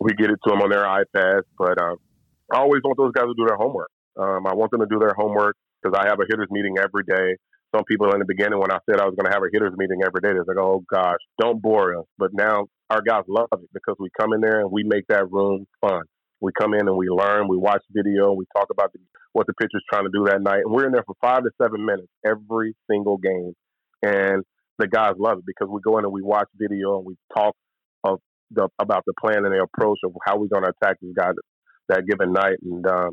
We 0.01 0.13
get 0.15 0.31
it 0.31 0.39
to 0.45 0.51
them 0.51 0.63
on 0.63 0.71
their 0.71 0.85
iPads. 0.85 1.45
But 1.59 1.81
uh, 1.81 1.97
I 2.53 2.59
always 2.59 2.83
want 2.83 2.97
those 2.97 3.13
guys 3.13 3.27
to 3.27 3.35
do 3.37 3.47
their 3.47 3.57
homework. 3.57 3.91
Um, 4.17 4.47
I 4.47 4.55
want 4.55 4.71
them 4.71 4.81
to 4.81 4.87
do 4.87 4.99
their 4.99 5.15
homework 5.17 5.57
because 5.83 5.99
I 5.99 6.09
have 6.09 6.19
a 6.21 6.25
hitters 6.29 6.49
meeting 6.51 6.77
every 6.79 7.05
day. 7.05 7.37
Some 7.75 7.85
people 7.85 8.13
in 8.13 8.21
the 8.21 8.25
beginning, 8.25 8.59
when 8.59 8.71
I 8.71 8.79
said 8.89 9.01
I 9.01 9.05
was 9.05 9.15
going 9.17 9.27
to 9.31 9.35
have 9.35 9.43
a 9.43 9.51
hitters 9.53 9.75
meeting 9.77 10.01
every 10.07 10.21
day, 10.23 10.33
they're 10.33 10.45
like, 10.47 10.63
"Oh 10.63 10.85
gosh, 10.91 11.19
don't 11.39 11.61
bore 11.61 11.99
us." 11.99 12.07
But 12.19 12.31
now 12.33 12.67
our 12.91 13.03
guys 13.03 13.25
love 13.29 13.49
it 13.53 13.69
because 13.73 13.97
we 13.99 14.09
come 14.19 14.33
in 14.33 14.41
there 14.41 14.61
and 14.61 14.71
we 14.71 14.85
make 14.85 15.07
that 15.09 15.31
room 15.31 15.67
fun. 15.81 16.03
We 16.41 16.53
come 16.59 16.75
in 16.75 16.87
and 16.87 16.97
we 16.97 17.09
learn, 17.09 17.49
we 17.49 17.57
watch 17.57 17.83
video, 17.91 18.33
we 18.33 18.45
talk 18.57 18.69
about 18.71 18.93
the, 18.93 19.01
what 19.33 19.47
the 19.47 19.55
pitcher's 19.55 19.85
trying 19.91 20.05
to 20.05 20.11
do 20.13 20.25
that 20.27 20.43
night. 20.43 20.61
And 20.65 20.73
we're 20.73 20.87
in 20.87 20.93
there 20.93 21.05
for 21.07 21.17
five 21.21 21.43
to 21.43 21.51
seven 21.61 21.85
minutes 21.85 22.09
every 22.25 22.75
single 22.91 23.17
game. 23.17 23.53
And 24.03 24.45
the 24.79 24.87
guys 24.87 25.15
love 25.19 25.39
it 25.39 25.45
because 25.47 25.69
we 25.71 25.81
go 25.81 25.99
in 25.99 26.05
and 26.05 26.13
we 26.13 26.23
watch 26.23 26.49
video 26.55 26.99
and 26.99 27.07
we 27.07 27.17
talk 27.35 27.55
of 28.05 28.21
the, 28.51 28.69
about 28.79 29.05
the 29.07 29.15
plan 29.21 29.45
and 29.45 29.53
the 29.53 29.63
approach 29.63 29.99
of 30.05 30.13
how 30.25 30.37
we're 30.37 30.49
going 30.49 30.65
to 30.65 30.73
attack 30.81 30.99
these 31.01 31.15
guys 31.17 31.33
that 31.89 32.07
given 32.07 32.33
night. 32.33 32.59
And 32.63 32.87
uh, 32.87 33.11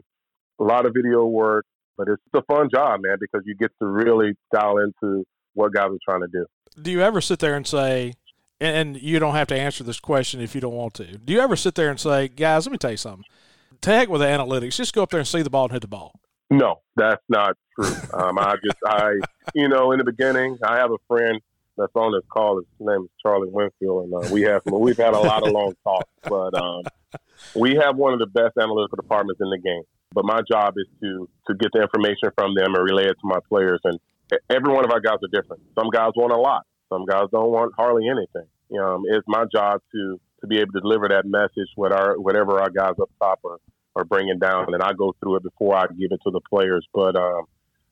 a 0.59 0.63
lot 0.63 0.85
of 0.85 0.93
video 0.93 1.25
work, 1.25 1.65
but 1.97 2.08
it's 2.08 2.21
a 2.34 2.41
fun 2.43 2.69
job, 2.73 3.01
man, 3.03 3.17
because 3.19 3.41
you 3.45 3.56
get 3.56 3.71
to 3.79 3.86
really 3.86 4.34
dial 4.53 4.77
into 4.77 5.25
what 5.53 5.73
guys 5.73 5.89
are 5.89 5.97
trying 6.08 6.21
to 6.21 6.27
do. 6.27 6.45
Do 6.82 6.91
you 6.91 7.01
ever 7.01 7.21
sit 7.21 7.39
there 7.39 7.56
and 7.56 7.65
say, 7.65 8.13
and 8.60 9.01
you 9.01 9.19
don't 9.19 9.36
have 9.36 9.47
to 9.47 9.60
answer 9.60 9.84
this 9.84 9.99
question 9.99 10.41
if 10.41 10.56
you 10.56 10.62
don't 10.62 10.73
want 10.73 10.93
to. 10.95 11.17
Do 11.17 11.34
you 11.34 11.41
ever 11.41 11.56
sit 11.56 11.75
there 11.75 11.89
and 11.89 11.99
say, 11.99 12.27
guys, 12.29 12.65
let 12.65 12.71
me 12.71 12.77
tell 12.77 12.91
you 12.91 12.97
something? 12.97 13.25
Tag 13.82 14.08
with 14.08 14.21
the 14.21 14.27
analytics. 14.27 14.77
Just 14.77 14.93
go 14.93 15.03
up 15.03 15.10
there 15.10 15.19
and 15.19 15.27
see 15.27 15.41
the 15.41 15.49
ball 15.49 15.65
and 15.65 15.73
hit 15.73 15.82
the 15.82 15.88
ball. 15.88 16.13
No, 16.49 16.82
that's 16.95 17.21
not 17.29 17.58
true. 17.75 17.93
Um, 18.13 18.38
I 18.39 18.56
just, 18.63 18.77
I, 18.86 19.13
you 19.53 19.67
know, 19.67 19.91
in 19.91 19.97
the 19.97 20.06
beginning, 20.06 20.58
I 20.63 20.77
have 20.77 20.91
a 20.91 20.97
friend 21.08 21.41
that's 21.77 21.91
on 21.95 22.13
this 22.13 22.23
call. 22.29 22.58
His 22.58 22.65
name 22.79 23.03
is 23.03 23.10
Charlie 23.21 23.49
Winfield, 23.49 24.06
and 24.06 24.13
uh, 24.13 24.34
we 24.34 24.43
have 24.43 24.62
we've 24.65 24.97
had 24.97 25.13
a 25.13 25.19
lot 25.19 25.45
of 25.45 25.51
long 25.51 25.73
talks. 25.84 26.10
But 26.21 26.53
um, 26.53 26.84
we 27.56 27.75
have 27.75 27.97
one 27.97 28.13
of 28.13 28.19
the 28.19 28.27
best 28.27 28.58
analytical 28.58 28.95
departments 28.95 29.41
in 29.41 29.49
the 29.49 29.58
game. 29.58 29.84
But 30.13 30.26
my 30.26 30.41
job 30.49 30.76
is 30.78 30.88
to 31.02 31.30
to 31.47 31.56
get 31.56 31.71
the 31.73 31.82
information 31.82 32.30
from 32.36 32.54
them 32.56 32.76
and 32.76 32.84
relay 32.84 33.06
it 33.06 33.17
to 33.19 33.26
my 33.26 33.39
players. 33.49 33.82
And 33.84 33.99
every 34.49 34.71
one 34.73 34.86
of 34.86 34.91
our 34.91 34.99
guys 34.99 35.17
are 35.23 35.41
different. 35.41 35.63
Some 35.76 35.89
guys 35.91 36.12
want 36.15 36.32
a 36.32 36.38
lot. 36.38 36.65
Some 36.89 37.06
guys 37.06 37.26
don't 37.32 37.49
want 37.49 37.73
hardly 37.76 38.08
anything. 38.08 38.47
Um, 38.80 39.04
it's 39.08 39.28
my 39.28 39.45
job 39.52 39.82
to 39.93 40.19
to 40.41 40.47
be 40.47 40.60
able 40.60 40.73
to 40.73 40.82
deliver 40.82 41.08
that 41.10 41.26
message 41.26 41.69
with 41.78 41.91
our 41.91 42.19
whatever 42.19 42.60
our 42.60 42.69
guys 42.69 42.93
up 43.02 43.10
top 43.19 43.39
are, 43.45 43.60
are 43.95 44.06
bringing 44.06 44.39
down, 44.39 44.73
and 44.73 44.84
I 44.84 44.93
go 44.93 45.15
through 45.19 45.38
it 45.38 45.43
before 45.43 45.76
I 45.76 45.88
give 45.88 46.12
it 46.12 46.19
to 46.23 46.32
the 46.32 46.41
players. 46.49 46.86
But 46.93 47.15
um, 47.15 47.45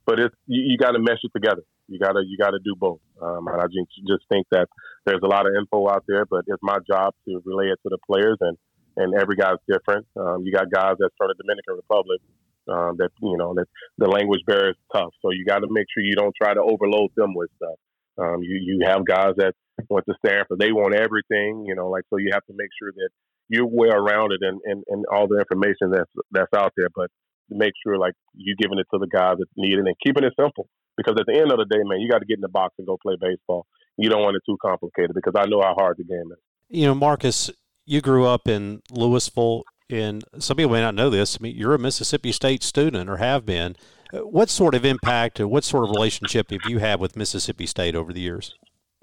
but 0.05 0.19
it's 0.19 0.35
you, 0.47 0.61
you 0.71 0.77
got 0.77 0.91
to 0.91 0.99
mesh 0.99 1.19
it 1.23 1.31
together. 1.33 1.63
You 1.87 1.99
gotta 1.99 2.21
you 2.25 2.37
gotta 2.37 2.59
do 2.63 2.75
both. 2.75 2.99
Um, 3.21 3.47
and 3.47 3.61
I 3.61 3.65
just 3.65 3.91
just 4.07 4.23
think 4.29 4.47
that 4.51 4.67
there's 5.05 5.21
a 5.23 5.27
lot 5.27 5.45
of 5.45 5.53
info 5.59 5.89
out 5.89 6.03
there, 6.07 6.25
but 6.25 6.45
it's 6.47 6.61
my 6.61 6.77
job 6.89 7.13
to 7.25 7.41
relay 7.45 7.67
it 7.67 7.79
to 7.83 7.89
the 7.89 7.97
players, 8.05 8.37
and 8.41 8.57
and 9.01 9.13
every 9.19 9.35
guy's 9.35 9.61
different. 9.67 10.05
Um, 10.15 10.43
you 10.45 10.51
got 10.51 10.71
guys 10.71 10.95
that's 10.99 11.13
from 11.17 11.29
the 11.29 11.35
Dominican 11.41 11.75
Republic 11.75 12.21
um, 12.69 12.95
that 12.97 13.09
you 13.21 13.37
know 13.37 13.53
that 13.55 13.67
the 13.97 14.07
language 14.07 14.41
barrier 14.45 14.71
is 14.71 14.77
tough, 14.93 15.13
so 15.21 15.31
you 15.31 15.45
got 15.45 15.59
to 15.59 15.67
make 15.69 15.85
sure 15.93 16.03
you 16.03 16.15
don't 16.15 16.35
try 16.39 16.53
to 16.53 16.61
overload 16.61 17.11
them 17.15 17.33
with 17.33 17.49
stuff. 17.57 17.77
Um, 18.17 18.43
you 18.43 18.59
you 18.61 18.85
have 18.85 19.05
guys 19.05 19.33
that 19.37 19.53
went 19.89 20.05
to 20.05 20.15
Stanford. 20.25 20.59
They 20.59 20.71
want 20.71 20.95
everything, 20.95 21.65
you 21.65 21.75
know, 21.75 21.89
like 21.89 22.03
so 22.09 22.17
you 22.17 22.29
have 22.33 22.45
to 22.45 22.53
make 22.55 22.69
sure 22.79 22.91
that 22.91 23.09
you're 23.49 23.67
well 23.67 23.99
rounded 23.99 24.41
and, 24.41 24.61
and, 24.63 24.83
and 24.87 25.05
all 25.11 25.27
the 25.27 25.39
information 25.39 25.91
that's 25.91 26.11
that's 26.31 26.53
out 26.55 26.71
there, 26.77 26.87
but 26.95 27.09
make 27.49 27.73
sure 27.83 27.97
like 27.97 28.13
you're 28.33 28.55
giving 28.57 28.79
it 28.79 28.87
to 28.93 28.99
the 28.99 29.07
guys 29.07 29.35
that 29.37 29.47
need 29.57 29.73
it 29.73 29.85
and 29.85 29.95
keeping 30.05 30.23
it 30.23 30.33
simple. 30.39 30.67
Because 30.97 31.15
at 31.19 31.25
the 31.25 31.37
end 31.37 31.51
of 31.51 31.57
the 31.57 31.65
day, 31.65 31.81
man, 31.83 31.99
you 31.99 32.09
got 32.09 32.19
to 32.19 32.25
get 32.25 32.37
in 32.37 32.41
the 32.41 32.49
box 32.49 32.75
and 32.77 32.87
go 32.87 32.97
play 33.01 33.15
baseball. 33.19 33.65
You 33.97 34.09
don't 34.09 34.21
want 34.21 34.35
it 34.35 34.43
too 34.45 34.57
complicated 34.63 35.11
because 35.13 35.33
I 35.35 35.45
know 35.47 35.61
how 35.61 35.73
hard 35.73 35.97
the 35.97 36.03
game 36.03 36.31
is. 36.31 36.37
You 36.69 36.87
know, 36.87 36.95
Marcus, 36.95 37.49
you 37.85 38.01
grew 38.01 38.25
up 38.25 38.47
in 38.47 38.81
Louisville, 38.91 39.63
and 39.89 40.23
some 40.39 40.57
people 40.57 40.71
may 40.71 40.81
not 40.81 40.95
know 40.95 41.09
this. 41.09 41.37
I 41.39 41.43
mean, 41.43 41.55
you're 41.55 41.73
a 41.73 41.79
Mississippi 41.79 42.31
State 42.31 42.63
student 42.63 43.09
or 43.09 43.17
have 43.17 43.45
been. 43.45 43.75
What 44.13 44.49
sort 44.49 44.75
of 44.75 44.83
impact 44.83 45.39
or 45.39 45.47
what 45.47 45.63
sort 45.63 45.85
of 45.85 45.91
relationship 45.91 46.51
have 46.51 46.61
you 46.67 46.79
had 46.79 46.99
with 46.99 47.15
Mississippi 47.15 47.65
State 47.65 47.95
over 47.95 48.11
the 48.11 48.19
years? 48.19 48.53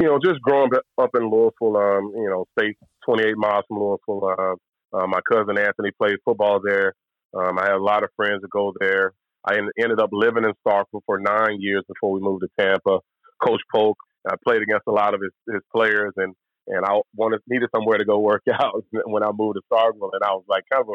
you 0.01 0.07
know, 0.07 0.19
just 0.25 0.41
growing 0.43 0.71
up 0.99 1.11
in 1.15 1.29
Louisville, 1.29 1.77
um, 1.77 2.13
you 2.15 2.29
know, 2.29 2.45
state 2.59 2.77
28 3.05 3.37
miles 3.37 3.65
from 3.67 3.79
Louisville. 3.79 4.35
Uh, 4.39 4.97
uh, 4.97 5.07
my 5.07 5.21
cousin 5.31 5.59
Anthony 5.59 5.91
played 5.99 6.17
football 6.25 6.61
there. 6.65 6.95
Um, 7.35 7.59
I 7.59 7.65
had 7.65 7.75
a 7.75 7.83
lot 7.83 8.05
of 8.05 8.11
friends 8.17 8.43
that 8.43 8.51
go 8.51 8.73
there. 8.79 9.13
I 9.45 9.57
ended 9.57 10.01
up 10.01 10.11
living 10.13 10.45
in 10.45 10.53
Starkville 10.67 11.03
for 11.05 11.19
nine 11.19 11.61
years 11.61 11.83
before 11.89 12.13
we 12.13 12.21
moved 12.21 12.43
to 12.43 12.49
Tampa. 12.59 13.01
Coach 13.45 13.61
Polk, 13.73 13.97
I 14.29 14.35
played 14.47 14.63
against 14.63 14.87
a 14.89 14.93
lot 14.93 15.15
of 15.15 15.21
his, 15.21 15.33
his 15.53 15.63
players, 15.75 16.13
and 16.17 16.35
and 16.69 16.85
I 16.85 17.01
wanted 17.15 17.41
needed 17.49 17.71
somewhere 17.75 17.99
to 17.99 18.05
go 18.05 18.19
work 18.19 18.43
out 18.53 18.85
when 18.93 19.23
I 19.23 19.31
moved 19.33 19.57
to 19.57 19.63
Starkville, 19.73 20.11
and 20.13 20.23
I 20.23 20.33
was 20.33 20.45
like 20.49 20.65
kind 20.73 20.85
of 20.87 20.95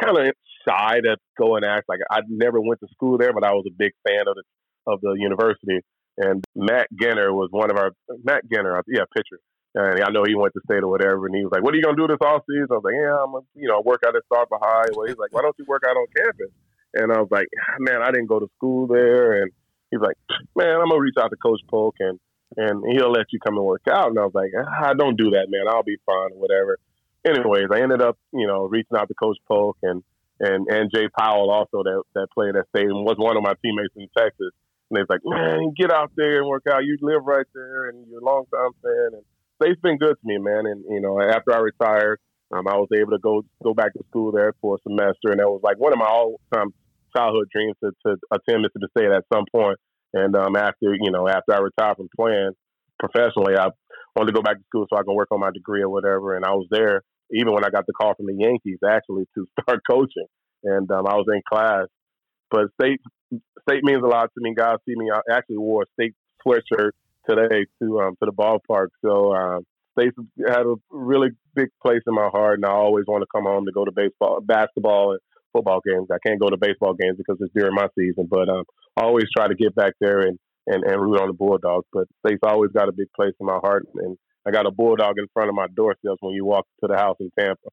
kind 0.00 0.18
of 0.18 0.34
shy 0.66 1.00
to 1.00 1.16
go 1.38 1.56
and 1.56 1.64
act 1.64 1.88
like 1.88 2.00
I 2.10 2.20
never 2.28 2.60
went 2.60 2.80
to 2.80 2.88
school 2.92 3.18
there, 3.18 3.32
but 3.32 3.44
I 3.44 3.52
was 3.52 3.64
a 3.66 3.74
big 3.76 3.92
fan 4.06 4.26
of 4.26 4.34
the 4.34 4.42
of 4.86 5.00
the 5.00 5.14
university. 5.18 5.80
And 6.16 6.44
Matt 6.54 6.88
Ginter 6.94 7.32
was 7.32 7.48
one 7.50 7.70
of 7.70 7.76
our 7.76 7.90
Matt 8.22 8.42
Ginter, 8.46 8.80
yeah, 8.86 9.04
pitcher. 9.14 9.40
And 9.74 10.04
I 10.04 10.10
know 10.10 10.22
he 10.24 10.36
went 10.36 10.54
to 10.54 10.60
state 10.70 10.84
or 10.84 10.88
whatever, 10.88 11.26
and 11.26 11.34
he 11.34 11.42
was 11.42 11.50
like, 11.50 11.64
"What 11.64 11.74
are 11.74 11.76
you 11.76 11.82
gonna 11.82 11.96
do 11.96 12.06
this 12.06 12.22
off 12.22 12.44
season?" 12.48 12.68
I 12.70 12.74
was 12.78 12.84
like, 12.84 12.94
"Yeah, 12.94 13.18
I'm 13.18 13.32
gonna, 13.32 13.46
you 13.54 13.68
know, 13.68 13.82
work 13.84 14.02
out 14.06 14.14
at 14.14 14.22
Starkville 14.30 14.62
High." 14.62 14.94
Well, 14.94 15.08
he's 15.08 15.18
like, 15.18 15.32
"Why 15.32 15.42
don't 15.42 15.56
you 15.58 15.64
work 15.66 15.82
out 15.86 15.96
on 15.96 16.06
campus?" 16.16 16.54
And 16.94 17.10
I 17.10 17.18
was 17.18 17.28
like, 17.32 17.48
ah, 17.58 17.76
"Man, 17.80 18.00
I 18.00 18.12
didn't 18.12 18.30
go 18.30 18.38
to 18.38 18.46
school 18.54 18.86
there." 18.86 19.42
And 19.42 19.50
he's 19.90 20.00
like, 20.00 20.14
"Man, 20.54 20.78
I'm 20.78 20.88
gonna 20.88 21.00
reach 21.00 21.18
out 21.18 21.30
to 21.30 21.36
Coach 21.36 21.60
Polk, 21.68 21.96
and 21.98 22.20
and 22.56 22.84
he'll 22.92 23.12
let 23.12 23.26
you 23.32 23.38
come 23.40 23.56
and 23.56 23.64
work 23.64 23.86
out." 23.90 24.08
And 24.08 24.18
I 24.18 24.24
was 24.24 24.34
like, 24.34 24.50
"I 24.54 24.94
don't 24.94 25.16
do 25.16 25.30
that, 25.30 25.46
man. 25.48 25.68
I'll 25.68 25.82
be 25.82 25.96
fine 26.06 26.32
or 26.32 26.38
whatever." 26.38 26.78
anyways, 27.24 27.68
I 27.72 27.80
ended 27.80 28.02
up, 28.02 28.18
you 28.32 28.46
know, 28.46 28.64
reaching 28.64 28.96
out 28.96 29.08
to 29.08 29.14
Coach 29.14 29.38
Polk 29.48 29.76
and 29.82 30.02
and 30.40 30.66
and 30.68 30.90
Jay 30.94 31.08
Powell 31.16 31.50
also 31.50 31.82
that 31.82 32.02
that 32.14 32.28
played 32.34 32.56
at 32.56 32.68
State 32.68 32.86
and 32.86 33.04
was 33.04 33.16
one 33.18 33.36
of 33.36 33.42
my 33.42 33.54
teammates 33.62 33.94
in 33.96 34.08
Texas. 34.16 34.52
And 34.90 34.98
they're 34.98 35.06
like, 35.08 35.24
man, 35.24 35.72
get 35.76 35.90
out 35.90 36.12
there 36.16 36.38
and 36.38 36.48
work 36.48 36.64
out. 36.70 36.84
You 36.84 36.98
live 37.00 37.24
right 37.24 37.46
there, 37.54 37.88
and 37.88 38.06
you're 38.08 38.20
a 38.20 38.24
long 38.24 38.44
time 38.52 38.70
fan. 38.82 39.18
And 39.18 39.24
State's 39.60 39.80
been 39.80 39.98
good 39.98 40.16
to 40.20 40.26
me, 40.26 40.38
man. 40.38 40.66
And 40.66 40.84
you 40.88 41.00
know, 41.00 41.20
after 41.20 41.54
I 41.54 41.58
retired, 41.58 42.20
um, 42.52 42.68
I 42.68 42.76
was 42.76 42.88
able 42.94 43.12
to 43.12 43.18
go 43.18 43.44
go 43.62 43.74
back 43.74 43.92
to 43.94 44.04
school 44.10 44.32
there 44.32 44.52
for 44.60 44.76
a 44.76 44.82
semester, 44.82 45.30
and 45.30 45.40
that 45.40 45.48
was 45.48 45.60
like 45.62 45.78
one 45.78 45.92
of 45.92 45.98
my 45.98 46.06
all 46.06 46.40
time 46.52 46.74
childhood 47.16 47.48
dreams 47.52 47.76
to, 47.82 47.92
to 48.04 48.16
attend 48.32 48.62
Mississippi 48.62 48.90
State 48.98 49.10
at 49.10 49.24
some 49.32 49.44
point. 49.52 49.78
And 50.14 50.36
um, 50.36 50.56
after 50.56 50.94
you 50.94 51.10
know, 51.10 51.28
after 51.28 51.52
I 51.52 51.58
retired 51.58 51.96
from 51.96 52.08
playing 52.16 52.52
professionally, 52.98 53.56
I 53.56 53.68
wanted 54.16 54.32
to 54.32 54.36
go 54.36 54.42
back 54.42 54.56
to 54.56 54.64
school 54.64 54.86
so 54.88 54.96
I 54.96 55.02
can 55.02 55.14
work 55.14 55.28
on 55.32 55.40
my 55.40 55.50
degree 55.50 55.82
or 55.82 55.90
whatever. 55.90 56.36
And 56.36 56.44
I 56.44 56.52
was 56.52 56.66
there 56.70 57.02
even 57.32 57.52
when 57.52 57.64
I 57.64 57.70
got 57.70 57.86
the 57.86 57.92
call 57.92 58.14
from 58.14 58.26
the 58.26 58.34
Yankees 58.34 58.78
actually 58.88 59.24
to 59.34 59.46
start 59.62 59.80
coaching, 59.88 60.26
and 60.62 60.90
um, 60.90 61.06
I 61.06 61.14
was 61.14 61.26
in 61.28 61.42
class. 61.48 61.86
But 62.50 62.66
state 62.80 63.00
state 63.68 63.82
means 63.82 64.02
a 64.02 64.06
lot 64.06 64.30
to 64.34 64.40
me. 64.40 64.54
Guys 64.56 64.76
see 64.88 64.94
me. 64.96 65.10
I 65.12 65.20
actually 65.34 65.58
wore 65.58 65.82
a 65.82 65.86
state 66.00 66.14
sweatshirt 66.46 66.92
today 67.28 67.66
to 67.82 68.00
um, 68.00 68.16
to 68.22 68.26
the 68.26 68.32
ballpark. 68.32 68.88
So 69.04 69.34
um, 69.34 69.64
state 69.98 70.12
had 70.46 70.66
a 70.66 70.74
really 70.90 71.30
big 71.54 71.68
place 71.82 72.02
in 72.06 72.14
my 72.14 72.28
heart, 72.28 72.58
and 72.58 72.66
I 72.66 72.70
always 72.70 73.04
want 73.08 73.22
to 73.22 73.28
come 73.34 73.44
home 73.44 73.66
to 73.66 73.72
go 73.72 73.84
to 73.84 73.92
baseball, 73.92 74.40
basketball, 74.40 75.12
and 75.12 75.20
football 75.54 75.80
games. 75.86 76.08
I 76.10 76.18
can't 76.26 76.40
go 76.40 76.50
to 76.50 76.56
baseball 76.56 76.94
games 76.94 77.16
because 77.16 77.36
it's 77.40 77.54
during 77.54 77.74
my 77.74 77.88
season, 77.98 78.26
but 78.28 78.48
um, 78.48 78.64
I 78.96 79.02
always 79.02 79.26
try 79.34 79.48
to 79.48 79.54
get 79.54 79.74
back 79.74 79.94
there 80.00 80.20
and, 80.20 80.38
and, 80.66 80.84
and 80.84 81.00
root 81.00 81.20
on 81.20 81.28
the 81.28 81.34
Bulldogs. 81.34 81.86
But 81.92 82.06
state's 82.26 82.40
always 82.42 82.72
got 82.72 82.88
a 82.88 82.92
big 82.92 83.08
place 83.16 83.34
in 83.38 83.46
my 83.46 83.58
heart, 83.62 83.86
and 83.94 84.16
I 84.46 84.50
got 84.50 84.66
a 84.66 84.70
bulldog 84.70 85.14
in 85.18 85.26
front 85.32 85.48
of 85.48 85.54
my 85.54 85.66
doorstep 85.74 86.16
when 86.20 86.34
you 86.34 86.44
walk 86.44 86.66
to 86.82 86.86
the 86.86 86.96
house 86.96 87.16
in 87.18 87.30
Tampa. 87.38 87.68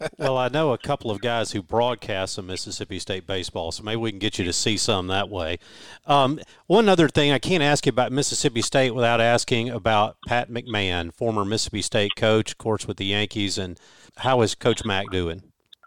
well, 0.18 0.36
I 0.36 0.48
know 0.48 0.72
a 0.72 0.78
couple 0.78 1.10
of 1.10 1.20
guys 1.20 1.50
who 1.50 1.62
broadcast 1.62 2.34
some 2.34 2.46
Mississippi 2.46 3.00
State 3.00 3.26
baseball, 3.26 3.72
so 3.72 3.82
maybe 3.82 3.96
we 3.96 4.10
can 4.10 4.20
get 4.20 4.38
you 4.38 4.44
to 4.44 4.52
see 4.52 4.76
some 4.76 5.08
that 5.08 5.28
way. 5.28 5.58
Um, 6.06 6.38
one 6.68 6.88
other 6.88 7.08
thing, 7.08 7.32
I 7.32 7.40
can't 7.40 7.62
ask 7.62 7.86
you 7.86 7.90
about 7.90 8.12
Mississippi 8.12 8.62
State 8.62 8.94
without 8.94 9.20
asking 9.20 9.70
about 9.70 10.16
Pat 10.28 10.48
McMahon, 10.48 11.12
former 11.12 11.44
Mississippi 11.44 11.82
State 11.82 12.12
coach, 12.16 12.52
of 12.52 12.58
course, 12.58 12.86
with 12.86 12.96
the 12.96 13.06
Yankees, 13.06 13.58
and 13.58 13.80
how 14.18 14.42
is 14.42 14.54
Coach 14.54 14.84
Mac 14.84 15.06
doing? 15.10 15.42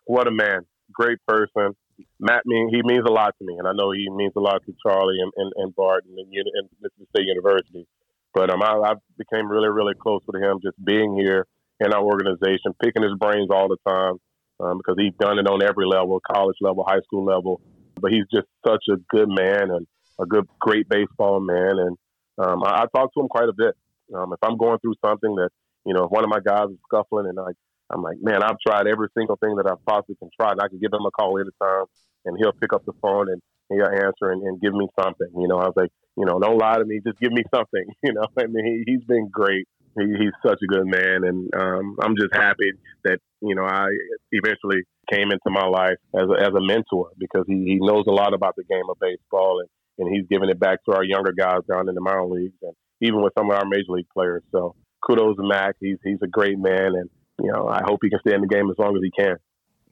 What 0.06 0.28
a 0.28 0.32
man! 0.32 0.65
Great 0.93 1.19
person. 1.27 1.75
Matt 2.19 2.43
mean 2.45 2.69
he 2.73 2.82
means 2.84 3.06
a 3.08 3.12
lot 3.12 3.36
to 3.38 3.45
me, 3.45 3.58
and 3.58 3.67
I 3.67 3.73
know 3.73 3.91
he 3.91 4.10
means 4.10 4.34
a 4.36 4.39
lot 4.39 4.63
to 4.65 4.73
Charlie 4.86 5.19
and, 5.21 5.32
and, 5.36 5.51
and 5.58 5.75
Barton 5.75 6.15
and, 6.17 6.27
and 6.27 6.69
Mississippi 6.82 7.08
State 7.15 7.27
University. 7.27 7.88
But 8.34 8.49
um, 8.49 8.62
I, 8.63 8.71
I 8.73 8.93
became 9.17 9.51
really, 9.51 9.69
really 9.69 9.93
close 9.93 10.21
with 10.25 10.41
him 10.41 10.60
just 10.63 10.84
being 10.84 11.15
here 11.15 11.45
in 11.80 11.93
our 11.93 12.01
organization, 12.01 12.73
picking 12.82 13.04
his 13.04 13.17
brains 13.19 13.49
all 13.51 13.67
the 13.67 13.77
time 13.88 14.15
um, 14.62 14.77
because 14.77 14.95
he's 14.97 15.13
done 15.19 15.39
it 15.39 15.47
on 15.47 15.62
every 15.62 15.86
level, 15.86 16.19
college 16.32 16.56
level, 16.62 16.86
high 16.88 17.01
school 17.01 17.25
level. 17.25 17.62
But 17.99 18.12
he's 18.12 18.25
just 18.34 18.47
such 18.65 18.86
a 18.89 18.97
good 19.10 19.30
man 19.30 19.69
and 19.69 19.86
a 20.19 20.25
good, 20.25 20.47
great 20.60 20.88
baseball 20.88 21.39
man. 21.39 21.77
And 21.77 21.97
um, 22.38 22.63
I, 22.63 22.84
I 22.84 22.86
talk 22.95 23.13
to 23.13 23.19
him 23.19 23.27
quite 23.27 23.49
a 23.49 23.54
bit. 23.54 23.75
Um, 24.15 24.34
if 24.34 24.39
I'm 24.43 24.58
going 24.58 24.80
through 24.80 24.95
something 25.06 25.36
that, 25.36 25.49
you 25.86 25.93
know, 25.93 26.06
if 26.06 26.12
one 26.12 26.23
of 26.23 26.30
my 26.30 26.39
guys 26.39 26.69
is 26.69 26.77
scuffling 26.86 27.27
and 27.27 27.39
I, 27.39 27.51
I'm 27.93 28.01
like, 28.01 28.17
man, 28.21 28.43
I've 28.43 28.60
tried 28.65 28.88
every 28.88 29.08
single 29.17 29.38
thing 29.38 29.56
that 29.58 29.67
I 29.67 29.75
possibly 29.86 30.15
can 30.15 30.30
try, 30.39 30.51
and 30.51 30.62
I 30.62 30.67
can 30.67 30.80
give 30.80 30.93
him 30.93 31.06
a 31.06 31.12
call 31.12 31.38
anytime, 31.38 31.86
and 32.25 32.38
he'll 32.38 32.54
pick 32.54 32.73
up 32.73 32.86
the 32.86 32.93
phone 33.01 33.30
and 33.30 33.41
he'll 33.69 33.88
answer 33.88 34.32
and, 34.32 34.41
and 34.43 34.62
give 34.62 34.73
me 34.73 34.88
something. 34.99 35.27
You 35.38 35.47
know, 35.47 35.58
I 35.58 35.65
was 35.65 35.73
like, 35.75 35.91
you 36.17 36.25
know, 36.25 36.39
don't 36.39 36.58
lie 36.58 36.77
to 36.77 36.86
me. 36.86 36.99
Just 37.06 37.19
give 37.19 37.32
me 37.32 37.43
something. 37.54 37.86
You 38.04 38.13
know, 38.13 38.25
I 38.38 38.47
mean, 38.47 38.65
he, 38.65 38.91
he's 38.91 39.04
been 39.06 39.30
great. 39.32 39.67
He, 39.97 40.06
he's 40.06 40.34
such 40.45 40.60
a 40.63 40.67
good 40.67 40.86
man, 40.86 41.23
and 41.23 41.49
um, 41.54 41.97
I'm 42.01 42.15
just 42.15 42.34
happy 42.34 42.71
that 43.04 43.19
you 43.41 43.56
know 43.56 43.63
I 43.63 43.88
eventually 44.32 44.84
came 45.12 45.32
into 45.32 45.49
my 45.49 45.65
life 45.65 45.99
as 46.15 46.23
a, 46.30 46.41
as 46.41 46.54
a 46.56 46.62
mentor 46.62 47.12
because 47.19 47.43
he, 47.47 47.63
he 47.65 47.77
knows 47.80 48.06
a 48.08 48.12
lot 48.12 48.34
about 48.34 48.56
the 48.56 48.63
game 48.63 48.89
of 48.89 48.97
baseball, 48.99 49.60
and, 49.60 49.69
and 49.99 50.15
he's 50.15 50.25
giving 50.30 50.49
it 50.49 50.60
back 50.60 50.80
to 50.86 50.95
our 50.95 51.04
younger 51.04 51.34
guys 51.34 51.60
down 51.69 51.89
in 51.89 51.95
the 51.95 52.01
minor 52.01 52.25
leagues, 52.25 52.56
and 52.62 52.73
even 53.01 53.21
with 53.21 53.34
some 53.38 53.51
of 53.51 53.58
our 53.58 53.65
major 53.65 53.91
league 53.91 54.10
players. 54.13 54.43
So 54.51 54.75
kudos 55.06 55.36
to 55.36 55.43
Mac. 55.43 55.75
He's 55.80 55.97
he's 56.04 56.21
a 56.23 56.27
great 56.27 56.58
man, 56.58 56.95
and 56.95 57.10
you 57.43 57.51
know 57.51 57.67
I 57.67 57.82
hope 57.84 57.99
he 58.01 58.10
can 58.10 58.19
stay 58.19 58.34
in 58.34 58.41
the 58.41 58.47
game 58.47 58.69
as 58.69 58.77
long 58.77 58.95
as 58.95 59.04
he 59.04 59.12
can 59.12 59.38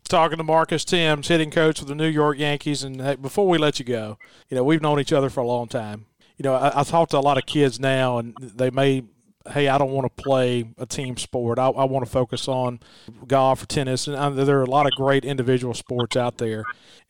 talking 0.08 0.38
to 0.38 0.44
Marcus 0.44 0.84
Thames, 0.84 1.28
hitting 1.28 1.52
coach 1.52 1.78
for 1.78 1.86
the 1.86 1.94
New 1.94 2.08
York 2.08 2.40
Yankees. 2.40 2.82
And 2.82 3.00
hey, 3.00 3.16
before 3.16 3.48
we 3.48 3.60
let 3.60 3.78
you 3.78 3.86
go, 3.86 4.18
you 4.50 4.58
know, 4.58 4.64
we've 4.64 4.82
known 4.82 5.00
each 5.00 5.14
other 5.14 5.30
for 5.30 5.42
a 5.42 5.46
long 5.46 5.68
time 5.68 6.08
you 6.40 6.44
know, 6.44 6.56
I, 6.56 6.80
I 6.80 6.84
talk 6.84 7.10
to 7.10 7.18
a 7.18 7.20
lot 7.20 7.38
of 7.38 7.46
kids 7.46 7.80
now, 7.80 8.18
and 8.18 8.34
they 8.40 8.72
may 8.72 9.04
hey, 9.52 9.68
I 9.68 9.78
don't 9.78 9.92
want 9.92 10.16
to 10.16 10.24
play 10.24 10.70
a 10.78 10.86
team 10.86 11.18
sport. 11.18 11.58
I, 11.58 11.70
I 11.70 11.86
want 11.86 12.06
to 12.06 12.12
focus 12.12 12.48
on 12.48 12.80
golf 13.26 13.64
or 13.64 13.66
tennis. 13.66 14.06
And 14.06 14.16
I, 14.16 14.30
there 14.30 14.60
are 14.60 14.64
a 14.64 14.70
lot 14.70 14.86
of 14.86 14.92
great 14.92 15.26
individual 15.26 15.74
sports 15.74 16.16
out 16.16 16.38
there. 16.38 16.62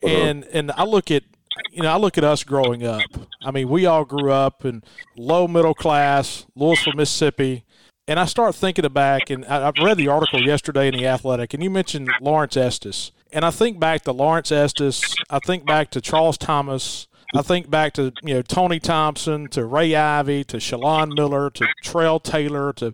Uh-huh. 0.02 0.08
And 0.08 0.44
and 0.44 0.72
I 0.72 0.84
look 0.84 1.10
at 1.10 1.22
you 1.70 1.82
know 1.82 1.92
I 1.92 1.96
look 1.96 2.18
at 2.18 2.24
us 2.24 2.42
growing 2.42 2.84
up. 2.84 3.02
I 3.42 3.52
mean, 3.52 3.68
we 3.68 3.86
all 3.86 4.04
grew 4.04 4.32
up 4.32 4.64
in 4.64 4.82
low 5.16 5.46
middle 5.46 5.74
class, 5.74 6.46
Louisville, 6.56 6.94
Mississippi. 6.94 7.64
And 8.10 8.18
I 8.18 8.24
start 8.24 8.56
thinking 8.56 8.88
back, 8.88 9.30
and 9.30 9.44
I, 9.44 9.68
I 9.68 9.72
read 9.80 9.96
the 9.96 10.08
article 10.08 10.42
yesterday 10.42 10.88
in 10.88 10.94
the 10.94 11.06
Athletic, 11.06 11.54
and 11.54 11.62
you 11.62 11.70
mentioned 11.70 12.10
Lawrence 12.20 12.56
Estes, 12.56 13.12
and 13.32 13.44
I 13.44 13.52
think 13.52 13.78
back 13.78 14.02
to 14.02 14.10
Lawrence 14.10 14.50
Estes. 14.50 15.14
I 15.30 15.38
think 15.38 15.64
back 15.64 15.92
to 15.92 16.00
Charles 16.00 16.36
Thomas. 16.36 17.06
I 17.36 17.42
think 17.42 17.70
back 17.70 17.92
to 17.92 18.12
you 18.24 18.34
know 18.34 18.42
Tony 18.42 18.80
Thompson, 18.80 19.46
to 19.50 19.64
Ray 19.64 19.94
Ivey, 19.94 20.42
to 20.42 20.56
Shalon 20.56 21.14
Miller, 21.14 21.50
to 21.50 21.68
Trail 21.84 22.18
Taylor, 22.18 22.72
to 22.72 22.90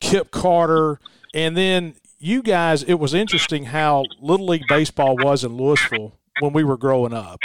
Kip 0.00 0.30
Carter, 0.30 1.00
and 1.34 1.54
then 1.54 1.96
you 2.18 2.40
guys. 2.40 2.82
It 2.82 2.94
was 2.94 3.12
interesting 3.12 3.64
how 3.64 4.04
little 4.22 4.46
league 4.46 4.64
baseball 4.70 5.18
was 5.18 5.44
in 5.44 5.58
Louisville 5.58 6.14
when 6.40 6.54
we 6.54 6.64
were 6.64 6.78
growing 6.78 7.12
up. 7.12 7.40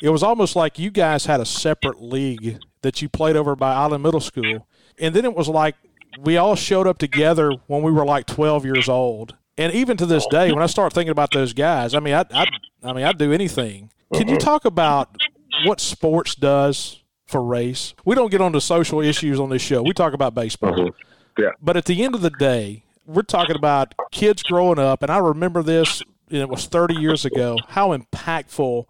It 0.00 0.10
was 0.10 0.22
almost 0.22 0.54
like 0.54 0.78
you 0.78 0.92
guys 0.92 1.26
had 1.26 1.40
a 1.40 1.46
separate 1.46 2.00
league 2.00 2.60
that 2.82 3.02
you 3.02 3.08
played 3.08 3.34
over 3.34 3.56
by 3.56 3.74
Island 3.74 4.04
Middle 4.04 4.20
School, 4.20 4.68
and 5.00 5.16
then 5.16 5.24
it 5.24 5.34
was 5.34 5.48
like 5.48 5.74
we 6.20 6.36
all 6.36 6.56
showed 6.56 6.86
up 6.86 6.98
together 6.98 7.52
when 7.66 7.82
we 7.82 7.92
were 7.92 8.04
like 8.04 8.26
12 8.26 8.64
years 8.64 8.88
old. 8.88 9.36
And 9.56 9.72
even 9.72 9.96
to 9.98 10.06
this 10.06 10.26
day, 10.26 10.52
when 10.52 10.62
I 10.62 10.66
start 10.66 10.92
thinking 10.92 11.12
about 11.12 11.32
those 11.32 11.52
guys, 11.52 11.94
I 11.94 12.00
mean, 12.00 12.14
I, 12.14 12.24
I, 12.32 12.46
I 12.82 12.92
mean, 12.92 13.04
I'd 13.04 13.18
do 13.18 13.32
anything. 13.32 13.90
Can 14.12 14.28
you 14.28 14.36
talk 14.36 14.64
about 14.64 15.16
what 15.64 15.80
sports 15.80 16.34
does 16.34 17.04
for 17.26 17.42
race. 17.42 17.94
We 18.04 18.14
don't 18.14 18.30
get 18.30 18.40
onto 18.40 18.60
social 18.60 19.00
issues 19.00 19.40
on 19.40 19.50
this 19.50 19.62
show. 19.62 19.82
We 19.82 19.92
talk 19.92 20.12
about 20.12 20.34
baseball. 20.34 20.72
Mm-hmm. 20.72 21.42
Yeah. 21.42 21.50
But 21.60 21.76
at 21.76 21.86
the 21.86 22.04
end 22.04 22.14
of 22.14 22.20
the 22.20 22.30
day, 22.30 22.84
we're 23.06 23.22
talking 23.22 23.56
about 23.56 23.94
kids 24.12 24.42
growing 24.42 24.78
up, 24.78 25.02
and 25.02 25.10
I 25.10 25.18
remember 25.18 25.62
this. 25.62 26.02
It 26.30 26.48
was 26.48 26.66
30 26.66 26.94
years 26.94 27.24
ago. 27.24 27.58
How 27.68 27.96
impactful 27.96 28.86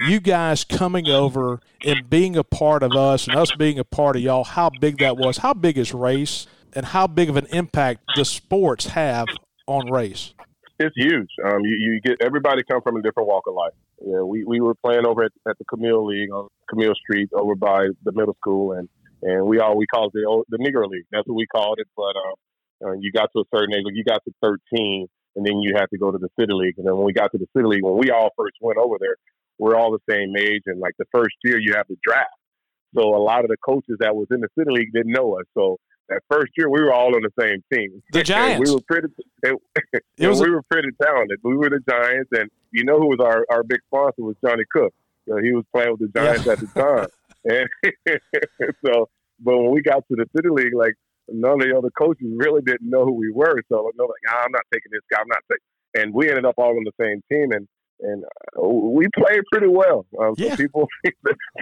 you 0.00 0.20
guys 0.20 0.64
coming 0.64 1.08
over 1.08 1.60
and 1.84 2.08
being 2.08 2.36
a 2.36 2.42
part 2.42 2.82
of 2.82 2.92
us, 2.92 3.28
and 3.28 3.36
us 3.36 3.52
being 3.56 3.78
a 3.78 3.84
part 3.84 4.16
of 4.16 4.22
y'all. 4.22 4.44
How 4.44 4.70
big 4.80 4.98
that 4.98 5.16
was. 5.16 5.38
How 5.38 5.54
big 5.54 5.78
is 5.78 5.94
race, 5.94 6.46
and 6.74 6.86
how 6.86 7.06
big 7.06 7.28
of 7.28 7.36
an 7.36 7.46
impact 7.46 8.02
does 8.16 8.28
sports 8.28 8.86
have 8.86 9.26
on 9.66 9.90
race? 9.90 10.34
It's 10.78 10.96
huge. 10.96 11.28
Um, 11.44 11.60
you, 11.64 11.76
you 11.78 12.00
get 12.00 12.18
everybody 12.20 12.62
come 12.68 12.80
from 12.82 12.96
a 12.96 13.02
different 13.02 13.28
walk 13.28 13.44
of 13.46 13.54
life. 13.54 13.72
Yeah, 14.04 14.22
we, 14.22 14.44
we 14.44 14.60
were 14.60 14.74
playing 14.74 15.06
over 15.06 15.24
at, 15.24 15.32
at 15.48 15.56
the 15.58 15.64
Camille 15.64 16.06
League 16.06 16.32
on 16.32 16.48
Camille 16.68 16.94
Street 16.94 17.30
over 17.32 17.54
by 17.54 17.88
the 18.04 18.12
middle 18.12 18.34
school, 18.34 18.72
and 18.72 18.88
and 19.22 19.46
we 19.46 19.60
all 19.60 19.76
we 19.76 19.86
called 19.86 20.10
the 20.12 20.44
the 20.48 20.58
Negro 20.58 20.88
League. 20.88 21.06
That's 21.12 21.26
what 21.28 21.36
we 21.36 21.46
called 21.46 21.78
it. 21.78 21.86
But 21.96 22.16
um, 22.84 22.98
you 23.00 23.12
got 23.12 23.30
to 23.36 23.42
a 23.42 23.44
certain 23.54 23.74
age, 23.74 23.84
you 23.92 24.02
got 24.02 24.22
to 24.24 24.32
13, 24.42 25.06
and 25.36 25.46
then 25.46 25.60
you 25.60 25.74
had 25.76 25.86
to 25.92 25.98
go 25.98 26.10
to 26.10 26.18
the 26.18 26.28
City 26.38 26.52
League. 26.52 26.74
And 26.78 26.86
then 26.86 26.96
when 26.96 27.04
we 27.04 27.12
got 27.12 27.30
to 27.32 27.38
the 27.38 27.46
City 27.56 27.66
League, 27.66 27.84
when 27.84 27.96
we 27.96 28.10
all 28.10 28.30
first 28.36 28.56
went 28.60 28.78
over 28.78 28.96
there, 28.98 29.16
we're 29.58 29.76
all 29.76 29.92
the 29.92 30.12
same 30.12 30.34
age, 30.36 30.62
and 30.66 30.80
like 30.80 30.94
the 30.98 31.06
first 31.12 31.36
year 31.44 31.60
you 31.60 31.74
have 31.74 31.86
to 31.86 31.96
draft. 32.02 32.34
So 32.94 33.14
a 33.14 33.22
lot 33.22 33.44
of 33.44 33.48
the 33.48 33.56
coaches 33.64 33.96
that 34.00 34.14
was 34.14 34.26
in 34.30 34.40
the 34.40 34.48
City 34.58 34.70
League 34.70 34.92
didn't 34.92 35.12
know 35.12 35.38
us. 35.38 35.46
So 35.54 35.78
that 36.12 36.22
first 36.30 36.52
year 36.56 36.68
we 36.68 36.82
were 36.82 36.92
all 36.92 37.14
on 37.14 37.22
the 37.22 37.32
same 37.40 37.62
team. 37.72 38.02
The 38.12 38.22
Giants. 38.22 38.68
we 38.68 38.74
were 38.74 38.82
pretty. 38.82 39.08
And, 39.42 39.58
and 40.18 40.40
we 40.40 40.50
were 40.50 40.62
pretty 40.70 40.88
talented. 41.02 41.38
We 41.42 41.56
were 41.56 41.70
the 41.70 41.80
Giants, 41.88 42.30
and 42.32 42.50
you 42.70 42.84
know 42.84 42.98
who 42.98 43.08
was 43.08 43.18
our, 43.20 43.46
our 43.50 43.62
big 43.62 43.80
sponsor 43.86 44.22
was 44.22 44.36
Johnny 44.44 44.64
Cook. 44.72 44.92
You 45.26 45.34
know, 45.34 45.42
he 45.42 45.52
was 45.52 45.64
playing 45.74 45.92
with 45.92 46.00
the 46.00 46.20
Giants 46.20 46.46
yeah. 46.46 46.52
at 46.52 46.58
the 46.60 46.66
time, 46.66 47.08
and 47.44 48.20
so. 48.86 49.08
But 49.44 49.58
when 49.58 49.72
we 49.72 49.82
got 49.82 50.06
to 50.06 50.14
the 50.14 50.26
city 50.36 50.50
league, 50.50 50.74
like 50.74 50.94
none 51.28 51.60
of 51.60 51.66
the 51.66 51.76
other 51.76 51.90
coaches 51.98 52.28
really 52.36 52.62
didn't 52.62 52.88
know 52.88 53.04
who 53.04 53.14
we 53.14 53.32
were. 53.32 53.60
So 53.68 53.90
they're 53.96 54.06
like, 54.06 54.22
ah, 54.30 54.42
I'm 54.44 54.52
not 54.52 54.62
taking 54.72 54.92
this 54.92 55.02
guy. 55.10 55.18
I'm 55.20 55.26
not 55.26 55.42
taking. 55.50 56.04
And 56.04 56.14
we 56.14 56.28
ended 56.28 56.44
up 56.44 56.54
all 56.58 56.76
on 56.76 56.84
the 56.84 56.92
same 57.00 57.22
team, 57.28 57.50
and 57.50 57.66
and 58.00 58.24
uh, 58.56 58.68
we 58.68 59.06
played 59.16 59.42
pretty 59.50 59.68
well. 59.68 60.06
Um, 60.20 60.34
yeah. 60.36 60.50
Some 60.50 60.56
people, 60.58 60.88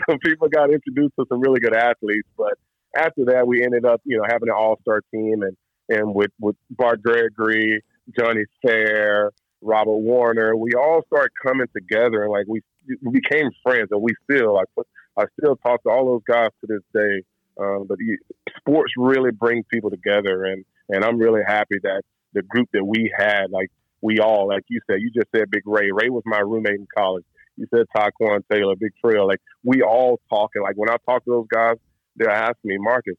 some 0.09 0.18
people 0.18 0.49
got 0.49 0.70
introduced 0.70 1.14
to 1.18 1.24
some 1.29 1.41
really 1.41 1.61
good 1.61 1.74
athletes, 1.74 2.29
but 2.37 2.55
after 2.97 3.24
that, 3.26 3.47
we 3.47 3.62
ended 3.64 3.84
up, 3.84 4.01
you 4.05 4.16
know, 4.16 4.24
having 4.28 4.49
an 4.49 4.55
all 4.57 4.78
star 4.82 5.03
team 5.12 5.43
and, 5.43 5.57
and 5.88 6.14
with, 6.14 6.30
with 6.41 6.57
Bart 6.70 7.03
Gregory, 7.03 7.82
Johnny 8.18 8.45
Fair, 8.64 9.30
Robert 9.61 9.97
Warner, 9.97 10.57
we 10.57 10.72
all 10.74 11.03
started 11.07 11.30
coming 11.45 11.66
together 11.74 12.22
and 12.22 12.32
like 12.32 12.47
we, 12.49 12.62
we 13.03 13.20
became 13.20 13.51
friends 13.62 13.88
and 13.91 14.01
we 14.01 14.12
still, 14.24 14.55
like, 14.55 14.68
I 15.16 15.24
still 15.38 15.57
talk 15.57 15.82
to 15.82 15.91
all 15.91 16.07
those 16.07 16.22
guys 16.26 16.51
to 16.61 16.66
this 16.66 16.82
day. 16.95 17.22
Um, 17.61 17.86
but 17.88 17.99
you, 18.01 18.16
sports 18.59 18.93
really 18.97 19.32
bring 19.32 19.64
people 19.64 19.91
together 19.91 20.45
and, 20.45 20.64
and 20.88 21.05
I'm 21.05 21.18
really 21.18 21.43
happy 21.47 21.76
that, 21.82 22.03
the 22.32 22.43
group 22.43 22.68
that 22.72 22.84
we 22.84 23.12
had, 23.16 23.51
like 23.51 23.70
we 24.01 24.18
all, 24.18 24.49
like 24.49 24.64
you 24.68 24.80
said, 24.88 25.01
you 25.01 25.11
just 25.11 25.28
said 25.34 25.51
Big 25.51 25.62
Ray. 25.66 25.91
Ray 25.93 26.09
was 26.09 26.22
my 26.24 26.38
roommate 26.38 26.74
in 26.74 26.86
college. 26.97 27.24
You 27.57 27.66
said 27.74 27.86
Taquan 27.95 28.43
Taylor, 28.51 28.74
Big 28.76 28.93
Trail. 29.05 29.26
Like 29.26 29.41
we 29.62 29.82
all 29.82 30.20
talking. 30.30 30.62
Like 30.62 30.76
when 30.76 30.88
I 30.88 30.97
talk 31.07 31.24
to 31.24 31.30
those 31.30 31.47
guys, 31.53 31.74
they're 32.21 32.31
asking 32.31 32.68
me, 32.68 32.77
Marcus, 32.79 33.16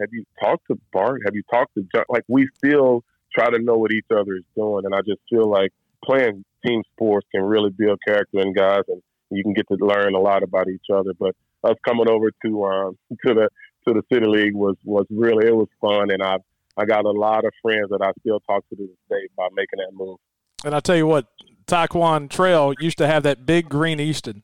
have 0.00 0.08
you 0.12 0.24
talked 0.42 0.66
to 0.70 0.78
Bart? 0.92 1.22
Have 1.24 1.34
you 1.34 1.42
talked 1.50 1.74
to 1.74 1.86
John? 1.94 2.04
Like 2.08 2.24
we 2.28 2.48
still 2.56 3.04
try 3.34 3.48
to 3.48 3.58
know 3.58 3.76
what 3.76 3.92
each 3.92 4.06
other 4.10 4.34
is 4.34 4.44
doing, 4.56 4.84
and 4.84 4.94
I 4.94 4.98
just 4.98 5.20
feel 5.30 5.48
like 5.48 5.70
playing 6.04 6.44
team 6.66 6.82
sports 6.92 7.26
can 7.32 7.42
really 7.42 7.70
build 7.70 7.98
character 8.06 8.40
in 8.40 8.52
guys, 8.52 8.82
and 8.88 9.00
you 9.30 9.42
can 9.42 9.54
get 9.54 9.68
to 9.68 9.76
learn 9.76 10.14
a 10.14 10.18
lot 10.20 10.42
about 10.42 10.68
each 10.68 10.86
other. 10.92 11.12
But 11.18 11.36
us 11.62 11.76
coming 11.86 12.08
over 12.08 12.30
to 12.44 12.64
um, 12.64 12.98
to 13.26 13.34
the 13.34 13.48
to 13.86 13.94
the 13.94 14.02
city 14.12 14.26
league 14.26 14.54
was 14.54 14.76
was 14.84 15.06
really 15.10 15.46
it 15.46 15.56
was 15.56 15.68
fun, 15.80 16.10
and 16.10 16.22
I 16.22 16.36
I 16.76 16.86
got 16.86 17.04
a 17.04 17.10
lot 17.10 17.44
of 17.44 17.52
friends 17.62 17.90
that 17.90 18.02
I 18.02 18.10
still 18.20 18.40
talk 18.40 18.68
to 18.70 18.76
to 18.76 18.82
this 18.82 18.96
day 19.08 19.28
by 19.36 19.48
making 19.54 19.78
that 19.78 19.92
move. 19.92 20.18
And 20.64 20.74
I 20.74 20.80
tell 20.80 20.96
you 20.96 21.06
what, 21.06 21.26
Taquan 21.66 22.28
Trail 22.28 22.74
used 22.80 22.98
to 22.98 23.06
have 23.06 23.22
that 23.22 23.46
big 23.46 23.68
green 23.68 24.00
Easton. 24.00 24.42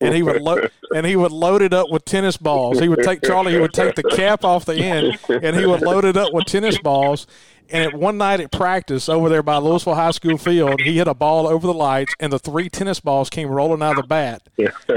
And 0.00 0.14
he 0.14 0.22
would 0.22 0.40
load 0.42 0.70
and 0.94 1.06
he 1.06 1.16
would 1.16 1.32
load 1.32 1.62
it 1.62 1.72
up 1.72 1.90
with 1.90 2.04
tennis 2.04 2.36
balls. 2.36 2.78
He 2.78 2.88
would 2.88 3.02
take 3.02 3.22
Charlie. 3.22 3.52
He 3.52 3.58
would 3.58 3.72
take 3.72 3.94
the 3.94 4.02
cap 4.02 4.44
off 4.44 4.64
the 4.64 4.76
end, 4.76 5.18
and 5.28 5.56
he 5.56 5.66
would 5.66 5.82
load 5.82 6.04
it 6.04 6.16
up 6.16 6.32
with 6.32 6.46
tennis 6.46 6.78
balls. 6.78 7.26
And 7.68 7.82
at 7.82 7.98
one 7.98 8.16
night 8.16 8.40
at 8.40 8.52
practice 8.52 9.08
over 9.08 9.28
there 9.28 9.42
by 9.42 9.56
Louisville 9.56 9.96
High 9.96 10.12
School 10.12 10.38
field, 10.38 10.80
he 10.80 10.98
hit 10.98 11.08
a 11.08 11.14
ball 11.14 11.48
over 11.48 11.66
the 11.66 11.74
lights, 11.74 12.14
and 12.20 12.32
the 12.32 12.38
three 12.38 12.68
tennis 12.68 13.00
balls 13.00 13.28
came 13.28 13.48
rolling 13.48 13.82
out 13.82 13.98
of 13.98 14.02
the 14.02 14.06
bat. 14.06 14.42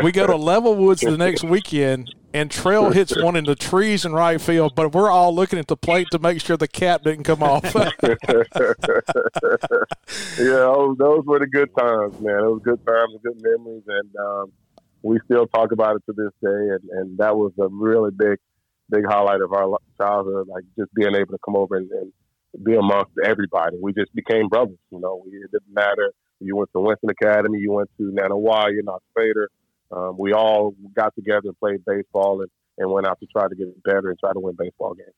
We 0.04 0.12
go 0.12 0.28
to 0.28 0.36
Level 0.36 0.76
Woods 0.76 1.02
the 1.02 1.18
next 1.18 1.44
weekend, 1.44 2.14
and 2.34 2.52
Trail 2.52 2.92
hits 2.92 3.20
one 3.20 3.36
in 3.36 3.46
the 3.46 3.56
trees 3.56 4.06
in 4.06 4.14
right 4.14 4.40
field, 4.40 4.74
but 4.76 4.94
we're 4.94 5.10
all 5.10 5.34
looking 5.34 5.58
at 5.58 5.68
the 5.68 5.78
plate 5.78 6.08
to 6.12 6.20
make 6.20 6.42
sure 6.42 6.58
the 6.58 6.68
cap 6.68 7.04
didn't 7.04 7.24
come 7.24 7.42
off. 7.42 7.64
yeah, 7.74 7.90
those, 10.38 10.98
those, 10.98 11.26
were 11.26 11.40
the 11.40 11.48
good 11.52 11.70
times, 11.76 12.20
man. 12.20 12.40
It 12.40 12.50
was 12.50 12.62
good 12.64 12.86
times 12.86 13.14
good 13.24 13.42
memories, 13.42 13.84
and 13.88 14.16
um, 14.18 14.52
we 15.04 15.20
still 15.26 15.48
talk 15.48 15.72
about 15.72 15.96
it 15.98 16.04
to 16.08 16.14
this 16.14 16.32
day. 16.42 16.76
And, 16.76 16.90
and 16.92 17.18
that 17.18 17.36
was 17.36 17.52
a 17.60 17.68
really 17.68 18.12
big, 18.12 18.38
big 18.90 19.06
highlight 19.08 19.42
of 19.42 19.54
our 19.54 19.78
childhood, 19.98 20.48
like 20.48 20.64
just 20.78 20.94
being 20.94 21.16
able 21.16 21.34
to 21.34 21.40
come 21.44 21.56
over 21.56 21.78
and, 21.78 21.90
and 21.92 22.12
be 22.64 22.76
amongst 22.76 23.12
everybody. 23.24 23.78
We 23.82 23.94
just 23.94 24.14
became 24.14 24.48
brothers. 24.48 24.78
You 24.92 25.00
know, 25.00 25.24
we, 25.26 25.38
it 25.38 25.52
didn't 25.52 25.74
matter. 25.74 26.12
You 26.40 26.56
went 26.56 26.72
to 26.74 26.80
Winston 26.80 27.10
Academy, 27.10 27.60
you 27.60 27.72
went 27.72 27.90
to 27.98 28.04
Nanih 28.04 28.74
you're 28.74 28.84
not 28.84 29.04
Fader. 29.16 29.50
Um, 29.92 30.18
we 30.18 30.34
all 30.34 30.74
got 30.96 31.14
together 31.16 31.50
and 31.50 31.60
played 31.60 31.84
baseball 31.86 32.42
and, 32.42 32.50
and 32.78 32.92
went 32.92 33.08
out 33.08 33.20
to 33.20 33.26
try 33.26 33.48
to 33.48 33.56
get 33.56 33.84
better 33.84 34.10
and 34.10 34.20
try 34.20 34.32
to 34.32 34.40
win 34.40 34.56
baseball 34.58 34.94
games. 34.94 35.10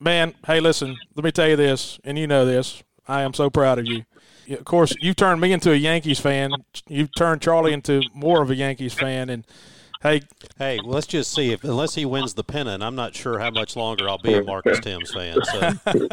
Man, 0.00 0.34
hey, 0.46 0.60
listen, 0.60 0.96
let 1.14 1.24
me 1.24 1.32
tell 1.32 1.48
you 1.48 1.56
this, 1.56 1.98
and 2.04 2.18
you 2.18 2.26
know 2.26 2.44
this. 2.44 2.82
I 3.08 3.22
am 3.22 3.34
so 3.34 3.50
proud 3.50 3.78
of 3.78 3.86
you. 3.86 4.04
Of 4.50 4.64
course, 4.64 4.94
you've 5.00 5.16
turned 5.16 5.40
me 5.40 5.52
into 5.52 5.72
a 5.72 5.76
Yankees 5.76 6.20
fan. 6.20 6.52
You've 6.88 7.14
turned 7.16 7.42
Charlie 7.42 7.72
into 7.72 8.02
more 8.14 8.42
of 8.42 8.50
a 8.50 8.54
Yankees 8.54 8.94
fan, 8.94 9.30
and– 9.30 9.46
Hey, 10.00 10.20
hey, 10.58 10.78
well, 10.84 10.94
let's 10.94 11.08
just 11.08 11.34
see 11.34 11.50
if 11.50 11.64
unless 11.64 11.96
he 11.96 12.04
wins 12.04 12.34
the 12.34 12.44
pennant, 12.44 12.84
I'm 12.84 12.94
not 12.94 13.16
sure 13.16 13.40
how 13.40 13.50
much 13.50 13.74
longer 13.74 14.08
I'll 14.08 14.16
be 14.16 14.32
a 14.32 14.44
Marcus 14.44 14.78
Thames 14.78 15.12
fan. 15.12 15.36
So. 15.42 15.76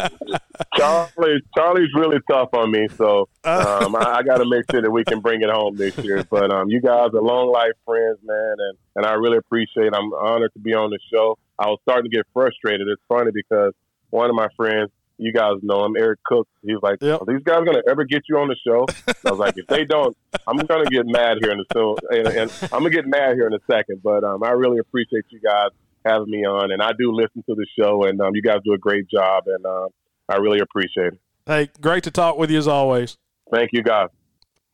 Charlie, 0.76 1.40
Charlie's 1.56 1.94
really 1.94 2.18
tough 2.28 2.50
on 2.54 2.72
me, 2.72 2.88
so 2.98 3.30
um, 3.44 3.96
I, 3.96 4.16
I 4.18 4.24
got 4.24 4.38
to 4.38 4.50
make 4.50 4.64
sure 4.72 4.82
that 4.82 4.90
we 4.90 5.04
can 5.04 5.20
bring 5.20 5.44
it 5.44 5.52
home 5.52 5.76
this 5.76 5.96
year. 6.00 6.24
But 6.24 6.52
um, 6.52 6.68
you 6.68 6.82
guys 6.82 7.10
are 7.14 7.22
long 7.22 7.52
life 7.52 7.74
friends, 7.86 8.18
man, 8.24 8.56
and 8.58 8.78
and 8.96 9.06
I 9.06 9.14
really 9.14 9.38
appreciate. 9.38 9.86
It. 9.86 9.94
I'm 9.94 10.12
honored 10.14 10.54
to 10.54 10.60
be 10.60 10.74
on 10.74 10.90
the 10.90 11.00
show. 11.14 11.38
I 11.60 11.68
was 11.68 11.78
starting 11.84 12.10
to 12.10 12.18
get 12.18 12.26
frustrated. 12.34 12.88
It's 12.88 13.04
funny 13.08 13.30
because 13.36 13.74
one 14.10 14.32
of 14.32 14.36
my 14.36 14.48
friends 14.58 14.90
you 15.18 15.32
guys 15.34 15.54
know 15.62 15.86
him, 15.86 15.96
Eric 15.98 16.20
Cook. 16.26 16.48
He's 16.62 16.78
like, 16.82 16.98
yep. 17.02 17.22
are 17.22 17.26
these 17.26 17.44
guys 17.44 17.64
going 17.64 17.76
to 17.76 17.84
ever 17.90 18.04
get 18.04 18.24
you 18.28 18.38
on 18.38 18.48
the 18.48 18.56
show? 18.66 18.86
I 19.26 19.32
was 19.32 19.40
like, 19.40 19.58
if 19.58 19.68
they 19.68 19.86
don't, 19.86 20.16
I'm 20.48 20.58
going 20.58 20.86
to 20.86 20.90
get 20.90 21.06
mad 21.06 21.38
here 21.42 21.52
in 21.52 21.60
a 21.60 21.64
so, 21.74 21.96
and, 22.10 22.28
and 22.28 22.52
I'm 22.64 22.82
going 22.82 22.92
to 22.92 22.98
get 22.98 23.08
mad 23.08 23.36
here 23.36 23.48
in 23.48 23.54
a 23.54 23.60
second. 23.70 24.02
But 24.04 24.24
um, 24.24 24.44
I 24.44 24.52
really 24.52 24.80
appreciate 24.80 25.26
you 25.30 25.40
guys 25.40 25.70
having 26.06 26.30
me 26.30 26.46
on, 26.46 26.72
and 26.72 26.82
I 26.82 26.92
do 26.98 27.12
listen 27.12 27.44
to 27.50 27.56
the 27.56 27.66
show, 27.78 28.04
and 28.04 28.20
um, 28.22 28.36
you 28.36 28.42
guys 28.42 28.60
do 28.64 28.74
a 28.74 28.78
great 28.78 29.10
job, 29.10 29.46
and 29.48 29.66
um, 29.66 29.88
I 30.30 30.36
really 30.38 30.60
appreciate 30.60 31.14
it. 31.14 31.20
Hey, 31.46 31.70
great 31.80 32.04
to 32.04 32.12
talk 32.12 32.38
with 32.38 32.52
you 32.52 32.58
as 32.58 32.68
always. 32.68 33.18
Thank 33.52 33.72
you, 33.74 33.84
guys. 33.84 34.10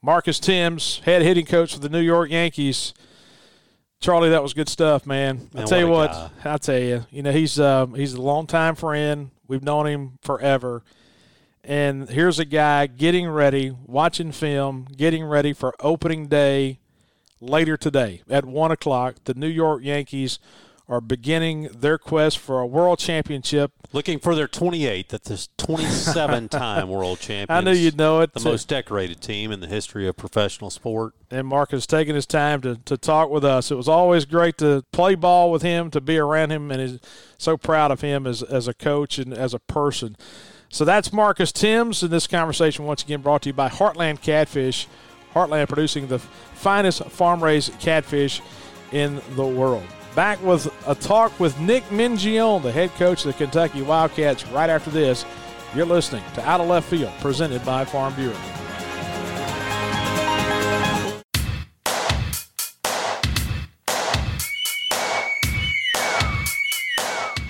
Marcus 0.01 0.39
Thames, 0.39 1.01
head 1.05 1.21
hitting 1.21 1.45
coach 1.45 1.73
for 1.73 1.79
the 1.79 1.89
New 1.89 1.99
York 1.99 2.31
Yankees. 2.31 2.93
Charlie, 4.01 4.29
that 4.29 4.41
was 4.41 4.55
good 4.55 4.67
stuff, 4.67 5.05
man. 5.05 5.47
I 5.55 5.63
tell 5.63 5.79
you 5.79 5.87
what, 5.87 6.11
I 6.43 6.57
tell 6.57 6.79
you, 6.79 7.05
you 7.11 7.21
know 7.21 7.31
he's 7.31 7.59
uh, 7.59 7.85
he's 7.85 8.13
a 8.13 8.21
longtime 8.21 8.75
friend. 8.75 9.29
We've 9.47 9.63
known 9.63 9.85
him 9.85 10.17
forever. 10.21 10.83
And 11.63 12.09
here's 12.09 12.39
a 12.39 12.45
guy 12.45 12.87
getting 12.87 13.29
ready, 13.29 13.71
watching 13.85 14.31
film, 14.31 14.87
getting 14.97 15.23
ready 15.23 15.53
for 15.53 15.75
opening 15.79 16.27
day 16.27 16.79
later 17.39 17.77
today 17.77 18.23
at 18.27 18.45
1 18.45 18.71
o'clock. 18.71 19.17
The 19.25 19.35
New 19.35 19.47
York 19.47 19.83
Yankees 19.83 20.39
are 20.91 20.99
beginning 20.99 21.69
their 21.73 21.97
quest 21.97 22.37
for 22.37 22.59
a 22.59 22.65
world 22.65 22.99
championship. 22.99 23.71
Looking 23.93 24.19
for 24.19 24.35
their 24.35 24.47
28th. 24.47 25.07
That's 25.07 25.29
this 25.29 25.49
27 25.57 26.49
time 26.49 26.89
world 26.89 27.21
champion. 27.21 27.57
I 27.57 27.61
knew 27.61 27.71
you'd 27.71 27.97
know 27.97 28.19
it. 28.19 28.33
The 28.33 28.41
most 28.41 28.67
decorated 28.67 29.21
team 29.21 29.53
in 29.53 29.61
the 29.61 29.67
history 29.67 30.05
of 30.05 30.17
professional 30.17 30.69
sport. 30.69 31.13
And 31.31 31.47
Mark 31.47 31.71
has 31.71 31.87
taken 31.87 32.13
his 32.13 32.25
time 32.25 32.59
to, 32.61 32.75
to 32.83 32.97
talk 32.97 33.29
with 33.29 33.45
us. 33.45 33.71
It 33.71 33.75
was 33.75 33.87
always 33.87 34.25
great 34.25 34.57
to 34.57 34.83
play 34.91 35.15
ball 35.15 35.49
with 35.49 35.61
him, 35.61 35.91
to 35.91 36.01
be 36.01 36.17
around 36.17 36.51
him, 36.51 36.69
and 36.71 36.81
is 36.81 36.99
so 37.37 37.55
proud 37.55 37.91
of 37.91 38.01
him 38.01 38.27
as, 38.27 38.43
as 38.43 38.67
a 38.67 38.73
coach 38.73 39.17
and 39.17 39.33
as 39.33 39.53
a 39.53 39.59
person. 39.59 40.17
So 40.67 40.83
that's 40.83 41.13
Marcus 41.13 41.53
Thames, 41.53 42.03
and 42.03 42.11
this 42.11 42.27
conversation 42.27 42.83
once 42.83 43.01
again 43.01 43.21
brought 43.21 43.43
to 43.43 43.49
you 43.49 43.53
by 43.53 43.69
Heartland 43.69 44.21
Catfish. 44.21 44.87
Heartland 45.33 45.69
producing 45.69 46.07
the 46.07 46.19
finest 46.19 47.05
farm 47.05 47.41
raised 47.41 47.79
catfish 47.79 48.41
in 48.91 49.21
the 49.35 49.45
world. 49.45 49.87
Back 50.15 50.43
with 50.43 50.69
a 50.87 50.93
talk 50.93 51.39
with 51.39 51.57
Nick 51.61 51.83
Mingione, 51.85 52.61
the 52.61 52.71
head 52.71 52.89
coach 52.95 53.25
of 53.25 53.31
the 53.31 53.33
Kentucky 53.33 53.81
Wildcats, 53.81 54.45
right 54.47 54.69
after 54.69 54.91
this. 54.91 55.23
You're 55.73 55.85
listening 55.85 56.21
to 56.33 56.45
Out 56.45 56.59
of 56.59 56.67
Left 56.67 56.89
Field, 56.89 57.13
presented 57.21 57.63
by 57.63 57.85
Farm 57.85 58.13
Bureau. 58.15 58.35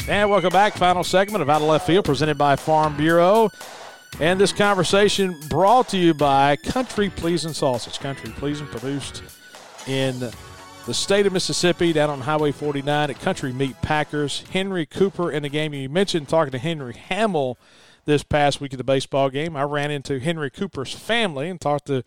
And 0.08 0.30
welcome 0.30 0.52
back. 0.52 0.74
Final 0.74 1.04
segment 1.04 1.42
of 1.42 1.50
Out 1.50 1.64
of 1.64 1.68
Left 1.68 1.88
Field, 1.88 2.06
presented 2.06 2.38
by 2.38 2.56
Farm 2.56 2.96
Bureau. 2.96 3.50
And 4.20 4.40
this 4.40 4.52
conversation 4.52 5.36
brought 5.50 5.88
to 5.90 5.98
you 5.98 6.14
by 6.14 6.58
Country 6.58 7.10
Pleasing 7.10 7.54
Sausage. 7.54 8.00
Country 8.00 8.30
Pleasing 8.34 8.68
produced 8.68 9.24
in 9.88 10.30
the 10.86 10.94
state 10.96 11.28
of 11.28 11.34
Mississippi 11.34 11.94
down 11.94 12.10
on 12.10 12.22
Highway 12.22 12.52
49 12.52 13.12
at 13.12 13.20
Country 13.20 13.54
Meat 13.54 13.76
Packers. 13.84 14.44
Henry 14.52 14.88
Cooper 14.88 15.32
in 15.32 15.44
the 15.44 15.50
game. 15.50 15.74
You 15.74 15.88
mentioned 15.90 16.28
talking 16.28 16.52
to 16.52 16.58
Henry 16.58 16.94
Hamill 16.94 17.58
this 18.06 18.24
past 18.24 18.60
week 18.60 18.74
at 18.74 18.78
the 18.78 18.84
baseball 18.84 19.30
game. 19.30 19.56
I 19.56 19.62
ran 19.64 19.92
into 19.92 20.20
Henry 20.20 20.50
Cooper's 20.50 20.94
family 20.94 21.50
and 21.50 21.62
talked 21.62 21.86
to 21.88 22.04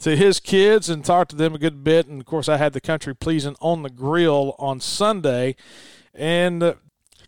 to 0.00 0.16
his 0.16 0.40
kids 0.40 0.88
and 0.88 1.04
talked 1.04 1.30
to 1.30 1.36
them 1.36 1.54
a 1.54 1.58
good 1.58 1.84
bit. 1.84 2.08
And 2.08 2.20
of 2.20 2.26
course, 2.26 2.48
I 2.48 2.56
had 2.56 2.72
the 2.72 2.80
country 2.80 3.14
pleasing 3.14 3.54
on 3.60 3.82
the 3.82 3.90
grill 3.90 4.56
on 4.58 4.80
Sunday. 4.80 5.54
And 6.14 6.62
uh, 6.62 6.74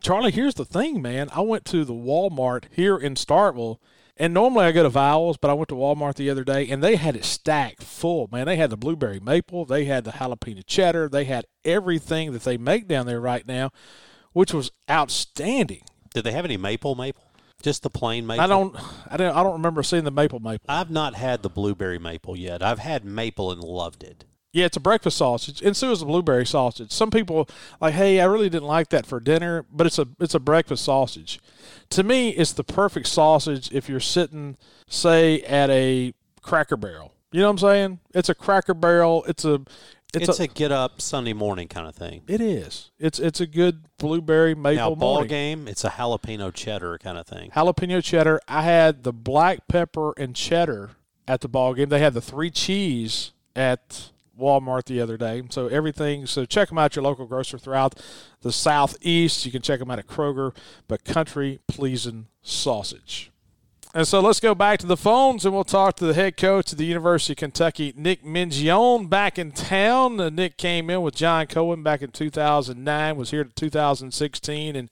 Charlie, 0.00 0.32
here's 0.32 0.54
the 0.54 0.64
thing, 0.64 1.00
man. 1.02 1.28
I 1.34 1.42
went 1.42 1.64
to 1.66 1.84
the 1.84 1.92
Walmart 1.92 2.64
here 2.72 2.96
in 2.96 3.14
Starkville 3.14 3.78
and 4.16 4.34
normally 4.34 4.66
I 4.66 4.72
go 4.72 4.82
to 4.82 4.88
Vowell's, 4.88 5.36
but 5.36 5.50
I 5.50 5.54
went 5.54 5.68
to 5.70 5.74
Walmart 5.74 6.14
the 6.14 6.30
other 6.30 6.44
day 6.44 6.68
and 6.68 6.82
they 6.82 6.96
had 6.96 7.16
it 7.16 7.24
stacked 7.24 7.82
full. 7.82 8.28
Man, 8.30 8.46
they 8.46 8.56
had 8.56 8.70
the 8.70 8.76
blueberry 8.76 9.20
maple, 9.20 9.64
they 9.64 9.84
had 9.84 10.04
the 10.04 10.12
jalapeno 10.12 10.62
cheddar, 10.66 11.08
they 11.08 11.24
had 11.24 11.46
everything 11.64 12.32
that 12.32 12.42
they 12.42 12.56
make 12.56 12.88
down 12.88 13.06
there 13.06 13.20
right 13.20 13.46
now, 13.46 13.70
which 14.32 14.52
was 14.52 14.70
outstanding. 14.90 15.82
Did 16.14 16.24
they 16.24 16.32
have 16.32 16.44
any 16.44 16.56
maple 16.56 16.94
maple? 16.94 17.24
Just 17.62 17.82
the 17.82 17.90
plain 17.90 18.26
maple. 18.26 18.44
I 18.44 18.46
don't, 18.48 18.76
I 19.08 19.16
don't, 19.16 19.36
I 19.36 19.42
don't 19.42 19.52
remember 19.52 19.82
seeing 19.82 20.04
the 20.04 20.10
maple 20.10 20.40
maple. 20.40 20.66
I've 20.68 20.90
not 20.90 21.14
had 21.14 21.42
the 21.42 21.48
blueberry 21.48 21.98
maple 21.98 22.36
yet. 22.36 22.62
I've 22.62 22.80
had 22.80 23.04
maple 23.04 23.52
and 23.52 23.62
loved 23.62 24.02
it. 24.02 24.24
Yeah, 24.52 24.66
it's 24.66 24.76
a 24.76 24.80
breakfast 24.80 25.16
sausage, 25.16 25.62
and 25.62 25.74
so 25.74 25.92
is 25.92 26.02
a 26.02 26.06
blueberry 26.06 26.44
sausage. 26.44 26.92
Some 26.92 27.10
people 27.10 27.48
like, 27.80 27.94
hey, 27.94 28.20
I 28.20 28.26
really 28.26 28.50
didn't 28.50 28.68
like 28.68 28.90
that 28.90 29.06
for 29.06 29.18
dinner, 29.18 29.64
but 29.72 29.86
it's 29.86 29.98
a 29.98 30.06
it's 30.20 30.34
a 30.34 30.40
breakfast 30.40 30.84
sausage. 30.84 31.40
To 31.90 32.02
me, 32.02 32.30
it's 32.30 32.52
the 32.52 32.64
perfect 32.64 33.06
sausage 33.06 33.72
if 33.72 33.88
you're 33.88 34.00
sitting, 34.00 34.58
say, 34.88 35.40
at 35.42 35.70
a 35.70 36.12
Cracker 36.42 36.76
Barrel. 36.76 37.14
You 37.32 37.40
know 37.40 37.46
what 37.46 37.52
I'm 37.52 37.58
saying? 37.58 38.00
It's 38.14 38.28
a 38.28 38.34
Cracker 38.34 38.74
Barrel. 38.74 39.24
It's 39.26 39.46
a 39.46 39.62
it's, 40.14 40.28
it's 40.28 40.40
a, 40.40 40.42
a, 40.42 40.46
get 40.46 40.70
up 40.70 41.00
Sunday 41.00 41.32
morning 41.32 41.68
kind 41.68 41.88
of 41.88 41.94
thing. 41.94 42.20
It 42.28 42.42
is. 42.42 42.90
It's 42.98 43.18
it's 43.18 43.40
a 43.40 43.46
good 43.46 43.84
blueberry 43.96 44.54
maple 44.54 44.90
now, 44.90 44.94
ball 44.94 45.14
morning. 45.14 45.28
game. 45.30 45.68
It's 45.68 45.84
a 45.84 45.90
jalapeno 45.90 46.52
cheddar 46.52 46.98
kind 46.98 47.16
of 47.16 47.26
thing. 47.26 47.50
Jalapeno 47.52 48.04
cheddar. 48.04 48.38
I 48.46 48.62
had 48.62 49.04
the 49.04 49.14
black 49.14 49.66
pepper 49.66 50.12
and 50.18 50.36
cheddar 50.36 50.90
at 51.26 51.40
the 51.40 51.48
ball 51.48 51.72
game. 51.72 51.88
They 51.88 52.00
had 52.00 52.12
the 52.12 52.20
three 52.20 52.50
cheese 52.50 53.32
at 53.56 54.10
Walmart 54.42 54.84
the 54.84 55.00
other 55.00 55.16
day. 55.16 55.42
So 55.50 55.68
everything. 55.68 56.26
So 56.26 56.44
check 56.44 56.68
them 56.68 56.78
out 56.78 56.96
your 56.96 57.04
local 57.04 57.26
grocer 57.26 57.58
throughout 57.58 57.98
the 58.42 58.52
southeast. 58.52 59.46
You 59.46 59.52
can 59.52 59.62
check 59.62 59.78
them 59.78 59.90
out 59.90 59.98
at 59.98 60.06
Kroger. 60.06 60.54
But 60.88 61.04
country 61.04 61.60
pleasing 61.68 62.26
sausage. 62.42 63.32
And 63.94 64.08
so 64.08 64.20
let's 64.20 64.40
go 64.40 64.54
back 64.54 64.78
to 64.78 64.86
the 64.86 64.96
phones 64.96 65.44
and 65.44 65.54
we'll 65.54 65.64
talk 65.64 65.96
to 65.96 66.06
the 66.06 66.14
head 66.14 66.38
coach 66.38 66.72
of 66.72 66.78
the 66.78 66.86
University 66.86 67.34
of 67.34 67.36
Kentucky, 67.36 67.92
Nick 67.94 68.24
Mingione, 68.24 69.08
back 69.08 69.38
in 69.38 69.52
town. 69.52 70.18
Uh, 70.18 70.30
Nick 70.30 70.56
came 70.56 70.88
in 70.88 71.02
with 71.02 71.14
John 71.14 71.46
Cohen 71.46 71.82
back 71.82 72.00
in 72.00 72.10
2009, 72.10 73.16
was 73.16 73.32
here 73.32 73.44
to 73.44 73.50
2016. 73.50 74.76
And 74.76 74.88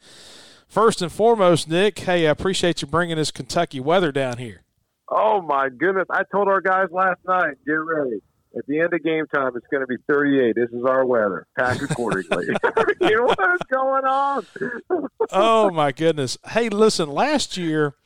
first 0.68 1.01
and 1.01 1.11
foremost, 1.11 1.66
Nick, 1.66 2.01
hey, 2.01 2.26
I 2.26 2.30
appreciate 2.30 2.82
you 2.82 2.88
bringing 2.88 3.16
this 3.16 3.30
Kentucky 3.30 3.80
weather 3.80 4.12
down 4.12 4.36
here. 4.36 4.64
Oh, 5.09 5.40
my 5.40 5.70
goodness. 5.70 6.07
I 6.11 6.24
told 6.30 6.48
our 6.48 6.61
guys 6.61 6.88
last 6.90 7.20
night, 7.26 7.57
get 7.66 7.72
ready. 7.72 8.20
At 8.57 8.66
the 8.66 8.80
end 8.80 8.92
of 8.92 9.03
game 9.05 9.26
time, 9.32 9.53
it's 9.57 9.66
going 9.68 9.82
to 9.82 9.86
be 9.86 9.96
38. 10.09 10.57
This 10.57 10.70
is 10.70 10.84
our 10.84 11.05
weather. 11.05 11.46
Pack 11.57 11.82
accordingly. 11.82 12.48
what 12.62 13.55
is 13.55 13.61
going 13.70 14.05
on? 14.05 14.46
oh, 15.30 15.70
my 15.70 15.92
goodness. 15.92 16.36
Hey, 16.48 16.68
listen, 16.68 17.09
last 17.09 17.57
year– 17.57 17.94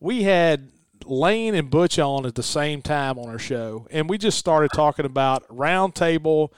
we 0.00 0.22
had 0.22 0.68
Lane 1.04 1.54
and 1.54 1.70
Butch 1.70 1.98
on 1.98 2.26
at 2.26 2.34
the 2.34 2.42
same 2.42 2.82
time 2.82 3.18
on 3.18 3.28
our 3.28 3.38
show, 3.38 3.86
and 3.90 4.08
we 4.08 4.18
just 4.18 4.38
started 4.38 4.70
talking 4.74 5.04
about 5.04 5.46
roundtable 5.48 6.48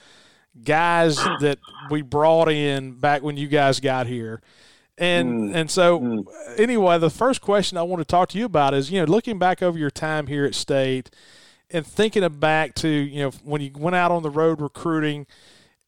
guys 0.65 1.17
that 1.17 1.59
we 1.91 2.03
brought 2.03 2.51
in 2.51 2.93
back 2.93 3.23
when 3.23 3.37
you 3.37 3.49
guys 3.49 3.81
got 3.81 4.07
here. 4.07 4.41
And 4.97 5.51
mm. 5.51 5.55
and 5.55 5.71
so 5.71 6.01
mm. 6.01 6.25
anyway, 6.59 6.99
the 6.99 7.11
first 7.11 7.41
question 7.41 7.77
I 7.77 7.83
want 7.83 8.01
to 8.01 8.05
talk 8.05 8.29
to 8.31 8.39
you 8.39 8.45
about 8.45 8.75
is, 8.75 8.91
you 8.91 9.01
know, 9.01 9.07
looking 9.07 9.39
back 9.39 9.63
over 9.63 9.79
your 9.79 9.91
time 9.91 10.29
here 10.29 10.45
at 10.45 10.55
State 10.55 11.11
and 11.73 11.87
thinking 11.87 12.29
back 12.39 12.75
to, 12.77 12.89
you 12.89 13.23
know, 13.23 13.31
when 13.45 13.61
you 13.61 13.71
went 13.75 13.97
out 13.97 14.11
on 14.11 14.23
the 14.23 14.31
road 14.31 14.61
recruiting 14.61 15.27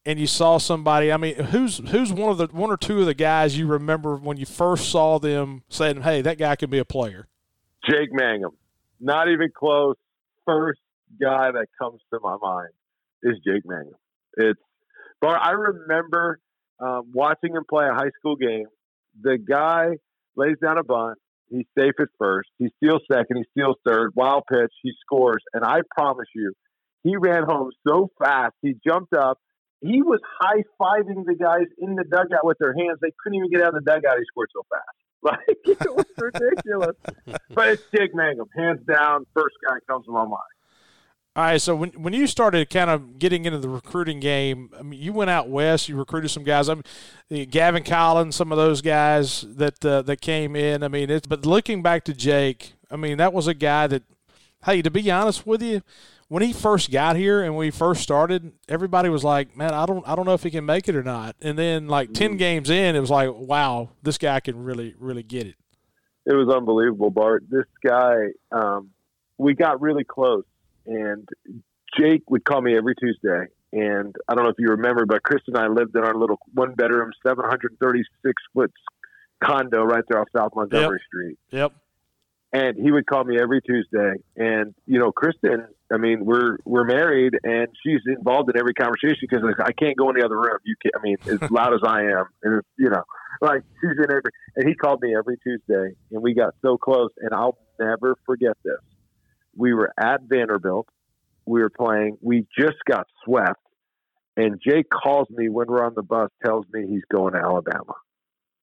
and 0.05 0.19
you 0.19 0.27
saw 0.27 0.57
somebody, 0.57 1.11
I 1.11 1.17
mean, 1.17 1.35
who's 1.35 1.77
who's 1.89 2.11
one 2.11 2.31
of 2.31 2.37
the 2.37 2.47
one 2.47 2.69
or 2.69 2.77
two 2.77 2.99
of 2.99 3.05
the 3.05 3.13
guys 3.13 3.57
you 3.57 3.67
remember 3.67 4.15
when 4.15 4.37
you 4.37 4.45
first 4.45 4.89
saw 4.89 5.19
them 5.19 5.63
saying, 5.69 6.01
"Hey, 6.01 6.21
that 6.21 6.37
guy 6.37 6.55
could 6.55 6.69
be 6.69 6.79
a 6.79 6.85
player." 6.85 7.27
Jake 7.89 8.09
Mangum. 8.11 8.55
Not 8.99 9.29
even 9.29 9.49
close. 9.55 9.95
First 10.45 10.79
guy 11.21 11.51
that 11.51 11.67
comes 11.79 12.01
to 12.13 12.19
my 12.21 12.37
mind 12.41 12.69
is 13.23 13.37
Jake 13.45 13.65
Mangum. 13.65 13.95
It's, 14.37 14.59
but 15.21 15.41
I 15.41 15.51
remember 15.51 16.39
um, 16.79 17.11
watching 17.13 17.53
him 17.55 17.63
play 17.69 17.85
a 17.87 17.93
high 17.93 18.11
school 18.19 18.35
game. 18.35 18.65
The 19.21 19.37
guy 19.37 19.97
lays 20.35 20.57
down 20.61 20.77
a 20.77 20.83
bunt. 20.83 21.17
He's 21.49 21.65
safe 21.77 21.93
at 21.99 22.07
first. 22.17 22.49
He 22.57 22.69
steals 22.77 23.01
second. 23.11 23.37
He 23.37 23.43
steals 23.51 23.77
third. 23.85 24.11
Wild 24.15 24.43
pitch. 24.51 24.71
He 24.81 24.91
scores. 25.01 25.43
And 25.53 25.63
I 25.63 25.79
promise 25.97 26.27
you, 26.33 26.53
he 27.03 27.15
ran 27.17 27.43
home 27.43 27.71
so 27.87 28.09
fast. 28.19 28.55
He 28.61 28.75
jumped 28.85 29.13
up. 29.13 29.37
He 29.81 30.01
was 30.01 30.19
high 30.39 30.63
fiving 30.81 31.25
the 31.25 31.35
guys 31.35 31.67
in 31.77 31.95
the 31.95 32.03
dugout 32.03 32.43
with 32.43 32.57
their 32.59 32.73
hands. 32.73 32.97
They 33.01 33.11
couldn't 33.21 33.37
even 33.37 33.51
get 33.51 33.61
out 33.61 33.75
of 33.75 33.83
the 33.83 33.91
dugout. 33.91 34.17
He 34.17 34.25
scored 34.31 34.49
so 34.53 34.63
fast. 34.69 34.83
Like 35.25 35.57
it 35.65 35.95
was 35.95 36.05
ridiculous. 36.19 36.95
but 37.49 37.69
it's 37.69 37.83
Jake 37.95 38.13
Mangum, 38.13 38.47
hands 38.55 38.81
down, 38.85 39.25
first 39.33 39.55
guy 39.67 39.77
comes 39.89 40.05
to 40.05 40.11
my 40.11 40.23
mind. 40.23 40.54
All 41.37 41.43
right, 41.43 41.61
so 41.61 41.75
when 41.75 41.89
when 41.91 42.13
you 42.13 42.27
started 42.27 42.69
kind 42.69 42.89
of 42.89 43.19
getting 43.19 43.43
into 43.43 43.59
the 43.59 43.67
recruiting 43.67 44.21
game, 44.21 44.69
I 44.79 44.83
mean, 44.83 45.01
you 45.01 45.11
went 45.11 45.29
out 45.29 45.49
west, 45.49 45.89
you 45.89 45.97
recruited 45.97 46.31
some 46.31 46.43
guys. 46.43 46.69
I 46.69 46.75
mean, 47.29 47.49
Gavin 47.49 47.83
Collins, 47.83 48.37
some 48.37 48.53
of 48.53 48.57
those 48.57 48.81
guys 48.81 49.41
that 49.41 49.83
uh, 49.83 50.01
that 50.03 50.21
came 50.21 50.55
in. 50.55 50.81
I 50.81 50.87
mean, 50.87 51.09
it's 51.09 51.27
but 51.27 51.45
looking 51.45 51.81
back 51.81 52.05
to 52.05 52.13
Jake, 52.13 52.75
I 52.89 52.95
mean, 52.95 53.17
that 53.17 53.33
was 53.33 53.47
a 53.47 53.53
guy 53.53 53.87
that, 53.87 54.03
hey, 54.63 54.81
to 54.81 54.89
be 54.89 55.11
honest 55.11 55.45
with 55.45 55.61
you, 55.61 55.81
when 56.29 56.41
he 56.41 56.53
first 56.53 56.89
got 56.89 57.17
here 57.17 57.43
and 57.43 57.55
when 57.55 57.65
he 57.65 57.71
first 57.71 58.01
started, 58.01 58.53
everybody 58.69 59.09
was 59.09 59.25
like, 59.25 59.57
"Man, 59.57 59.73
I 59.73 59.85
don't, 59.85 60.07
I 60.07 60.15
don't 60.15 60.25
know 60.25 60.33
if 60.33 60.43
he 60.43 60.51
can 60.51 60.65
make 60.65 60.87
it 60.87 60.95
or 60.95 61.03
not." 61.03 61.35
And 61.41 61.57
then, 61.57 61.87
like 61.87 62.13
ten 62.13 62.31
mm-hmm. 62.31 62.37
games 62.37 62.69
in, 62.69 62.95
it 62.95 62.99
was 62.99 63.11
like, 63.11 63.29
"Wow, 63.33 63.89
this 64.01 64.17
guy 64.17 64.39
can 64.39 64.63
really, 64.63 64.95
really 64.97 65.23
get 65.23 65.47
it." 65.47 65.55
It 66.25 66.33
was 66.33 66.47
unbelievable, 66.47 67.11
Bart. 67.11 67.43
This 67.49 67.65
guy, 67.85 68.29
um, 68.51 68.91
we 69.37 69.53
got 69.53 69.81
really 69.81 70.03
close, 70.03 70.45
and 70.85 71.27
Jake 71.97 72.23
would 72.29 72.43
call 72.43 72.61
me 72.61 72.77
every 72.77 72.95
Tuesday. 72.95 73.45
And 73.71 74.15
I 74.27 74.35
don't 74.35 74.45
know 74.45 74.51
if 74.51 74.59
you 74.59 74.69
remember, 74.69 75.05
but 75.05 75.23
Chris 75.23 75.41
and 75.47 75.57
I 75.57 75.67
lived 75.67 75.95
in 75.95 76.03
our 76.03 76.15
little 76.15 76.37
one 76.53 76.75
bedroom, 76.75 77.11
seven 77.25 77.45
hundred 77.45 77.77
thirty 77.81 78.03
six 78.25 78.41
foot 78.53 78.71
condo 79.43 79.83
right 79.83 80.03
there 80.07 80.21
off 80.21 80.27
South 80.35 80.51
Montgomery 80.55 80.99
yep. 81.01 81.07
Street. 81.07 81.37
Yep 81.51 81.73
and 82.55 82.77
he 82.77 82.89
would 82.89 83.05
call 83.05 83.25
me 83.25 83.37
every 83.39 83.61
Tuesday. 83.61 84.13
And 84.37 84.73
you 84.85 84.97
know, 84.97 85.11
Kristen, 85.11 85.67
I 85.91 85.97
mean, 85.97 86.23
we're 86.23 86.57
we're 86.63 86.85
married, 86.85 87.33
and 87.43 87.67
she's 87.83 87.99
involved 88.07 88.49
in 88.49 88.57
every 88.57 88.73
conversation 88.73 89.17
because 89.21 89.43
like, 89.43 89.59
I 89.59 89.73
can't 89.73 89.97
go 89.97 90.09
in 90.09 90.15
the 90.17 90.25
other 90.25 90.37
room. 90.39 90.57
You 90.63 90.75
can 90.81 90.91
I 90.97 91.01
mean, 91.03 91.17
as 91.25 91.51
loud 91.51 91.73
as 91.73 91.81
I 91.85 92.03
am, 92.03 92.25
and 92.43 92.61
you 92.77 92.89
know, 92.89 93.03
like 93.41 93.61
she's 93.81 93.97
in 93.97 94.09
every. 94.09 94.31
And 94.55 94.67
he 94.67 94.73
called 94.73 95.01
me 95.01 95.15
every 95.17 95.37
Tuesday, 95.43 95.95
and 96.11 96.21
we 96.21 96.33
got 96.33 96.55
so 96.61 96.77
close. 96.77 97.09
And 97.17 97.33
I'll 97.33 97.57
never 97.77 98.15
forget 98.25 98.55
this. 98.63 98.79
We 99.55 99.73
were 99.73 99.91
at 99.99 100.21
Vanderbilt. 100.23 100.87
We 101.45 101.61
were 101.61 101.69
playing. 101.69 102.17
We 102.21 102.47
just 102.57 102.77
got 102.89 103.07
swept, 103.23 103.61
and 104.35 104.59
Jake 104.65 104.87
calls 104.89 105.27
me 105.29 105.49
when 105.49 105.67
we're 105.67 105.85
on 105.85 105.93
the 105.95 106.03
bus, 106.03 106.29
tells 106.43 106.65
me 106.73 106.87
he's 106.87 107.03
going 107.11 107.33
to 107.33 107.39
Alabama 107.39 107.93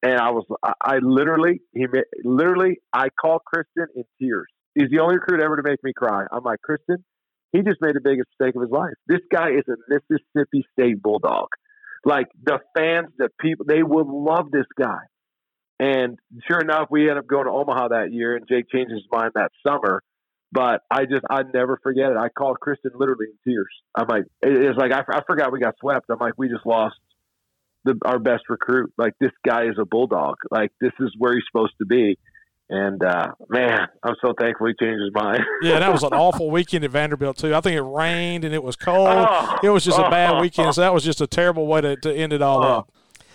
and 0.02 0.18
I 0.18 0.30
was, 0.30 0.44
I, 0.62 0.72
I 0.80 0.98
literally, 0.98 1.60
he 1.72 1.86
literally, 2.24 2.80
I 2.92 3.08
call 3.08 3.38
Kristen 3.38 3.86
in 3.94 4.04
tears. 4.20 4.48
He's 4.74 4.90
the 4.90 5.00
only 5.00 5.14
recruit 5.14 5.42
ever 5.42 5.56
to 5.56 5.62
make 5.62 5.82
me 5.84 5.92
cry. 5.92 6.24
I'm 6.30 6.42
like, 6.42 6.60
Kristen, 6.62 7.04
he 7.52 7.62
just 7.62 7.80
made 7.80 7.94
the 7.94 8.00
biggest 8.00 8.28
mistake 8.38 8.56
of 8.56 8.62
his 8.62 8.70
life. 8.70 8.94
This 9.06 9.20
guy 9.30 9.50
is 9.50 9.64
a 9.68 9.76
Mississippi 9.88 10.64
State 10.72 11.00
Bulldog. 11.00 11.48
Like 12.04 12.28
the 12.42 12.58
fans, 12.76 13.08
the 13.16 13.28
people, 13.40 13.66
they 13.68 13.82
will 13.82 14.24
love 14.24 14.50
this 14.50 14.66
guy. 14.78 14.98
And 15.78 16.18
sure 16.48 16.60
enough, 16.60 16.88
we 16.90 17.08
end 17.08 17.18
up 17.18 17.26
going 17.26 17.44
to 17.44 17.52
Omaha 17.52 17.88
that 17.88 18.12
year, 18.12 18.36
and 18.36 18.46
Jake 18.48 18.66
changed 18.72 18.92
his 18.92 19.04
mind 19.10 19.32
that 19.34 19.50
summer. 19.66 20.02
But 20.52 20.82
I 20.90 21.06
just, 21.06 21.24
I 21.30 21.42
never 21.42 21.80
forget 21.82 22.10
it. 22.10 22.18
I 22.18 22.28
called 22.28 22.60
Kristen 22.60 22.90
literally 22.94 23.26
in 23.30 23.52
tears. 23.52 23.72
I'm 23.96 24.06
like, 24.06 24.24
it's 24.42 24.78
like 24.78 24.92
I, 24.92 25.02
I 25.10 25.22
forgot 25.26 25.50
we 25.50 25.60
got 25.60 25.74
swept. 25.80 26.06
I'm 26.10 26.18
like, 26.20 26.34
we 26.36 26.48
just 26.48 26.66
lost 26.66 26.96
the, 27.84 27.98
our 28.04 28.18
best 28.18 28.44
recruit. 28.48 28.92
Like 28.98 29.14
this 29.18 29.30
guy 29.46 29.64
is 29.64 29.76
a 29.80 29.86
bulldog. 29.86 30.36
Like 30.50 30.70
this 30.80 30.92
is 31.00 31.14
where 31.16 31.32
he's 31.32 31.44
supposed 31.50 31.74
to 31.78 31.86
be. 31.86 32.18
And 32.68 33.02
uh, 33.02 33.28
man, 33.48 33.88
I'm 34.02 34.14
so 34.24 34.32
thankful 34.38 34.66
he 34.66 34.74
changed 34.82 35.02
his 35.02 35.12
mind. 35.14 35.40
yeah, 35.62 35.78
that 35.78 35.92
was 35.92 36.02
an 36.02 36.12
awful 36.12 36.50
weekend 36.50 36.84
at 36.84 36.90
Vanderbilt 36.90 37.36
too. 37.36 37.54
I 37.54 37.60
think 37.60 37.76
it 37.76 37.82
rained 37.82 38.44
and 38.44 38.54
it 38.54 38.62
was 38.62 38.76
cold. 38.76 39.08
Oh, 39.10 39.58
it 39.62 39.68
was 39.68 39.84
just 39.84 39.98
a 39.98 40.08
bad 40.10 40.40
weekend. 40.40 40.62
So 40.74 40.80
that 40.80 40.94
was 40.94 41.04
just 41.04 41.20
a 41.20 41.26
terrible 41.26 41.66
way 41.66 41.80
to, 41.82 41.96
to 41.96 42.14
end 42.14 42.32
it 42.32 42.40
all 42.40 42.62
oh, 42.62 42.68
up. 42.68 42.92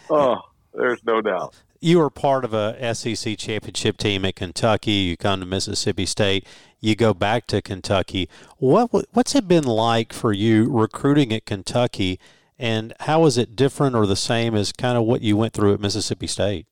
Oh, 0.10 0.36
there's 0.74 1.00
no 1.06 1.22
doubt. 1.22 1.56
You 1.80 2.00
were 2.00 2.10
part 2.10 2.44
of 2.44 2.54
a 2.54 2.94
SEC 2.94 3.38
championship 3.38 3.98
team 3.98 4.26
at 4.26 4.36
Kentucky. 4.36 4.92
You 4.92 5.18
come 5.18 5.40
to 5.40 5.46
Mississippi 5.46 6.06
State. 6.06 6.46
You 6.80 6.96
go 6.96 7.14
back 7.14 7.48
to 7.48 7.62
Kentucky. 7.62 8.30
What 8.58 8.92
what's 9.14 9.36
it 9.36 9.48
been 9.48 9.64
like 9.64 10.14
for 10.14 10.32
you 10.32 10.70
recruiting 10.70 11.34
at 11.34 11.46
Kentucky? 11.46 12.20
And 12.60 12.94
how 13.02 13.26
is 13.26 13.38
it 13.38 13.56
different 13.56 13.96
or 13.96 14.06
the 14.06 14.16
same 14.16 14.56
as 14.56 14.72
kind 14.72 14.98
of 14.98 15.04
what 15.04 15.22
you 15.22 15.38
went 15.38 15.54
through 15.54 15.74
at 15.74 15.80
Mississippi 15.80 16.28
State? 16.28 16.66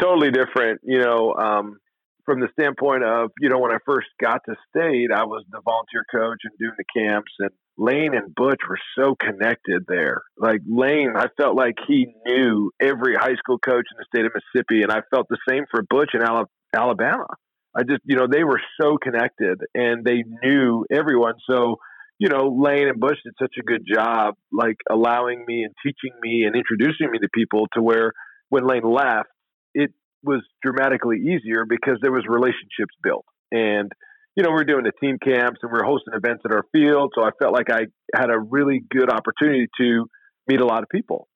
Totally 0.00 0.30
different. 0.30 0.80
You 0.84 1.00
know, 1.00 1.34
um, 1.34 1.80
from 2.24 2.40
the 2.40 2.48
standpoint 2.58 3.04
of, 3.04 3.30
you 3.40 3.48
know, 3.48 3.58
when 3.58 3.72
I 3.72 3.78
first 3.86 4.08
got 4.20 4.40
to 4.48 4.54
state, 4.68 5.10
I 5.14 5.24
was 5.24 5.44
the 5.50 5.60
volunteer 5.64 6.04
coach 6.10 6.38
and 6.44 6.52
doing 6.58 6.74
the 6.76 7.00
camps, 7.00 7.32
and 7.38 7.50
Lane 7.76 8.14
and 8.14 8.34
Butch 8.34 8.60
were 8.68 8.78
so 8.98 9.14
connected 9.14 9.84
there. 9.88 10.22
Like 10.36 10.60
Lane, 10.68 11.14
I 11.16 11.26
felt 11.40 11.56
like 11.56 11.76
he 11.86 12.14
knew 12.26 12.70
every 12.80 13.14
high 13.14 13.36
school 13.36 13.58
coach 13.58 13.86
in 13.90 13.96
the 13.98 14.04
state 14.14 14.26
of 14.26 14.32
Mississippi, 14.34 14.82
and 14.82 14.92
I 14.92 15.02
felt 15.10 15.28
the 15.28 15.38
same 15.48 15.64
for 15.70 15.82
Butch 15.82 16.10
in 16.14 16.20
Alabama. 16.74 17.26
I 17.74 17.82
just, 17.84 18.00
you 18.04 18.16
know, 18.16 18.26
they 18.30 18.44
were 18.44 18.60
so 18.80 18.98
connected 18.98 19.60
and 19.74 20.04
they 20.04 20.24
knew 20.42 20.84
everyone. 20.90 21.34
So, 21.48 21.76
you 22.18 22.28
know, 22.28 22.48
Lane 22.48 22.88
and 22.88 22.98
Butch 22.98 23.18
did 23.24 23.34
such 23.40 23.54
a 23.58 23.62
good 23.62 23.84
job, 23.90 24.34
like 24.52 24.76
allowing 24.90 25.44
me 25.46 25.62
and 25.62 25.72
teaching 25.84 26.16
me 26.20 26.44
and 26.44 26.56
introducing 26.56 27.10
me 27.10 27.18
to 27.18 27.28
people 27.32 27.68
to 27.74 27.82
where 27.82 28.12
when 28.48 28.66
Lane 28.66 28.82
left, 28.82 29.28
it 29.72 29.92
was 30.22 30.42
dramatically 30.62 31.16
easier 31.18 31.64
because 31.68 31.98
there 32.02 32.12
was 32.12 32.24
relationships 32.28 32.94
built. 33.02 33.24
And, 33.50 33.90
you 34.36 34.42
know, 34.42 34.50
we 34.50 34.60
are 34.60 34.64
doing 34.64 34.84
the 34.84 34.92
team 35.00 35.18
camps 35.22 35.60
and 35.62 35.72
we 35.72 35.78
are 35.78 35.84
hosting 35.84 36.14
events 36.14 36.42
at 36.44 36.52
our 36.52 36.64
field. 36.72 37.12
So 37.14 37.24
I 37.24 37.30
felt 37.40 37.52
like 37.52 37.70
I 37.70 37.86
had 38.14 38.30
a 38.30 38.38
really 38.38 38.82
good 38.90 39.10
opportunity 39.10 39.68
to 39.80 40.06
meet 40.46 40.60
a 40.60 40.66
lot 40.66 40.82
of 40.82 40.88
people. 40.88 41.28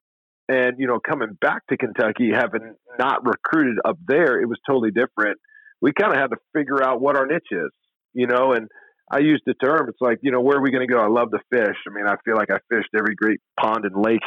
And, 0.48 0.76
you 0.78 0.86
know, 0.86 0.98
coming 1.00 1.38
back 1.40 1.66
to 1.68 1.76
Kentucky, 1.76 2.30
having 2.32 2.74
not 2.98 3.26
recruited 3.26 3.76
up 3.84 3.98
there, 4.06 4.40
it 4.40 4.46
was 4.46 4.58
totally 4.68 4.90
different. 4.90 5.38
We 5.80 5.92
kind 5.92 6.12
of 6.12 6.18
had 6.18 6.28
to 6.28 6.36
figure 6.54 6.82
out 6.82 7.00
what 7.00 7.16
our 7.16 7.26
niche 7.26 7.50
is, 7.50 7.70
you 8.12 8.26
know, 8.26 8.52
and 8.52 8.68
I 9.10 9.18
use 9.18 9.42
the 9.46 9.54
term. 9.54 9.88
It's 9.88 10.00
like, 10.00 10.18
you 10.22 10.30
know, 10.30 10.40
where 10.40 10.58
are 10.58 10.62
we 10.62 10.70
going 10.70 10.86
to 10.86 10.92
go? 10.92 11.00
I 11.00 11.08
love 11.08 11.30
to 11.30 11.38
fish. 11.50 11.76
I 11.88 11.94
mean, 11.94 12.06
I 12.06 12.16
feel 12.24 12.36
like 12.36 12.50
I 12.50 12.58
fished 12.70 12.90
every 12.96 13.14
great 13.14 13.40
pond 13.58 13.84
and 13.84 13.96
lake 13.96 14.24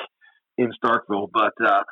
in 0.58 0.72
Starkville, 0.84 1.30
but, 1.32 1.53
uh, 1.64 1.84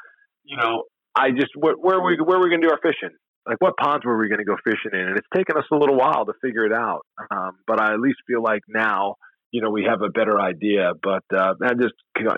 you 0.43 0.57
know, 0.57 0.83
I 1.15 1.31
just, 1.31 1.51
where, 1.55 2.01
we, 2.01 2.17
where 2.17 2.37
are 2.37 2.43
we 2.43 2.49
going 2.49 2.61
to 2.61 2.67
do 2.67 2.71
our 2.73 2.79
fishing? 2.81 3.15
Like 3.47 3.57
what 3.59 3.77
ponds 3.77 4.05
were 4.05 4.17
we 4.17 4.27
going 4.27 4.39
to 4.39 4.45
go 4.45 4.57
fishing 4.63 4.91
in? 4.93 5.07
And 5.07 5.17
it's 5.17 5.27
taken 5.35 5.55
us 5.57 5.65
a 5.71 5.75
little 5.75 5.95
while 5.95 6.25
to 6.25 6.33
figure 6.41 6.65
it 6.65 6.73
out. 6.73 7.05
Um, 7.31 7.51
but 7.67 7.79
I 7.79 7.93
at 7.93 7.99
least 7.99 8.17
feel 8.27 8.41
like 8.41 8.61
now, 8.67 9.15
you 9.51 9.61
know, 9.61 9.69
we 9.69 9.85
have 9.87 10.01
a 10.01 10.09
better 10.09 10.41
idea, 10.41 10.91
but, 11.01 11.23
uh, 11.33 11.53
I 11.63 11.73
just 11.79 11.93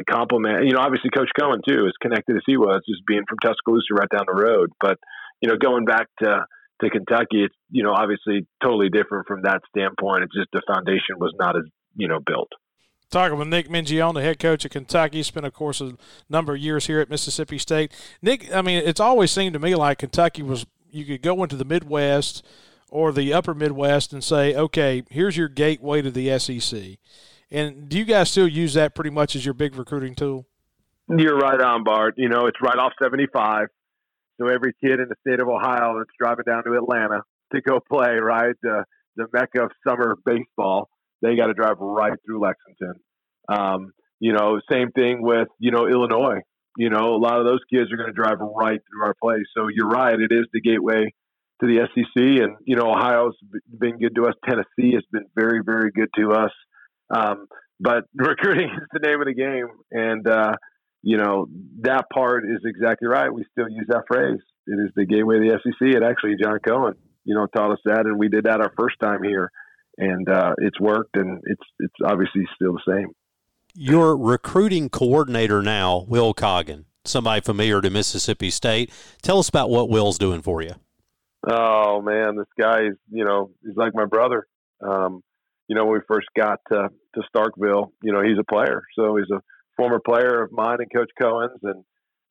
compliment, 0.09 0.65
you 0.65 0.73
know, 0.73 0.79
obviously 0.79 1.09
Coach 1.09 1.29
Cohen 1.39 1.61
too, 1.67 1.87
is 1.87 1.93
connected 2.01 2.35
as 2.35 2.43
he 2.45 2.57
was, 2.57 2.81
just 2.87 3.05
being 3.07 3.23
from 3.27 3.39
Tuscaloosa 3.43 3.95
right 3.95 4.09
down 4.09 4.25
the 4.27 4.39
road. 4.39 4.69
But, 4.79 4.97
you 5.41 5.49
know, 5.49 5.55
going 5.57 5.85
back 5.85 6.07
to, 6.21 6.45
to 6.81 6.89
Kentucky, 6.89 7.43
it's 7.43 7.55
you 7.71 7.83
know 7.83 7.93
obviously 7.93 8.47
totally 8.63 8.89
different 8.89 9.27
from 9.27 9.43
that 9.43 9.61
standpoint. 9.69 10.23
It's 10.23 10.35
just 10.35 10.49
the 10.53 10.61
foundation 10.67 11.17
was 11.17 11.33
not 11.39 11.57
as 11.57 11.63
you 11.95 12.07
know 12.07 12.19
built. 12.23 12.49
Talking 13.09 13.37
with 13.37 13.47
Nick 13.47 13.69
Mingione, 13.69 14.15
the 14.15 14.21
head 14.21 14.37
coach 14.37 14.65
of 14.65 14.71
Kentucky, 14.71 15.23
spent 15.23 15.45
of 15.45 15.53
course 15.53 15.79
a 15.79 15.93
number 16.29 16.55
of 16.55 16.59
years 16.59 16.87
here 16.87 16.99
at 16.99 17.09
Mississippi 17.09 17.57
State. 17.57 17.93
Nick, 18.21 18.53
I 18.53 18.61
mean, 18.61 18.83
it's 18.85 18.99
always 18.99 19.31
seemed 19.31 19.53
to 19.53 19.59
me 19.59 19.75
like 19.75 19.99
Kentucky 19.99 20.43
was 20.43 20.65
you 20.91 21.05
could 21.05 21.21
go 21.21 21.41
into 21.43 21.55
the 21.55 21.65
Midwest 21.65 22.45
or 22.89 23.11
the 23.11 23.33
Upper 23.33 23.53
Midwest 23.53 24.11
and 24.11 24.23
say, 24.23 24.55
okay, 24.55 25.03
here's 25.09 25.37
your 25.37 25.47
gateway 25.47 26.01
to 26.01 26.11
the 26.11 26.37
SEC. 26.37 26.97
And 27.49 27.87
do 27.87 27.97
you 27.97 28.05
guys 28.05 28.29
still 28.29 28.47
use 28.47 28.73
that 28.73 28.93
pretty 28.93 29.09
much 29.09 29.35
as 29.35 29.45
your 29.45 29.53
big 29.53 29.75
recruiting 29.75 30.15
tool? 30.15 30.45
You're 31.09 31.37
right 31.37 31.61
on, 31.61 31.85
Bart. 31.85 32.15
You 32.17 32.27
know, 32.27 32.47
it's 32.47 32.61
right 32.61 32.77
off 32.77 32.91
75. 33.01 33.67
So 34.37 34.47
every 34.47 34.73
kid 34.83 34.99
in 34.99 35.07
the 35.07 35.15
state 35.25 35.39
of 35.39 35.47
Ohio 35.47 35.97
that's 35.97 36.11
driving 36.19 36.43
down 36.45 36.63
to 36.65 36.73
Atlanta 36.73 37.23
to 37.53 37.61
go 37.61 37.79
play, 37.79 38.15
right, 38.15 38.55
the 38.61 38.83
the 39.15 39.25
mecca 39.33 39.63
of 39.63 39.71
summer 39.87 40.15
baseball, 40.25 40.89
they 41.21 41.35
got 41.35 41.47
to 41.47 41.53
drive 41.53 41.77
right 41.79 42.17
through 42.25 42.41
Lexington. 42.41 43.01
Um, 43.49 43.91
you 44.19 44.33
know, 44.33 44.59
same 44.71 44.91
thing 44.91 45.21
with 45.21 45.47
you 45.59 45.71
know 45.71 45.87
Illinois. 45.87 46.41
You 46.77 46.89
know, 46.89 47.15
a 47.15 47.17
lot 47.17 47.39
of 47.39 47.45
those 47.45 47.59
kids 47.73 47.91
are 47.91 47.97
going 47.97 48.13
to 48.13 48.13
drive 48.13 48.37
right 48.39 48.79
through 48.79 49.05
our 49.05 49.15
place. 49.21 49.45
So 49.55 49.67
you're 49.73 49.87
right; 49.87 50.19
it 50.19 50.31
is 50.31 50.45
the 50.53 50.61
gateway 50.61 51.13
to 51.61 51.67
the 51.67 51.87
SEC, 51.93 52.43
and 52.43 52.57
you 52.65 52.75
know 52.75 52.91
Ohio's 52.91 53.35
been 53.79 53.97
good 53.97 54.15
to 54.15 54.25
us. 54.25 54.35
Tennessee 54.47 54.93
has 54.93 55.03
been 55.11 55.25
very, 55.35 55.61
very 55.63 55.91
good 55.91 56.09
to 56.17 56.31
us. 56.31 56.51
Um, 57.15 57.47
but 57.79 58.05
recruiting 58.15 58.69
is 58.69 58.87
the 58.91 59.07
name 59.07 59.21
of 59.21 59.27
the 59.27 59.33
game, 59.33 59.67
and 59.91 60.27
uh, 60.27 60.53
you 61.01 61.17
know 61.17 61.47
that 61.81 62.05
part 62.13 62.43
is 62.45 62.61
exactly 62.65 63.07
right. 63.07 63.33
We 63.33 63.45
still 63.51 63.69
use 63.69 63.85
that 63.89 64.03
phrase. 64.07 64.39
It 64.67 64.79
is 64.83 64.91
the 64.95 65.05
gateway 65.05 65.39
to 65.39 65.49
the 65.49 65.59
SEC. 65.63 65.95
And 65.95 66.03
actually, 66.03 66.35
John 66.41 66.59
Cohen, 66.59 66.95
you 67.23 67.35
know, 67.35 67.47
taught 67.47 67.71
us 67.71 67.79
that, 67.85 68.05
and 68.05 68.19
we 68.19 68.27
did 68.27 68.45
that 68.45 68.61
our 68.61 68.73
first 68.77 68.97
time 69.01 69.23
here, 69.23 69.51
and 69.97 70.29
uh, 70.29 70.53
it's 70.59 70.79
worked, 70.79 71.15
and 71.17 71.41
it's 71.45 71.63
it's 71.79 71.95
obviously 72.03 72.47
still 72.55 72.73
the 72.73 72.81
same. 72.87 73.09
Your 73.73 74.17
recruiting 74.17 74.89
coordinator 74.89 75.61
now, 75.61 76.05
Will 76.07 76.33
Coggin, 76.33 76.85
somebody 77.05 77.41
familiar 77.41 77.81
to 77.81 77.89
Mississippi 77.89 78.49
State. 78.49 78.91
Tell 79.21 79.39
us 79.39 79.49
about 79.49 79.69
what 79.69 79.89
Will's 79.89 80.17
doing 80.17 80.41
for 80.41 80.61
you. 80.61 80.71
Oh 81.49 82.01
man, 82.01 82.35
this 82.35 82.47
guy 82.59 82.87
is 82.87 82.95
you 83.11 83.23
know 83.23 83.51
he's 83.63 83.75
like 83.75 83.93
my 83.93 84.05
brother. 84.05 84.47
Um, 84.81 85.23
you 85.67 85.75
know, 85.75 85.85
when 85.85 85.95
we 85.95 85.99
first 86.07 86.27
got 86.35 86.59
to, 86.71 86.89
to 87.15 87.21
Starkville, 87.33 87.91
you 88.01 88.13
know, 88.13 88.21
he's 88.21 88.37
a 88.39 88.43
player. 88.43 88.83
So 88.97 89.17
he's 89.17 89.29
a 89.31 89.41
former 89.75 89.99
player 89.99 90.43
of 90.43 90.51
mine 90.51 90.77
and 90.79 90.91
Coach 90.93 91.11
Cohen's. 91.21 91.59
And 91.63 91.83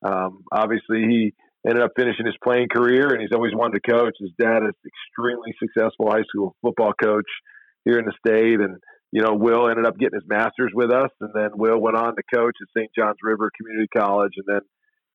um, 0.03 0.45
obviously, 0.51 1.03
he 1.03 1.35
ended 1.67 1.83
up 1.83 1.93
finishing 1.97 2.27
his 2.27 2.37
playing 2.43 2.69
career 2.69 3.13
and 3.13 3.21
he's 3.21 3.33
always 3.35 3.55
wanted 3.55 3.81
to 3.83 3.93
coach. 3.93 4.15
His 4.21 4.31
dad 4.41 4.63
is 4.63 4.75
extremely 4.87 5.55
successful 5.61 6.11
high 6.11 6.25
school 6.29 6.57
football 6.63 6.93
coach 7.01 7.27
here 7.87 7.99
in 7.99 8.05
the 8.05 8.13
state. 8.27 8.61
And, 8.61 8.77
you 9.13 9.23
know, 9.23 9.35
Will 9.35 9.71
ended 9.71 9.87
up 9.87 9.97
getting 9.97 10.21
his 10.21 10.29
master's 10.29 10.73
with 10.75 10.91
us. 10.91 11.11
And 11.21 11.31
then 11.35 11.51
Will 11.55 11.81
went 11.81 11.97
on 11.97 12.15
to 12.17 12.23
coach 12.35 12.57
at 12.61 12.69
St. 12.77 12.91
John's 12.95 13.17
River 13.23 13.51
Community 13.57 13.89
College 13.97 14.33
and 14.37 14.45
then 14.47 14.61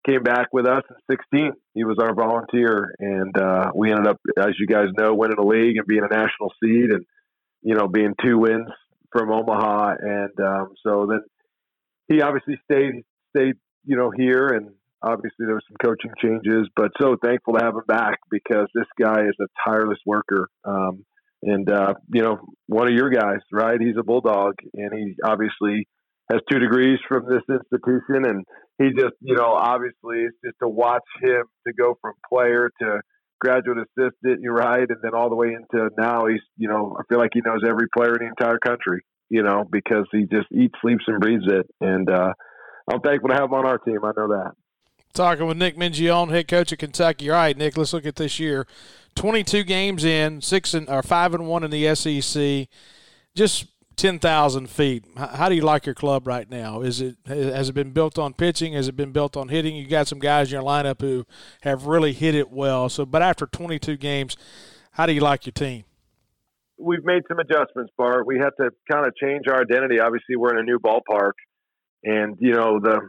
came 0.09 0.23
back 0.23 0.47
with 0.51 0.65
us 0.65 0.81
in 0.89 0.95
16. 1.15 1.51
He 1.75 1.83
was 1.83 1.99
our 2.01 2.15
volunteer. 2.15 2.95
And 2.97 3.37
uh, 3.37 3.71
we 3.75 3.91
ended 3.91 4.07
up, 4.07 4.17
as 4.39 4.55
you 4.57 4.65
guys 4.65 4.87
know, 4.97 5.13
winning 5.13 5.37
a 5.37 5.45
league 5.45 5.77
and 5.77 5.85
being 5.85 6.03
a 6.03 6.13
national 6.13 6.51
seed. 6.63 6.89
And, 6.89 7.05
you 7.61 7.75
know, 7.75 7.87
being 7.87 8.15
two 8.23 8.39
wins 8.39 8.69
from 9.11 9.31
Omaha, 9.31 9.95
and 9.99 10.39
um, 10.39 10.73
so 10.85 11.07
then 11.09 11.21
he 12.07 12.21
obviously 12.21 12.59
stayed 12.69 13.03
stayed 13.35 13.55
you 13.85 13.97
know 13.97 14.11
here, 14.15 14.47
and 14.47 14.69
obviously 15.01 15.45
there 15.45 15.55
was 15.55 15.65
some 15.67 15.77
coaching 15.83 16.11
changes, 16.21 16.67
but 16.75 16.91
so 16.99 17.17
thankful 17.23 17.53
to 17.53 17.63
have 17.63 17.75
him 17.75 17.83
back 17.87 18.19
because 18.29 18.67
this 18.73 18.87
guy 18.99 19.21
is 19.21 19.35
a 19.39 19.47
tireless 19.67 19.99
worker. 20.05 20.47
Um, 20.63 21.05
and 21.43 21.69
uh, 21.71 21.93
you 22.13 22.21
know, 22.21 22.39
one 22.67 22.87
of 22.87 22.93
your 22.93 23.09
guys, 23.09 23.39
right? 23.51 23.79
He's 23.79 23.97
a 23.99 24.03
bulldog, 24.03 24.55
and 24.73 24.91
he 24.93 25.15
obviously 25.23 25.87
has 26.31 26.41
two 26.49 26.59
degrees 26.59 26.99
from 27.07 27.25
this 27.27 27.43
institution, 27.49 28.25
and 28.25 28.45
he 28.77 28.89
just, 28.89 29.15
you 29.21 29.35
know, 29.35 29.53
obviously 29.53 30.23
it's 30.25 30.37
just 30.43 30.57
to 30.61 30.67
watch 30.67 31.03
him 31.21 31.43
to 31.67 31.73
go 31.73 31.97
from 32.01 32.13
player 32.29 32.69
to 32.81 33.01
graduate 33.39 33.77
assistant, 33.79 34.39
you're 34.41 34.53
right, 34.53 34.87
and 34.87 34.97
then 35.01 35.13
all 35.13 35.29
the 35.29 35.35
way 35.35 35.47
into 35.47 35.89
now 35.97 36.25
he's, 36.27 36.41
you 36.57 36.69
know, 36.69 36.95
I 36.97 37.03
feel 37.09 37.17
like 37.17 37.31
he 37.33 37.41
knows 37.43 37.61
every 37.67 37.87
player 37.95 38.13
in 38.13 38.19
the 38.19 38.27
entire 38.27 38.59
country, 38.59 39.01
you 39.29 39.43
know, 39.43 39.65
because 39.69 40.05
he 40.11 40.21
just 40.31 40.47
eats, 40.51 40.75
sleeps, 40.81 41.03
and 41.07 41.19
breathes 41.19 41.47
it. 41.47 41.65
And 41.81 42.09
uh, 42.09 42.33
I'm 42.91 43.01
thankful 43.01 43.29
to 43.29 43.35
have 43.35 43.45
him 43.45 43.53
on 43.53 43.65
our 43.65 43.79
team. 43.79 43.99
I 44.03 44.11
know 44.15 44.27
that. 44.29 44.51
Talking 45.13 45.45
with 45.45 45.57
Nick 45.57 45.75
Mingione, 45.75 46.31
head 46.31 46.47
coach 46.47 46.71
of 46.71 46.77
Kentucky. 46.77 47.29
All 47.29 47.35
right, 47.35 47.57
Nick, 47.57 47.77
let's 47.77 47.93
look 47.93 48.05
at 48.05 48.15
this 48.15 48.39
year. 48.39 48.65
22 49.15 49.63
games 49.63 50.05
in, 50.05 50.41
six 50.41 50.73
and 50.73 50.89
or 50.89 51.03
five 51.03 51.33
and 51.33 51.47
one 51.47 51.63
in 51.63 51.71
the 51.71 51.93
SEC. 51.95 52.67
Just 53.35 53.67
10,000 53.97 54.69
feet. 54.69 55.05
How 55.17 55.49
do 55.49 55.55
you 55.55 55.61
like 55.61 55.85
your 55.85 55.95
club 55.95 56.25
right 56.25 56.49
now? 56.49 56.81
Is 56.81 57.01
it 57.01 57.17
has 57.25 57.69
it 57.69 57.73
been 57.73 57.91
built 57.91 58.17
on 58.17 58.33
pitching? 58.33 58.73
Has 58.73 58.87
it 58.87 58.95
been 58.95 59.11
built 59.11 59.35
on 59.35 59.49
hitting? 59.49 59.75
You 59.75 59.87
got 59.87 60.07
some 60.07 60.19
guys 60.19 60.51
in 60.51 60.59
your 60.59 60.67
lineup 60.67 61.01
who 61.01 61.25
have 61.61 61.85
really 61.85 62.13
hit 62.13 62.33
it 62.33 62.49
well. 62.49 62.89
So, 62.89 63.05
but 63.05 63.21
after 63.21 63.45
22 63.45 63.97
games, 63.97 64.37
how 64.91 65.05
do 65.05 65.13
you 65.13 65.21
like 65.21 65.45
your 65.45 65.53
team? 65.53 65.83
We've 66.79 67.03
made 67.03 67.23
some 67.27 67.37
adjustments, 67.37 67.93
Bart. 67.97 68.25
We 68.25 68.39
had 68.39 68.51
to 68.57 68.71
kind 68.91 69.05
of 69.05 69.15
change 69.15 69.43
our 69.47 69.61
identity. 69.61 69.99
Obviously, 69.99 70.35
we're 70.35 70.53
in 70.53 70.59
a 70.59 70.63
new 70.63 70.79
ballpark, 70.79 71.33
and 72.03 72.37
you 72.39 72.53
know 72.53 72.79
the 72.79 73.01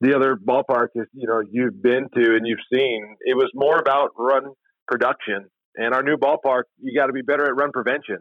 the 0.00 0.14
other 0.16 0.36
ballpark 0.36 0.88
is 0.94 1.06
you 1.12 1.26
know 1.26 1.42
you've 1.50 1.82
been 1.82 2.08
to 2.14 2.36
and 2.36 2.46
you've 2.46 2.64
seen. 2.72 3.16
It 3.20 3.36
was 3.36 3.50
more 3.54 3.78
about 3.78 4.10
run 4.16 4.52
production, 4.88 5.46
and 5.76 5.94
our 5.94 6.02
new 6.02 6.16
ballpark, 6.16 6.64
you 6.80 6.98
got 6.98 7.06
to 7.06 7.12
be 7.12 7.22
better 7.22 7.46
at 7.46 7.56
run 7.56 7.70
prevention 7.72 8.18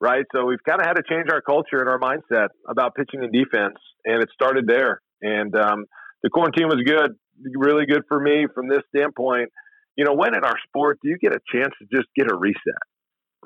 right? 0.00 0.24
So 0.34 0.44
we've 0.44 0.62
kind 0.68 0.80
of 0.80 0.86
had 0.86 0.94
to 0.94 1.02
change 1.08 1.28
our 1.30 1.40
culture 1.40 1.80
and 1.80 1.88
our 1.88 1.98
mindset 1.98 2.48
about 2.68 2.94
pitching 2.94 3.24
and 3.24 3.32
defense, 3.32 3.76
and 4.04 4.22
it 4.22 4.28
started 4.34 4.66
there. 4.66 5.00
And 5.22 5.54
um, 5.56 5.86
the 6.22 6.30
quarantine 6.30 6.68
was 6.68 6.82
good, 6.84 7.16
really 7.56 7.86
good 7.86 8.02
for 8.08 8.20
me 8.20 8.46
from 8.54 8.68
this 8.68 8.82
standpoint. 8.94 9.48
You 9.96 10.04
know, 10.04 10.12
when 10.14 10.34
in 10.34 10.44
our 10.44 10.56
sport 10.68 10.98
do 11.02 11.08
you 11.08 11.18
get 11.18 11.32
a 11.32 11.40
chance 11.52 11.72
to 11.80 11.86
just 11.96 12.08
get 12.16 12.30
a 12.30 12.36
reset? 12.36 12.84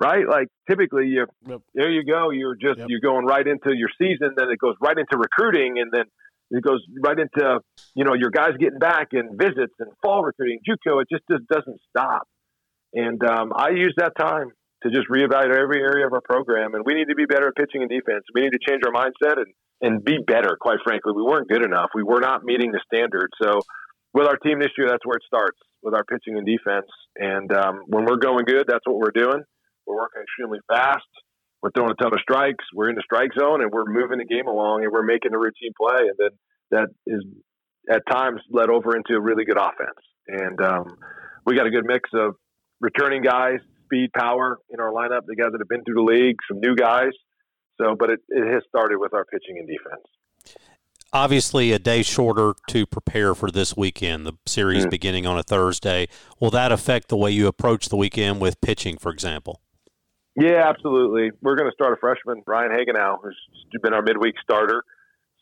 Right, 0.01 0.23
like 0.29 0.47
typically, 0.69 1.07
you 1.07 1.25
yep. 1.45 1.59
there 1.75 1.91
you 1.91 2.05
go. 2.05 2.29
You're 2.29 2.55
just 2.55 2.79
yep. 2.79 2.87
you're 2.87 3.03
going 3.03 3.25
right 3.25 3.45
into 3.45 3.75
your 3.75 3.89
season. 3.99 4.31
Then 4.37 4.47
it 4.49 4.57
goes 4.57 4.75
right 4.79 4.97
into 4.97 5.17
recruiting, 5.17 5.75
and 5.77 5.91
then 5.91 6.05
it 6.51 6.63
goes 6.63 6.83
right 7.03 7.17
into 7.17 7.59
you 7.95 8.03
know 8.03 8.13
your 8.13 8.31
guys 8.31 8.51
getting 8.59 8.79
back 8.79 9.09
and 9.11 9.37
visits 9.39 9.73
and 9.79 9.91
fall 10.01 10.23
recruiting, 10.23 10.59
JUCO. 10.67 11.01
It 11.01 11.07
just, 11.11 11.23
just 11.29 11.47
doesn't 11.47 11.79
stop. 11.89 12.27
And 12.93 13.21
um, 13.23 13.53
I 13.55 13.69
use 13.69 13.93
that 13.97 14.13
time 14.17 14.49
to 14.83 14.89
just 14.89 15.07
reevaluate 15.09 15.61
every 15.61 15.81
area 15.81 16.07
of 16.07 16.13
our 16.13 16.21
program. 16.21 16.73
And 16.73 16.83
we 16.85 16.93
need 16.93 17.09
to 17.09 17.15
be 17.15 17.25
better 17.25 17.49
at 17.49 17.55
pitching 17.55 17.81
and 17.81 17.89
defense. 17.89 18.23
We 18.33 18.41
need 18.41 18.51
to 18.51 18.63
change 18.67 18.81
our 18.85 18.93
mindset 18.93 19.37
and, 19.37 19.53
and 19.81 20.03
be 20.03 20.17
better, 20.25 20.57
quite 20.59 20.79
frankly. 20.83 21.13
We 21.15 21.23
weren't 21.23 21.49
good 21.49 21.63
enough. 21.63 21.89
We 21.93 22.03
were 22.03 22.21
not 22.21 22.43
meeting 22.43 22.71
the 22.71 22.81
standard. 22.91 23.29
So 23.41 23.59
with 24.13 24.25
our 24.25 24.37
team 24.37 24.59
this 24.59 24.71
year, 24.77 24.87
that's 24.87 25.05
where 25.05 25.17
it 25.17 25.23
starts 25.27 25.57
with 25.83 25.93
our 25.93 26.03
pitching 26.03 26.37
and 26.37 26.47
defense. 26.47 26.87
And 27.15 27.51
um, 27.53 27.83
when 27.87 28.05
we're 28.05 28.17
going 28.17 28.45
good, 28.45 28.65
that's 28.67 28.85
what 28.85 28.97
we're 28.97 29.13
doing. 29.13 29.43
We're 29.85 29.97
working 29.97 30.21
extremely 30.23 30.59
fast. 30.67 31.05
We're 31.61 31.71
throwing 31.71 31.91
a 31.91 32.01
ton 32.01 32.13
of 32.13 32.19
strikes. 32.21 32.63
We're 32.73 32.89
in 32.89 32.95
the 32.95 33.03
strike 33.03 33.31
zone 33.37 33.61
and 33.61 33.71
we're 33.71 33.85
moving 33.85 34.19
the 34.19 34.25
game 34.25 34.47
along 34.47 34.83
and 34.83 34.91
we're 34.91 35.03
making 35.03 35.33
a 35.33 35.37
routine 35.37 35.73
play. 35.79 36.07
And 36.07 36.15
then 36.17 36.29
that 36.71 36.87
is 37.05 37.23
at 37.91 38.01
times 38.09 38.41
led 38.49 38.69
over 38.69 38.95
into 38.95 39.13
a 39.13 39.21
really 39.21 39.45
good 39.45 39.57
offense. 39.57 39.99
And 40.27 40.61
um, 40.61 40.97
we 41.45 41.55
got 41.55 41.67
a 41.67 41.71
good 41.71 41.85
mix 41.85 42.09
of 42.13 42.35
returning 42.79 43.23
guys 43.23 43.59
speed, 43.89 44.11
power 44.13 44.59
in 44.69 44.79
our 44.79 44.91
lineup. 44.91 45.21
The 45.25 45.35
guys 45.35 45.51
that 45.51 45.59
have 45.59 45.67
been 45.67 45.83
through 45.83 45.95
the 45.95 46.13
league, 46.13 46.37
some 46.47 46.59
new 46.59 46.75
guys. 46.75 47.11
So, 47.81 47.95
but 47.97 48.09
it, 48.09 48.19
it 48.29 48.53
has 48.53 48.63
started 48.67 48.99
with 48.99 49.13
our 49.13 49.25
pitching 49.25 49.57
and 49.57 49.67
defense. 49.67 50.05
Obviously, 51.11 51.71
a 51.71 51.79
day 51.79 52.03
shorter 52.03 52.53
to 52.69 52.85
prepare 52.85 53.33
for 53.33 53.49
this 53.49 53.75
weekend. 53.75 54.27
The 54.27 54.33
series 54.45 54.83
mm-hmm. 54.83 54.89
beginning 54.89 55.25
on 55.25 55.39
a 55.39 55.43
Thursday. 55.43 56.07
Will 56.39 56.51
that 56.51 56.71
affect 56.71 57.07
the 57.07 57.17
way 57.17 57.31
you 57.31 57.47
approach 57.47 57.89
the 57.89 57.95
weekend 57.95 58.39
with 58.39 58.61
pitching, 58.61 58.97
for 58.97 59.11
example? 59.11 59.59
Yeah, 60.35 60.69
absolutely. 60.69 61.31
We're 61.41 61.55
going 61.55 61.69
to 61.69 61.73
start 61.73 61.93
a 61.93 61.97
freshman, 61.99 62.43
Ryan 62.45 62.71
Hagenow, 62.71 63.17
who's 63.21 63.37
been 63.81 63.93
our 63.93 64.01
midweek 64.01 64.35
starter. 64.41 64.83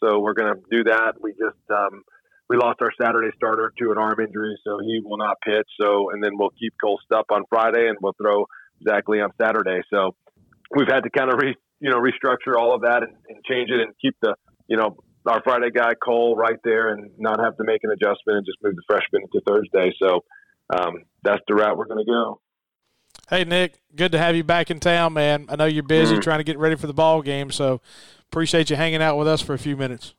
So 0.04 0.20
we're 0.20 0.34
going 0.34 0.54
to 0.54 0.62
do 0.72 0.84
that. 0.86 1.14
We 1.22 1.32
just 1.32 1.60
um, 1.70 2.04
we 2.50 2.58
lost 2.58 2.80
our 2.82 2.92
Saturday 3.02 3.30
starter 3.36 3.74
to 3.78 3.92
an 3.92 3.98
arm 3.98 4.20
injury, 4.20 4.58
so 4.64 4.80
he 4.80 5.02
will 5.04 5.18
not 5.18 5.38
pitch. 5.46 5.68
So, 5.82 6.12
and 6.12 6.24
then 6.24 6.32
we'll 6.34 6.52
keep 6.52 6.74
Cole 6.82 7.00
Stupp 7.12 7.26
on 7.32 7.44
Friday, 7.50 7.88
and 7.88 7.98
we'll 8.02 8.16
throw 8.22 8.46
Zach 8.88 9.08
Lee 9.08 9.22
on 9.22 9.32
Saturday. 9.42 9.82
So, 9.94 10.16
we've 10.76 10.88
had 10.88 11.02
to 11.02 11.10
kind 11.10 11.32
of 11.32 11.40
re, 11.42 11.56
you 11.80 11.90
know, 11.90 11.98
restructure 11.98 12.56
all 12.58 12.74
of 12.74 12.82
that 12.82 13.04
and, 13.04 13.14
and 13.28 13.44
change 13.44 13.70
it, 13.70 13.82
and 13.82 13.94
keep 14.02 14.16
the, 14.22 14.36
you 14.68 14.78
know, 14.78 14.96
our 15.28 15.42
Friday 15.44 15.72
guy 15.76 15.94
Cole 15.96 16.36
right 16.38 16.60
there, 16.64 16.90
and 16.90 17.12
not 17.18 17.40
have 17.40 17.58
to 17.58 17.64
make 17.66 17.82
an 17.84 17.92
adjustment 17.92 18.38
and 18.38 18.46
just 18.46 18.60
move 18.64 18.76
the 18.76 18.84
freshman 18.88 19.24
to 19.34 19.42
Thursday. 19.46 19.94
So, 20.02 20.24
um, 20.70 21.04
that's 21.24 21.42
the 21.48 21.56
route 21.56 21.78
we're 21.78 21.88
going 21.88 22.06
to 22.06 22.10
go. 22.10 22.40
Hey 23.30 23.44
Nick, 23.44 23.82
good 23.94 24.14
to 24.14 24.18
have 24.18 24.38
you 24.38 24.44
back 24.46 24.72
in 24.72 24.80
town, 24.80 25.12
man. 25.12 25.48
I 25.50 25.58
know 25.58 25.66
you're 25.66 25.84
busy 25.84 26.14
mm-hmm. 26.14 26.22
trying 26.22 26.40
to 26.40 26.46
get 26.46 26.58
ready 26.58 26.76
for 26.76 26.88
the 26.88 26.94
ball 26.94 27.22
game, 27.22 27.52
so 27.52 27.82
appreciate 28.32 28.70
you 28.70 28.78
hanging 28.78 29.02
out 29.02 29.18
with 29.18 29.28
us 29.28 29.42
for 29.42 29.54
a 29.54 29.58
few 29.58 29.76
minutes. 29.76 30.14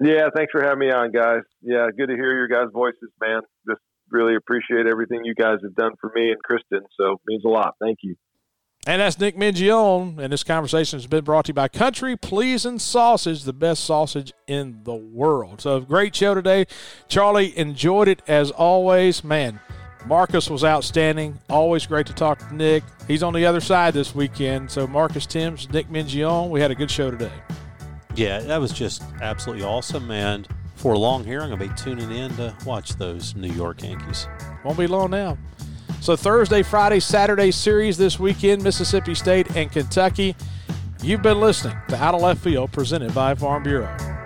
Yeah, 0.00 0.28
thanks 0.36 0.52
for 0.52 0.62
having 0.62 0.78
me 0.78 0.92
on, 0.92 1.10
guys. 1.10 1.42
Yeah, 1.62 1.88
good 1.96 2.06
to 2.06 2.14
hear 2.14 2.32
your 2.32 2.46
guys' 2.46 2.68
voices, 2.72 3.10
man. 3.20 3.40
Just 3.68 3.80
really 4.08 4.36
appreciate 4.36 4.86
everything 4.86 5.24
you 5.24 5.34
guys 5.34 5.58
have 5.64 5.74
done 5.74 5.92
for 6.00 6.12
me 6.14 6.30
and 6.30 6.40
Kristen. 6.40 6.82
So 6.96 7.14
it 7.14 7.20
means 7.26 7.44
a 7.44 7.48
lot. 7.48 7.74
Thank 7.80 7.98
you. 8.02 8.14
And 8.86 9.00
that's 9.00 9.18
Nick 9.18 9.36
Mingione, 9.36 10.20
and 10.20 10.32
this 10.32 10.44
conversation 10.44 10.98
has 11.00 11.08
been 11.08 11.24
brought 11.24 11.46
to 11.46 11.50
you 11.50 11.54
by 11.54 11.66
Country 11.66 12.16
Pleasing 12.16 12.78
Sausage, 12.78 13.42
the 13.42 13.52
best 13.52 13.82
sausage 13.82 14.32
in 14.46 14.82
the 14.84 14.94
world. 14.94 15.60
So, 15.60 15.80
great 15.80 16.14
show 16.14 16.34
today. 16.34 16.66
Charlie 17.08 17.58
enjoyed 17.58 18.06
it 18.06 18.22
as 18.28 18.52
always. 18.52 19.24
Man, 19.24 19.60
Marcus 20.06 20.48
was 20.48 20.64
outstanding. 20.64 21.38
Always 21.48 21.86
great 21.86 22.06
to 22.06 22.14
talk 22.14 22.38
to 22.38 22.54
Nick. 22.54 22.84
He's 23.06 23.22
on 23.22 23.32
the 23.32 23.44
other 23.44 23.60
side 23.60 23.94
this 23.94 24.14
weekend. 24.14 24.70
So, 24.70 24.86
Marcus 24.86 25.26
Thames, 25.26 25.68
Nick 25.70 25.88
Mingione, 25.88 26.48
we 26.48 26.60
had 26.60 26.70
a 26.70 26.74
good 26.74 26.90
show 26.90 27.10
today. 27.10 27.32
Yeah, 28.14 28.40
that 28.40 28.58
was 28.58 28.72
just 28.72 29.02
absolutely 29.20 29.64
awesome. 29.64 30.10
And 30.10 30.48
for 30.76 30.94
a 30.94 30.98
long 30.98 31.24
here, 31.24 31.40
I'm 31.40 31.48
going 31.48 31.60
to 31.60 31.68
be 31.68 31.74
tuning 31.74 32.10
in 32.10 32.30
to 32.36 32.56
watch 32.64 32.94
those 32.96 33.34
New 33.34 33.52
York 33.52 33.82
Yankees. 33.82 34.28
Won't 34.64 34.78
be 34.78 34.86
long 34.86 35.10
now. 35.10 35.36
So 36.00 36.16
Thursday, 36.16 36.62
Friday, 36.62 37.00
Saturday 37.00 37.50
series 37.50 37.96
this 37.96 38.18
weekend, 38.18 38.62
Mississippi 38.62 39.14
State 39.14 39.56
and 39.56 39.70
Kentucky. 39.70 40.36
You've 41.02 41.22
been 41.22 41.40
listening 41.40 41.76
to 41.88 41.96
Out 41.96 42.14
of 42.14 42.22
Left 42.22 42.40
Field 42.40 42.72
presented 42.72 43.14
by 43.14 43.34
Farm 43.34 43.62
Bureau. 43.62 44.17